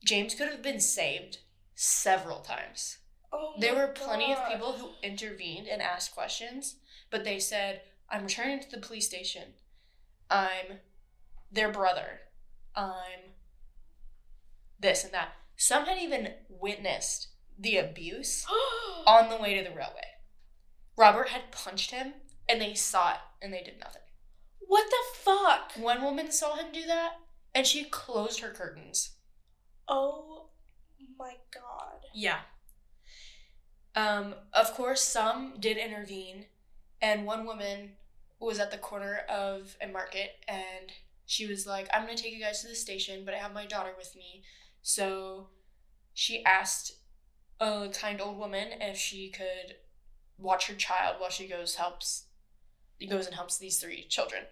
James 0.05 0.35
could 0.35 0.49
have 0.49 0.61
been 0.61 0.81
saved 0.81 1.39
several 1.75 2.39
times. 2.39 2.97
Oh 3.31 3.53
There 3.57 3.75
were 3.75 3.87
plenty 3.87 4.31
of 4.31 4.47
people 4.51 4.73
who 4.73 4.91
intervened 5.01 5.67
and 5.67 5.81
asked 5.81 6.13
questions, 6.13 6.75
but 7.09 7.23
they 7.23 7.39
said, 7.39 7.81
I'm 8.09 8.23
returning 8.23 8.59
to 8.59 8.69
the 8.69 8.85
police 8.85 9.07
station. 9.07 9.53
I'm 10.29 10.79
their 11.51 11.71
brother. 11.71 12.21
I'm 12.75 13.33
this 14.79 15.03
and 15.03 15.13
that. 15.13 15.29
Some 15.63 15.85
had 15.85 15.97
even 15.97 16.33
witnessed 16.49 17.29
the 17.57 17.77
abuse 17.77 18.45
on 19.07 19.29
the 19.29 19.37
way 19.37 19.57
to 19.57 19.63
the 19.63 19.73
railway. 19.73 20.17
Robert 20.97 21.29
had 21.29 21.53
punched 21.53 21.91
him, 21.91 22.15
and 22.49 22.59
they 22.59 22.73
saw 22.73 23.11
it, 23.11 23.19
and 23.41 23.53
they 23.53 23.63
did 23.63 23.79
nothing. 23.79 24.01
what 24.67 24.89
the 24.89 25.17
fuck? 25.17 25.71
One 25.77 26.03
woman 26.03 26.33
saw 26.33 26.57
him 26.57 26.73
do 26.73 26.85
that, 26.87 27.13
and 27.55 27.65
she 27.65 27.85
closed 27.85 28.41
her 28.41 28.49
curtains. 28.49 29.11
Oh 29.87 30.49
my 31.17 31.35
god. 31.53 32.07
Yeah. 32.13 32.39
Um, 33.95 34.35
of 34.51 34.73
course, 34.73 35.01
some 35.01 35.53
did 35.61 35.77
intervene, 35.77 36.47
and 37.01 37.25
one 37.25 37.45
woman 37.45 37.91
was 38.37 38.59
at 38.59 38.69
the 38.69 38.77
corner 38.77 39.19
of 39.29 39.77
a 39.79 39.87
market, 39.87 40.43
and 40.45 40.91
she 41.25 41.47
was 41.47 41.65
like, 41.65 41.87
"I'm 41.93 42.01
gonna 42.01 42.17
take 42.17 42.33
you 42.33 42.41
guys 42.41 42.61
to 42.63 42.67
the 42.67 42.75
station, 42.75 43.23
but 43.23 43.33
I 43.33 43.37
have 43.37 43.53
my 43.53 43.65
daughter 43.65 43.93
with 43.97 44.13
me." 44.13 44.43
So 44.83 45.47
she 46.13 46.43
asked 46.45 46.97
a 47.59 47.89
kind 47.89 48.21
old 48.21 48.37
woman 48.37 48.67
if 48.79 48.97
she 48.97 49.29
could 49.29 49.77
watch 50.37 50.67
her 50.67 50.75
child 50.75 51.15
while 51.19 51.29
she 51.29 51.47
goes 51.47 51.75
helps 51.75 52.25
goes 53.09 53.25
and 53.25 53.35
helps 53.35 53.57
these 53.57 53.79
three 53.79 54.05
children. 54.07 54.43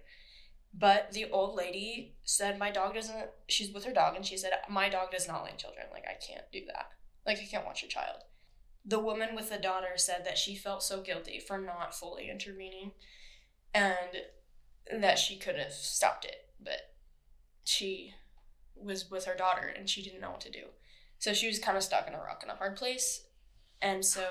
But 0.74 1.12
the 1.12 1.30
old 1.30 1.56
lady 1.56 2.16
said, 2.24 2.58
My 2.58 2.72
dog 2.72 2.96
doesn't, 2.96 3.30
she's 3.48 3.74
with 3.74 3.86
her 3.86 3.94
dog, 3.94 4.16
and 4.16 4.26
she 4.26 4.38
said, 4.38 4.52
My 4.70 4.90
dog 4.90 5.12
does 5.12 5.28
not 5.28 5.44
like 5.44 5.58
children. 5.58 5.86
Like, 5.92 6.06
I 6.06 6.14
can't 6.14 6.46
do 6.52 6.62
that. 6.68 6.90
Like, 7.26 7.40
I 7.40 7.46
can't 7.46 7.66
watch 7.66 7.82
your 7.82 7.90
child. 7.90 8.24
The 8.84 9.00
woman 9.00 9.36
with 9.36 9.50
the 9.50 9.58
daughter 9.58 9.94
said 9.96 10.26
that 10.26 10.38
she 10.38 10.56
felt 10.56 10.82
so 10.82 11.02
guilty 11.02 11.40
for 11.40 11.58
not 11.58 11.94
fully 11.94 12.30
intervening 12.30 12.92
and 13.74 13.96
that 14.92 15.20
she 15.20 15.38
could 15.38 15.56
have 15.56 15.72
stopped 15.72 16.26
it, 16.26 16.48
but 16.60 16.94
she 17.64 18.14
was 18.84 19.10
with 19.10 19.26
her 19.26 19.36
daughter 19.36 19.74
and 19.76 19.90
she 19.90 20.02
didn't 20.02 20.22
know 20.22 20.32
what 20.32 20.42
to 20.42 20.52
do. 20.52 20.66
So 21.20 21.34
she 21.34 21.48
was 21.48 21.60
kind 21.60 21.78
of 21.78 21.84
stuck 21.84 22.08
in 22.08 22.14
a 22.14 22.18
rock 22.18 22.40
and 22.42 22.52
a 22.52 22.56
hard 22.56 22.76
place. 22.76 23.26
And 23.82 24.04
so 24.04 24.24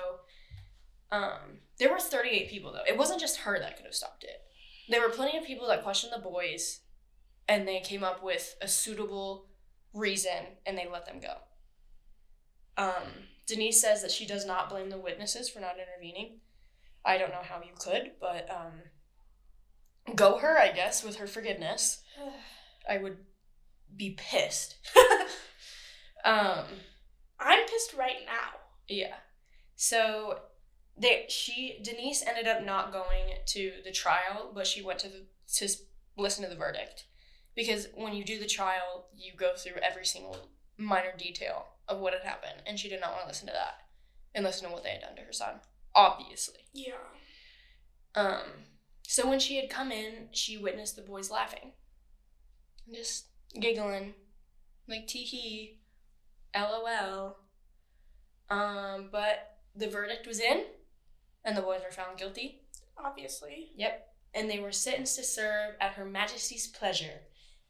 um, 1.11 1.59
there 1.77 1.91
were 1.91 1.99
38 1.99 2.49
people, 2.49 2.71
though. 2.71 2.83
It 2.87 2.97
wasn't 2.97 3.19
just 3.19 3.41
her 3.41 3.59
that 3.59 3.77
could 3.77 3.85
have 3.85 3.95
stopped 3.95 4.23
it. 4.23 4.41
There 4.89 5.01
were 5.01 5.09
plenty 5.09 5.37
of 5.37 5.45
people 5.45 5.67
that 5.67 5.83
questioned 5.83 6.13
the 6.13 6.21
boys 6.21 6.81
and 7.47 7.67
they 7.67 7.79
came 7.79 8.03
up 8.03 8.23
with 8.23 8.55
a 8.61 8.67
suitable 8.67 9.47
reason 9.93 10.57
and 10.65 10.77
they 10.77 10.87
let 10.91 11.05
them 11.05 11.19
go. 11.19 11.35
Um, 12.77 13.27
Denise 13.47 13.81
says 13.81 14.01
that 14.01 14.11
she 14.11 14.25
does 14.25 14.45
not 14.45 14.69
blame 14.69 14.89
the 14.89 14.97
witnesses 14.97 15.49
for 15.49 15.59
not 15.59 15.75
intervening. 15.77 16.39
I 17.03 17.17
don't 17.17 17.31
know 17.31 17.41
how 17.43 17.61
you 17.61 17.73
could, 17.77 18.11
but 18.19 18.49
um, 18.49 20.13
go 20.15 20.37
her, 20.37 20.57
I 20.57 20.71
guess, 20.71 21.03
with 21.03 21.17
her 21.17 21.27
forgiveness. 21.27 22.03
I 22.89 22.97
would 22.97 23.17
be 23.95 24.11
pissed. 24.17 24.75
um, 26.25 26.65
I'm 27.39 27.65
pissed 27.67 27.93
right 27.97 28.25
now. 28.25 28.59
yeah. 28.87 29.15
So 29.75 30.39
they 30.97 31.25
she 31.29 31.79
Denise 31.83 32.23
ended 32.27 32.47
up 32.47 32.63
not 32.63 32.91
going 32.91 33.35
to 33.47 33.71
the 33.83 33.91
trial, 33.91 34.51
but 34.53 34.67
she 34.67 34.81
went 34.81 34.99
to 34.99 35.07
the 35.07 35.25
to 35.55 35.67
listen 36.17 36.43
to 36.43 36.49
the 36.49 36.55
verdict 36.55 37.05
because 37.55 37.87
when 37.95 38.13
you 38.13 38.23
do 38.23 38.39
the 38.39 38.45
trial, 38.45 39.07
you 39.15 39.33
go 39.35 39.53
through 39.55 39.81
every 39.81 40.05
single 40.05 40.37
minor 40.77 41.13
detail 41.17 41.65
of 41.87 41.99
what 41.99 42.13
had 42.13 42.23
happened, 42.23 42.61
and 42.65 42.79
she 42.79 42.89
did 42.89 43.01
not 43.01 43.11
want 43.11 43.23
to 43.23 43.27
listen 43.27 43.47
to 43.47 43.53
that 43.53 43.75
and 44.33 44.45
listen 44.45 44.67
to 44.67 44.73
what 44.73 44.83
they 44.83 44.91
had 44.91 45.01
done 45.01 45.15
to 45.15 45.21
her 45.23 45.33
son. 45.33 45.55
Obviously. 45.93 46.59
Yeah. 46.73 46.93
Um, 48.15 48.43
so 49.05 49.27
when 49.27 49.39
she 49.39 49.57
had 49.57 49.69
come 49.69 49.91
in, 49.91 50.27
she 50.31 50.57
witnessed 50.57 50.95
the 50.95 51.01
boys 51.01 51.29
laughing, 51.29 51.73
and 52.85 52.95
just 52.95 53.25
giggling, 53.59 54.13
like 54.87 55.07
tee 55.07 55.23
hee, 55.23 55.79
lol. 56.55 57.37
Um, 58.49 59.09
but 59.11 59.57
the 59.75 59.87
verdict 59.87 60.27
was 60.27 60.39
in, 60.39 60.63
and 61.45 61.55
the 61.55 61.61
boys 61.61 61.81
were 61.83 61.91
found 61.91 62.17
guilty. 62.17 62.61
Obviously. 62.97 63.71
Yep, 63.75 64.07
and 64.33 64.49
they 64.49 64.59
were 64.59 64.71
sentenced 64.71 65.17
to 65.17 65.23
serve 65.23 65.75
at 65.79 65.93
Her 65.93 66.05
Majesty's 66.05 66.67
pleasure, 66.67 67.21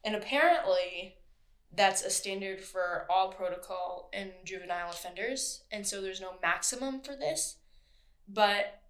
and 0.03 0.15
apparently. 0.15 1.15
That's 1.73 2.03
a 2.03 2.09
standard 2.09 2.59
for 2.59 3.05
all 3.09 3.31
protocol 3.31 4.09
and 4.11 4.31
juvenile 4.43 4.89
offenders, 4.89 5.63
and 5.71 5.87
so 5.87 6.01
there's 6.01 6.19
no 6.19 6.33
maximum 6.41 6.99
for 6.99 7.15
this. 7.15 7.59
But 8.27 8.81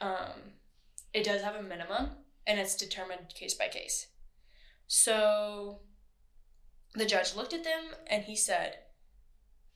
um, 0.00 0.52
it 1.12 1.24
does 1.24 1.42
have 1.42 1.54
a 1.54 1.62
minimum 1.62 2.10
and 2.46 2.60
it's 2.60 2.76
determined 2.76 3.34
case 3.34 3.54
by 3.54 3.68
case. 3.68 4.08
So 4.86 5.80
the 6.96 7.06
judge 7.06 7.34
looked 7.34 7.52
at 7.52 7.64
them 7.64 7.84
and 8.06 8.24
he 8.24 8.36
said, 8.36 8.78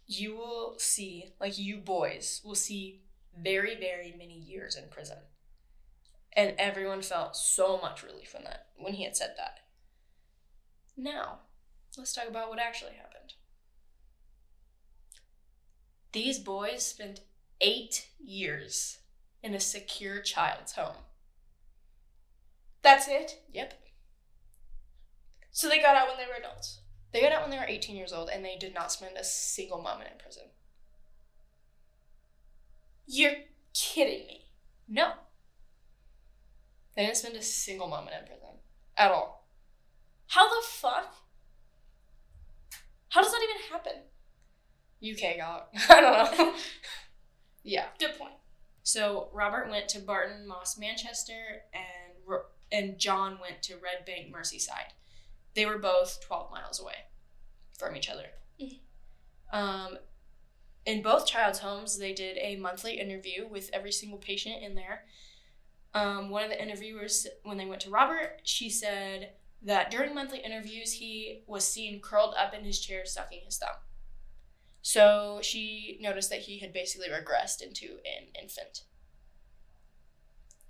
You 0.06 0.36
will 0.36 0.74
see, 0.78 1.34
like 1.40 1.58
you 1.58 1.76
boys 1.78 2.40
will 2.44 2.54
see 2.54 3.02
very, 3.38 3.78
very 3.78 4.14
many 4.16 4.38
years 4.38 4.76
in 4.76 4.88
prison. 4.90 5.18
And 6.32 6.54
everyone 6.58 7.02
felt 7.02 7.36
so 7.36 7.78
much 7.80 8.02
relief 8.02 8.34
when 8.34 8.44
that 8.44 8.66
when 8.76 8.94
he 8.94 9.04
had 9.04 9.16
said 9.16 9.34
that. 9.36 9.60
Now, 10.96 11.40
let's 11.98 12.12
talk 12.12 12.28
about 12.28 12.48
what 12.48 12.58
actually 12.58 12.92
happened. 12.92 13.34
These 16.12 16.38
boys 16.38 16.84
spent 16.84 17.20
eight 17.60 18.08
years 18.18 18.98
in 19.42 19.54
a 19.54 19.60
secure 19.60 20.20
child's 20.20 20.72
home. 20.72 21.04
That's 22.82 23.08
it. 23.08 23.42
Yep. 23.52 23.74
So 25.50 25.68
they 25.68 25.80
got 25.80 25.96
out 25.96 26.08
when 26.08 26.16
they 26.16 26.26
were 26.26 26.38
adults. 26.38 26.80
They 27.12 27.20
got 27.20 27.32
out 27.32 27.42
when 27.42 27.50
they 27.50 27.58
were 27.58 27.66
18 27.66 27.96
years 27.96 28.12
old 28.12 28.30
and 28.30 28.44
they 28.44 28.56
did 28.56 28.74
not 28.74 28.92
spend 28.92 29.16
a 29.16 29.24
single 29.24 29.82
moment 29.82 30.10
in 30.12 30.18
prison. 30.18 30.44
You're 33.06 33.34
kidding 33.74 34.26
me. 34.26 34.44
No. 34.88 35.12
They 36.94 37.02
didn't 37.02 37.16
spend 37.16 37.36
a 37.36 37.42
single 37.42 37.88
moment 37.88 38.14
in 38.20 38.26
prison. 38.26 38.48
At 38.96 39.10
all. 39.10 39.48
How 40.28 40.48
the 40.48 40.66
fuck? 40.66 41.14
How 43.08 43.22
does 43.22 43.32
that 43.32 43.42
even 43.42 43.70
happen? 43.72 44.02
UK 45.02 45.38
got. 45.38 45.68
I 45.88 46.00
don't 46.00 46.38
know. 46.38 46.54
yeah. 47.64 47.86
Good 47.98 48.16
point. 48.16 48.34
So 48.82 49.28
Robert 49.32 49.68
went 49.68 49.88
to 49.90 50.00
Barton 50.00 50.46
Moss, 50.46 50.78
Manchester, 50.78 51.62
and 51.74 52.40
and 52.72 52.98
John 52.98 53.38
went 53.40 53.62
to 53.64 53.74
Red 53.74 54.04
Bank, 54.06 54.32
Merseyside. 54.34 54.92
They 55.54 55.66
were 55.66 55.78
both 55.78 56.20
12 56.22 56.50
miles 56.50 56.80
away 56.80 57.06
from 57.78 57.96
each 57.96 58.08
other. 58.08 58.30
Mhm. 58.60 58.80
Um, 59.52 59.98
in 60.86 61.02
both 61.02 61.26
child's 61.26 61.58
homes, 61.60 61.98
they 61.98 62.12
did 62.12 62.36
a 62.38 62.56
monthly 62.56 62.98
interview 62.98 63.46
with 63.46 63.70
every 63.72 63.92
single 63.92 64.18
patient 64.18 64.62
in 64.62 64.74
there. 64.74 65.06
Um, 65.92 66.30
one 66.30 66.44
of 66.44 66.50
the 66.50 66.62
interviewers, 66.62 67.26
when 67.42 67.56
they 67.56 67.66
went 67.66 67.82
to 67.82 67.90
Robert, 67.90 68.40
she 68.44 68.70
said 68.70 69.34
that 69.62 69.90
during 69.90 70.14
monthly 70.14 70.38
interviews, 70.38 70.92
he 70.94 71.42
was 71.46 71.66
seen 71.66 72.00
curled 72.00 72.34
up 72.36 72.54
in 72.54 72.64
his 72.64 72.80
chair, 72.80 73.04
sucking 73.04 73.40
his 73.44 73.58
thumb. 73.58 73.76
So 74.82 75.40
she 75.42 75.98
noticed 76.00 76.30
that 76.30 76.40
he 76.40 76.60
had 76.60 76.72
basically 76.72 77.08
regressed 77.08 77.60
into 77.60 77.98
an 78.06 78.28
infant. 78.40 78.84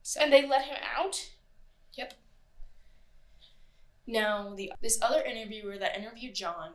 So 0.02 0.20
And 0.20 0.32
they 0.32 0.46
let 0.46 0.64
him 0.64 0.78
out? 0.82 1.30
Yep. 1.92 2.14
Now, 4.10 4.54
the 4.56 4.72
this 4.82 4.98
other 5.00 5.22
interviewer 5.22 5.78
that 5.78 5.96
interviewed 5.96 6.34
John 6.34 6.72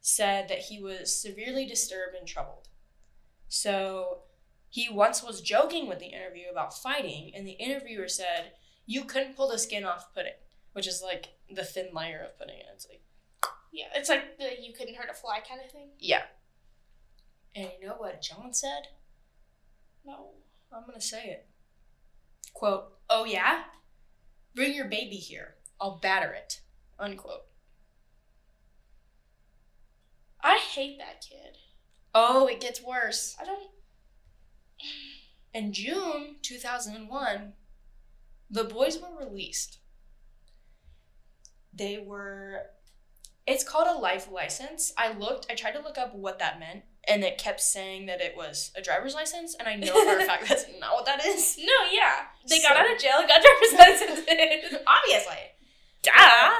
said 0.00 0.48
that 0.48 0.60
he 0.60 0.80
was 0.80 1.20
severely 1.20 1.66
disturbed 1.66 2.14
and 2.16 2.26
troubled. 2.26 2.68
So 3.48 4.22
he 4.68 4.88
once 4.88 5.22
was 5.22 5.40
joking 5.40 5.88
with 5.88 5.98
the 5.98 6.06
interviewer 6.06 6.50
about 6.52 6.76
fighting, 6.78 7.32
and 7.34 7.46
the 7.46 7.52
interviewer 7.52 8.08
said, 8.08 8.52
"You 8.86 9.04
couldn't 9.04 9.36
pull 9.36 9.48
the 9.48 9.58
skin 9.58 9.84
off 9.84 10.14
pudding," 10.14 10.34
which 10.72 10.86
is 10.86 11.02
like 11.02 11.30
the 11.50 11.64
thin 11.64 11.88
layer 11.92 12.20
of 12.22 12.38
pudding. 12.38 12.60
And 12.60 12.68
it's 12.74 12.86
like, 12.88 13.02
Yeah, 13.72 13.86
it's 13.94 14.08
like 14.08 14.38
the 14.38 14.60
you 14.62 14.72
couldn't 14.72 14.94
hurt 14.94 15.10
a 15.10 15.14
fly 15.14 15.40
kind 15.40 15.60
of 15.64 15.70
thing. 15.70 15.90
yeah. 15.98 16.22
And 17.54 17.70
you 17.80 17.88
know 17.88 17.94
what 17.96 18.22
John 18.22 18.52
said? 18.54 18.88
No. 20.04 20.30
I'm 20.72 20.86
gonna 20.86 21.00
say 21.00 21.24
it. 21.24 21.48
Quote, 22.52 22.92
oh 23.10 23.24
yeah? 23.24 23.64
Bring 24.54 24.74
your 24.74 24.86
baby 24.86 25.16
here. 25.16 25.54
I'll 25.80 25.98
batter 25.98 26.32
it. 26.32 26.60
Unquote. 26.98 27.44
I 30.42 30.58
hate 30.58 30.98
that 30.98 31.24
kid. 31.28 31.56
Oh, 32.14 32.46
it 32.46 32.60
gets 32.60 32.82
worse. 32.82 33.36
I 33.40 33.44
don't. 33.44 33.70
In 35.52 35.72
June 35.72 36.36
2001, 36.42 37.52
the 38.50 38.64
boys 38.64 38.98
were 38.98 39.24
released. 39.24 39.78
They 41.72 41.98
were. 42.04 42.62
It's 43.46 43.64
called 43.64 43.88
a 43.88 43.98
life 43.98 44.28
license. 44.30 44.92
I 44.98 45.12
looked, 45.12 45.46
I 45.50 45.54
tried 45.54 45.72
to 45.72 45.80
look 45.80 45.96
up 45.96 46.14
what 46.14 46.38
that 46.38 46.60
meant, 46.60 46.82
and 47.06 47.24
it 47.24 47.38
kept 47.38 47.60
saying 47.60 48.06
that 48.06 48.20
it 48.20 48.36
was 48.36 48.72
a 48.76 48.82
driver's 48.82 49.14
license, 49.14 49.56
and 49.58 49.66
I 49.66 49.74
know 49.76 49.94
for 50.04 50.18
a 50.18 50.24
fact 50.24 50.48
that's 50.48 50.66
not 50.78 50.92
what 50.92 51.06
that 51.06 51.24
is. 51.24 51.56
No, 51.58 51.90
yeah. 51.90 52.26
They 52.46 52.60
got 52.60 52.76
out 52.76 52.92
of 52.92 52.98
jail 52.98 53.18
and 53.18 53.28
got 53.28 53.40
driver's 53.40 53.72
licenses. 53.78 54.78
Obviously. 54.86 55.38
Duh. 56.02 56.50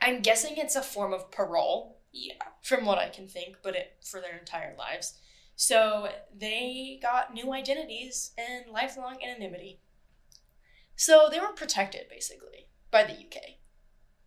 I'm 0.00 0.20
guessing 0.20 0.54
it's 0.56 0.76
a 0.76 0.82
form 0.82 1.12
of 1.12 1.30
parole. 1.30 1.94
Yeah. 2.12 2.34
from 2.62 2.86
what 2.86 2.96
I 2.98 3.10
can 3.10 3.28
think, 3.28 3.56
but 3.62 3.76
it 3.76 3.98
for 4.02 4.22
their 4.22 4.38
entire 4.38 4.74
lives. 4.78 5.18
So 5.54 6.08
they 6.34 6.98
got 7.02 7.34
new 7.34 7.52
identities 7.52 8.32
and 8.38 8.72
lifelong 8.72 9.18
anonymity. 9.22 9.80
So 10.96 11.28
they 11.30 11.40
were 11.40 11.52
protected 11.52 12.08
basically 12.08 12.68
by 12.90 13.04
the 13.04 13.12
UK. 13.12 13.42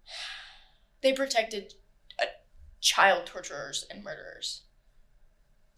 They 1.01 1.13
protected 1.13 1.76
uh, 2.22 2.26
child 2.82 3.26
torturers 3.26 3.86
and 3.89 4.03
murderers. 4.03 4.63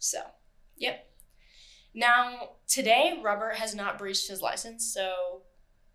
So, 0.00 0.18
yep. 0.76 1.08
Now, 1.94 2.56
today, 2.66 3.20
Robert 3.22 3.54
has 3.54 3.72
not 3.72 3.98
breached 4.00 4.28
his 4.28 4.42
license, 4.42 4.84
so 4.92 5.42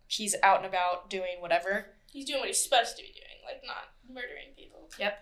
he's 0.06 0.34
out 0.42 0.58
and 0.58 0.66
about 0.66 1.10
doing 1.10 1.40
whatever. 1.40 1.88
He's 2.10 2.24
doing 2.24 2.38
what 2.40 2.48
he's 2.48 2.64
supposed 2.64 2.96
to 2.96 3.02
be 3.02 3.12
doing, 3.12 3.37
like 3.48 3.62
not 3.66 3.88
murdering 4.08 4.54
people. 4.56 4.90
Yep. 4.98 5.18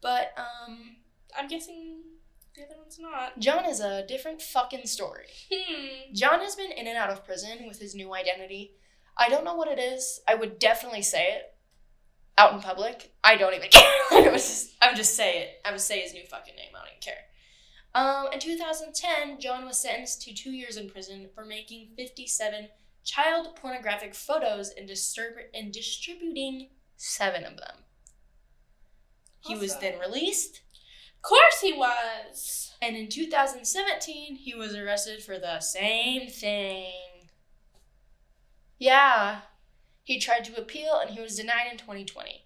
But, 0.00 0.32
um, 0.36 0.96
I'm 1.36 1.48
guessing 1.48 2.02
the 2.54 2.62
other 2.64 2.74
one's 2.78 2.98
not. 2.98 3.38
John 3.38 3.64
is 3.64 3.80
a 3.80 4.06
different 4.06 4.42
fucking 4.42 4.86
story. 4.86 5.26
Hmm. 5.52 6.12
John 6.14 6.40
has 6.40 6.54
been 6.56 6.72
in 6.72 6.86
and 6.86 6.96
out 6.98 7.10
of 7.10 7.24
prison 7.24 7.66
with 7.66 7.78
his 7.80 7.94
new 7.94 8.14
identity. 8.14 8.74
I 9.16 9.28
don't 9.28 9.44
know 9.44 9.54
what 9.54 9.68
it 9.68 9.78
is. 9.78 10.20
I 10.28 10.34
would 10.34 10.58
definitely 10.58 11.02
say 11.02 11.28
it 11.32 11.54
out 12.38 12.54
in 12.54 12.60
public. 12.60 13.12
I 13.22 13.36
don't 13.36 13.54
even 13.54 13.68
care. 13.70 13.82
I 14.10 14.20
would 14.22 14.32
just, 14.32 14.74
I 14.82 14.88
would 14.88 14.96
just 14.96 15.14
say 15.16 15.40
it. 15.42 15.48
I 15.64 15.70
would 15.70 15.80
say 15.80 16.00
his 16.00 16.14
new 16.14 16.24
fucking 16.26 16.54
name. 16.56 16.70
I 16.74 16.78
don't 16.78 16.88
even 16.88 17.00
care. 17.00 17.14
Um, 17.94 18.32
in 18.32 18.40
2010, 18.40 19.38
John 19.38 19.66
was 19.66 19.78
sentenced 19.78 20.22
to 20.22 20.34
two 20.34 20.50
years 20.52 20.76
in 20.76 20.88
prison 20.88 21.28
for 21.34 21.44
making 21.44 21.88
57 21.96 22.68
child 23.04 23.56
pornographic 23.56 24.14
photos 24.14 24.70
and, 24.70 24.86
disturb- 24.88 25.34
and 25.54 25.72
distributing 25.72 26.68
seven 27.02 27.44
of 27.44 27.56
them. 27.56 27.78
He 29.40 29.56
was 29.56 29.76
then 29.78 29.98
released 29.98 30.60
Of 31.16 31.22
course 31.22 31.60
he 31.60 31.72
was. 31.72 32.74
and 32.80 32.96
in 32.96 33.08
2017, 33.08 34.36
he 34.36 34.54
was 34.54 34.74
arrested 34.76 35.22
for 35.22 35.36
the 35.38 35.58
same 35.60 36.28
thing. 36.28 36.92
Yeah. 38.78 39.40
He 40.04 40.18
tried 40.20 40.44
to 40.44 40.60
appeal 40.60 40.98
and 41.00 41.10
he 41.10 41.20
was 41.20 41.36
denied 41.36 41.68
in 41.72 41.78
2020. 41.78 42.44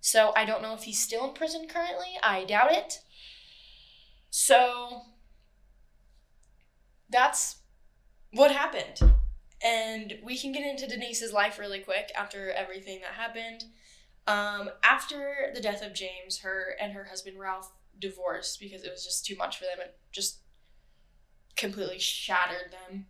So 0.00 0.32
I 0.36 0.44
don't 0.44 0.62
know 0.62 0.74
if 0.74 0.84
he's 0.84 1.00
still 1.00 1.26
in 1.28 1.34
prison 1.34 1.66
currently. 1.68 2.18
I 2.22 2.44
doubt 2.44 2.72
it. 2.72 3.00
So 4.30 5.02
that's 7.10 7.56
what 8.32 8.52
happened. 8.52 9.00
And 9.64 10.18
we 10.22 10.38
can 10.38 10.52
get 10.52 10.66
into 10.66 10.86
Denise's 10.86 11.32
life 11.32 11.58
really 11.58 11.80
quick 11.80 12.10
after 12.16 12.50
everything 12.50 13.00
that 13.00 13.12
happened. 13.12 13.64
Um, 14.26 14.70
after 14.82 15.50
the 15.54 15.60
death 15.60 15.82
of 15.82 15.94
James, 15.94 16.38
her 16.40 16.76
and 16.80 16.92
her 16.92 17.04
husband 17.04 17.38
Ralph 17.38 17.72
divorced 17.98 18.60
because 18.60 18.82
it 18.84 18.90
was 18.90 19.04
just 19.04 19.24
too 19.24 19.36
much 19.36 19.56
for 19.58 19.64
them. 19.64 19.78
It 19.80 19.98
just 20.12 20.40
completely 21.56 21.98
shattered 21.98 22.72
them. 22.72 23.06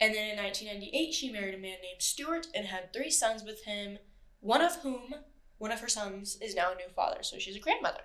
And 0.00 0.14
then 0.14 0.30
in 0.30 0.36
1998, 0.36 1.12
she 1.12 1.30
married 1.30 1.54
a 1.54 1.58
man 1.58 1.76
named 1.82 2.00
Stuart 2.00 2.46
and 2.54 2.66
had 2.66 2.92
three 2.92 3.10
sons 3.10 3.42
with 3.44 3.64
him, 3.64 3.98
one 4.40 4.62
of 4.62 4.76
whom, 4.76 5.14
one 5.58 5.72
of 5.72 5.80
her 5.80 5.88
sons, 5.88 6.38
is 6.40 6.54
now 6.54 6.72
a 6.72 6.76
new 6.76 6.88
father, 6.94 7.22
so 7.22 7.38
she's 7.38 7.56
a 7.56 7.60
grandmother. 7.60 8.02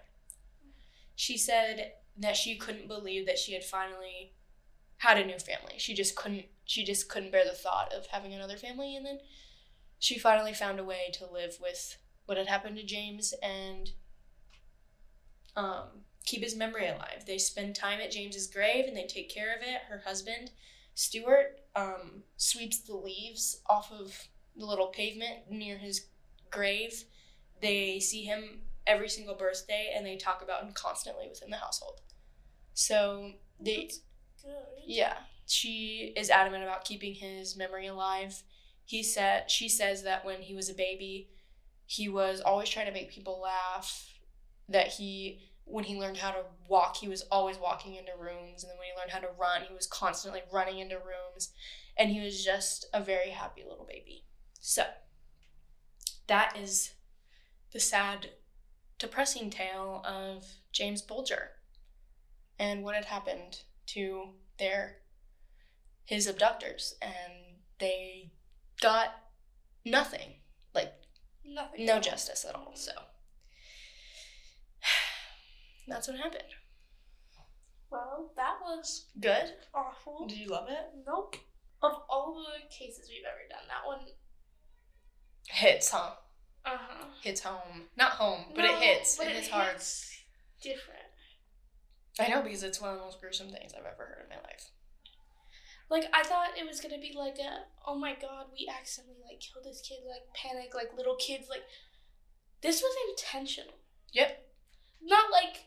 She 1.15 1.38
said 1.38 1.93
that 2.17 2.36
she 2.36 2.57
couldn't 2.57 2.88
believe 2.88 3.26
that 3.28 3.38
she 3.38 3.53
had 3.53 3.63
finally 3.63 4.34
had 4.97 5.17
a 5.17 5.26
new 5.26 5.38
family. 5.38 5.76
She 5.78 5.93
just 5.93 6.15
couldn't 6.15 6.45
she 6.66 6.84
just 6.84 7.09
couldn't 7.09 7.32
bear 7.32 7.43
the 7.45 7.51
thought 7.51 7.93
of 7.93 8.07
having 8.07 8.34
another 8.34 8.57
family 8.57 8.95
and 8.95 9.05
then 9.05 9.20
she 9.99 10.20
finally 10.20 10.53
found 10.53 10.80
a 10.80 10.84
way 10.84 11.09
to 11.14 11.32
live 11.32 11.57
with 11.61 11.97
what 12.26 12.38
had 12.38 12.47
happened 12.47 12.76
to 12.78 12.84
James 12.84 13.34
and 13.41 13.91
um, 15.55 16.03
keep 16.26 16.43
his 16.43 16.55
memory 16.55 16.88
alive. 16.88 17.24
They 17.26 17.38
spend 17.38 17.76
time 17.76 17.99
at 18.01 18.11
James's 18.11 18.47
grave 18.47 18.86
and 18.88 18.95
they 18.97 19.05
take 19.05 19.34
care 19.34 19.55
of 19.55 19.61
it. 19.61 19.82
Her 19.89 20.01
husband, 20.05 20.51
Stuart, 20.95 21.59
um, 21.76 22.24
sweeps 22.38 22.80
the 22.80 22.95
leaves 22.95 23.61
off 23.70 23.91
of 23.91 24.28
the 24.55 24.66
little 24.66 24.88
pavement 24.88 25.49
near 25.49 25.78
his 25.78 26.07
grave. 26.51 27.05
They 27.61 27.99
see 27.99 28.24
him 28.24 28.61
every 28.86 29.09
single 29.09 29.36
birthday 29.36 29.93
and 29.95 30.05
they 30.05 30.18
talk 30.18 30.41
about 30.41 30.64
him 30.64 30.74
constantly 30.74 31.28
within 31.30 31.49
the 31.49 31.57
household. 31.57 32.01
So 32.74 33.34
they 33.59 33.89
Yeah, 34.86 35.16
she 35.46 36.14
is 36.16 36.30
adamant 36.30 36.64
about 36.64 36.86
keeping 36.86 37.16
his 37.16 37.56
memory 37.56 37.88
alive. 37.88 38.44
He 38.86 39.04
said 39.04 39.50
she 39.50 39.70
says 39.70 40.04
that 40.04 40.26
when 40.26 40.41
he 40.41 40.56
was 40.56 40.70
a 40.70 40.74
baby, 40.74 41.30
he 41.86 42.10
was 42.10 42.41
always 42.41 42.70
trying 42.70 42.88
to 42.88 42.91
make 42.91 43.12
people 43.12 43.39
laugh. 43.41 44.10
That 44.68 44.88
he 44.88 45.50
when 45.66 45.86
he 45.86 45.98
learned 45.98 46.18
how 46.18 46.32
to 46.32 46.44
walk, 46.68 46.98
he 46.98 47.08
was 47.08 47.22
always 47.32 47.58
walking 47.58 47.96
into 47.96 48.12
rooms, 48.20 48.64
and 48.64 48.70
then 48.70 48.78
when 48.78 48.88
he 48.88 49.00
learned 49.00 49.12
how 49.12 49.20
to 49.20 49.39
run, 49.39 49.62
he 49.68 49.74
was 49.74 49.88
constantly 49.88 50.41
running 50.52 50.80
into 50.80 50.96
rooms, 50.96 51.52
and 51.98 52.10
he 52.10 52.22
was 52.22 52.44
just 52.44 52.86
a 52.94 53.02
very 53.02 53.30
happy 53.30 53.64
little 53.68 53.86
baby. 53.86 54.26
So 54.60 54.84
that 56.28 56.58
is 56.58 56.94
the 57.72 57.80
sad, 57.80 58.32
depressing 59.00 59.50
tale 59.50 60.04
of 60.06 60.46
James 60.72 61.02
Bulger 61.02 61.52
and 62.60 62.84
what 62.84 62.96
had 62.96 63.06
happened 63.06 63.62
to 63.88 64.29
their 64.59 64.97
his 66.05 66.27
abductors 66.27 66.95
and 67.01 67.34
they 67.79 68.31
got 68.81 69.09
nothing 69.86 70.36
like 70.73 70.93
Nothing. 71.45 71.86
no 71.86 71.99
justice 71.99 72.45
at 72.47 72.55
all 72.55 72.71
so 72.75 72.91
that's 75.88 76.07
what 76.07 76.17
happened 76.17 76.43
Well, 77.91 78.31
that 78.36 78.55
was 78.61 79.05
good 79.19 79.51
awful. 79.73 80.27
did 80.27 80.38
you 80.38 80.47
love 80.49 80.67
it 80.69 80.89
Nope. 81.05 81.36
Of 81.81 81.91
all 82.09 82.36
the 82.36 82.73
cases 82.73 83.09
we've 83.09 83.25
ever 83.27 83.45
done, 83.49 83.67
that 83.67 83.86
one. 83.86 83.99
hits 85.49 85.89
huh 85.89 86.11
Uh 86.65 86.77
huh. 86.77 87.05
hits 87.21 87.41
home 87.41 87.84
not 87.97 88.11
home 88.11 88.45
but 88.55 88.65
it 88.65 88.75
hits 88.75 89.19
it 89.19 89.27
hits 89.27 89.47
hard 89.49 89.75
Different. 90.61 90.99
I 92.20 92.28
know 92.28 92.41
because 92.41 92.64
it's 92.64 92.80
one 92.82 92.91
of 92.91 92.97
the 92.99 93.03
most 93.05 93.20
gruesome 93.20 93.49
things 93.49 93.74
i've 93.74 93.86
ever 93.86 94.05
heard 94.05 94.24
in 94.24 94.30
my 94.30 94.41
life 94.43 94.70
Like 95.89 96.05
I 96.14 96.24
thought 96.24 96.57
it 96.57 96.66
was 96.66 96.80
gonna 96.80 96.99
be 96.99 97.14
like 97.16 97.38
a 97.39 97.66
oh 97.86 97.97
my 97.97 98.14
god 98.20 98.47
we 98.53 98.68
accidentally 98.74 99.20
like 99.30 99.39
killed 99.41 99.66
this 99.66 99.82
kid 99.88 99.99
like 100.07 100.24
panic 100.34 100.74
like 100.74 100.95
little 100.97 101.16
kids 101.16 101.47
like 101.49 101.64
this 102.61 102.82
was 102.82 102.95
intentional. 103.09 103.74
yep 104.14 104.47
Not 105.01 105.32
like 105.32 105.66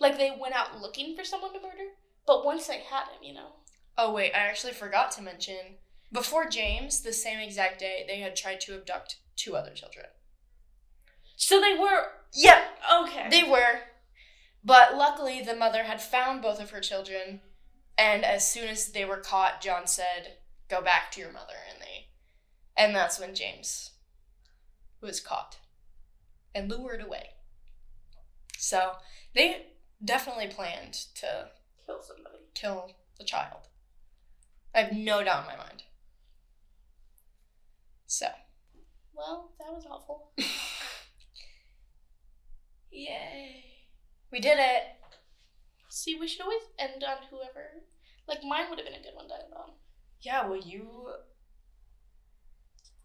like 0.00 0.16
they 0.16 0.36
went 0.40 0.54
out 0.54 0.80
looking 0.80 1.16
for 1.16 1.24
someone 1.24 1.52
to 1.52 1.60
murder, 1.60 1.88
but 2.26 2.44
once 2.44 2.66
they 2.68 2.78
had 2.80 3.04
him, 3.08 3.22
you 3.22 3.34
know. 3.34 3.50
oh 3.96 4.12
wait 4.12 4.32
i 4.34 4.38
actually 4.38 4.72
forgot 4.72 5.10
to 5.12 5.22
mention 5.22 5.76
before 6.12 6.48
james 6.48 7.00
the 7.02 7.12
same 7.12 7.40
exact 7.40 7.80
day 7.80 8.04
they 8.06 8.20
had 8.20 8.36
tried 8.36 8.60
to 8.60 8.74
abduct 8.74 9.16
two 9.36 9.56
other 9.56 9.72
children 9.74 10.06
So 11.36 11.60
they 11.60 11.74
were 11.78 12.12
yeah 12.34 12.62
okay. 13.02 13.26
They 13.30 13.42
were. 13.44 13.80
But 14.68 14.96
luckily, 14.98 15.40
the 15.40 15.56
mother 15.56 15.84
had 15.84 16.02
found 16.02 16.42
both 16.42 16.60
of 16.60 16.72
her 16.72 16.80
children, 16.80 17.40
and 17.96 18.22
as 18.22 18.46
soon 18.52 18.68
as 18.68 18.92
they 18.92 19.06
were 19.06 19.16
caught, 19.16 19.62
John 19.62 19.86
said, 19.86 20.36
Go 20.68 20.82
back 20.82 21.10
to 21.12 21.20
your 21.20 21.32
mother. 21.32 21.54
And 21.72 21.80
they. 21.80 22.08
And 22.76 22.94
that's 22.94 23.18
when 23.18 23.34
James 23.34 23.92
was 25.00 25.20
caught 25.20 25.56
and 26.54 26.68
lured 26.68 27.00
away. 27.00 27.30
So 28.58 28.96
they 29.34 29.68
definitely 30.04 30.48
planned 30.48 30.92
to 31.14 31.48
kill 31.86 32.02
somebody. 32.02 32.36
kill 32.54 32.90
the 33.18 33.24
child. 33.24 33.68
I 34.74 34.80
have 34.82 34.92
no 34.92 35.24
doubt 35.24 35.44
in 35.48 35.56
my 35.56 35.64
mind. 35.64 35.84
So. 38.06 38.26
Well, 39.14 39.52
that 39.60 39.72
was 39.72 39.86
awful. 39.86 40.32
Yay. 42.90 43.77
We 44.30 44.40
did 44.40 44.58
it. 44.58 44.82
See, 45.88 46.14
we 46.14 46.28
should 46.28 46.42
always 46.42 46.62
end 46.78 47.02
on 47.02 47.16
whoever. 47.30 47.82
Like 48.26 48.44
mine 48.44 48.66
would 48.68 48.78
have 48.78 48.86
been 48.86 49.00
a 49.00 49.02
good 49.02 49.14
one 49.14 49.28
to 49.28 49.34
end 49.34 49.54
on. 49.56 49.70
Yeah, 50.20 50.46
well, 50.46 50.60
you 50.60 50.86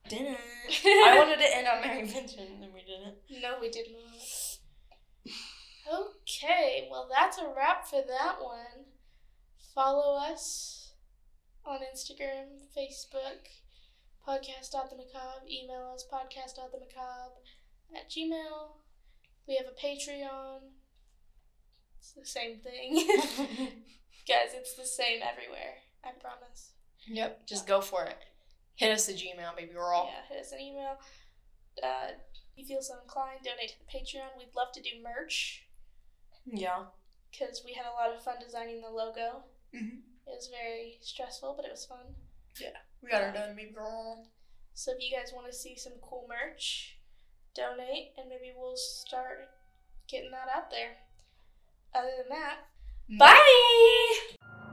didn't. 0.09 0.37
I 0.85 1.15
wanted 1.17 1.37
to 1.37 1.55
end 1.55 1.67
on 1.67 1.81
Mary 1.81 2.05
Vinton, 2.05 2.61
and 2.61 2.73
we 2.73 2.81
didn't. 2.81 3.41
No, 3.41 3.57
we 3.61 3.69
did 3.69 3.87
not. 3.91 5.33
Okay, 5.91 6.87
well, 6.91 7.09
that's 7.13 7.37
a 7.37 7.47
wrap 7.55 7.85
for 7.87 8.01
that 8.07 8.41
one. 8.41 8.85
Follow 9.73 10.17
us 10.17 10.93
on 11.65 11.79
Instagram, 11.79 12.67
Facebook, 12.77 13.47
podcast.themacabre. 14.27 15.49
Email 15.49 15.93
us, 15.93 16.05
podcast.themacabre 16.11 17.95
at 17.95 18.09
gmail. 18.09 18.71
We 19.47 19.55
have 19.55 19.67
a 19.67 19.85
Patreon. 19.85 20.59
It's 22.03 22.11
the 22.11 22.25
same 22.25 22.57
thing. 22.59 22.95
Guys, 24.27 24.51
it's 24.53 24.75
the 24.75 24.85
same 24.85 25.21
everywhere. 25.23 25.75
I 26.03 26.11
promise. 26.19 26.73
yep, 27.07 27.47
just 27.47 27.65
go 27.65 27.79
for 27.79 28.03
it. 28.03 28.17
Hit 28.75 28.91
us 28.91 29.07
a 29.07 29.13
Gmail, 29.13 29.55
baby. 29.55 29.71
We're 29.73 29.93
all. 29.93 30.09
Yeah, 30.11 30.35
hit 30.35 30.45
us 30.45 30.51
an 30.51 30.59
email. 30.59 30.97
Uh, 31.81 32.11
if 32.11 32.57
you 32.57 32.65
feel 32.65 32.81
so 32.81 32.95
inclined, 33.01 33.39
donate 33.45 33.69
to 33.69 33.75
the 33.79 33.85
Patreon. 33.85 34.37
We'd 34.37 34.53
love 34.55 34.73
to 34.73 34.81
do 34.81 34.89
merch 35.01 35.63
Yeah. 36.45 36.83
because 37.31 37.61
we 37.65 37.71
had 37.71 37.85
a 37.85 37.95
lot 37.95 38.13
of 38.13 38.21
fun 38.21 38.35
designing 38.43 38.81
the 38.81 38.89
logo. 38.89 39.43
Mm-hmm. 39.73 39.99
It 40.27 40.35
was 40.35 40.49
very 40.51 40.97
stressful, 41.01 41.53
but 41.55 41.65
it 41.65 41.71
was 41.71 41.85
fun. 41.85 42.15
Yeah. 42.59 42.75
We 43.01 43.09
got 43.11 43.23
her 43.23 43.31
done, 43.31 43.55
baby 43.55 43.71
girl. 43.71 44.27
So 44.73 44.91
if 44.91 44.97
you 44.99 45.15
guys 45.15 45.31
want 45.33 45.47
to 45.47 45.57
see 45.57 45.77
some 45.77 45.93
cool 46.01 46.27
merch, 46.27 46.97
donate, 47.55 48.11
and 48.17 48.27
maybe 48.27 48.51
we'll 48.57 48.75
start 48.75 49.47
getting 50.09 50.31
that 50.31 50.49
out 50.53 50.69
there. 50.69 50.97
Other 51.95 52.09
than 52.17 52.29
that, 52.29 52.57
bye. 53.19 53.27
bye. 54.39 54.69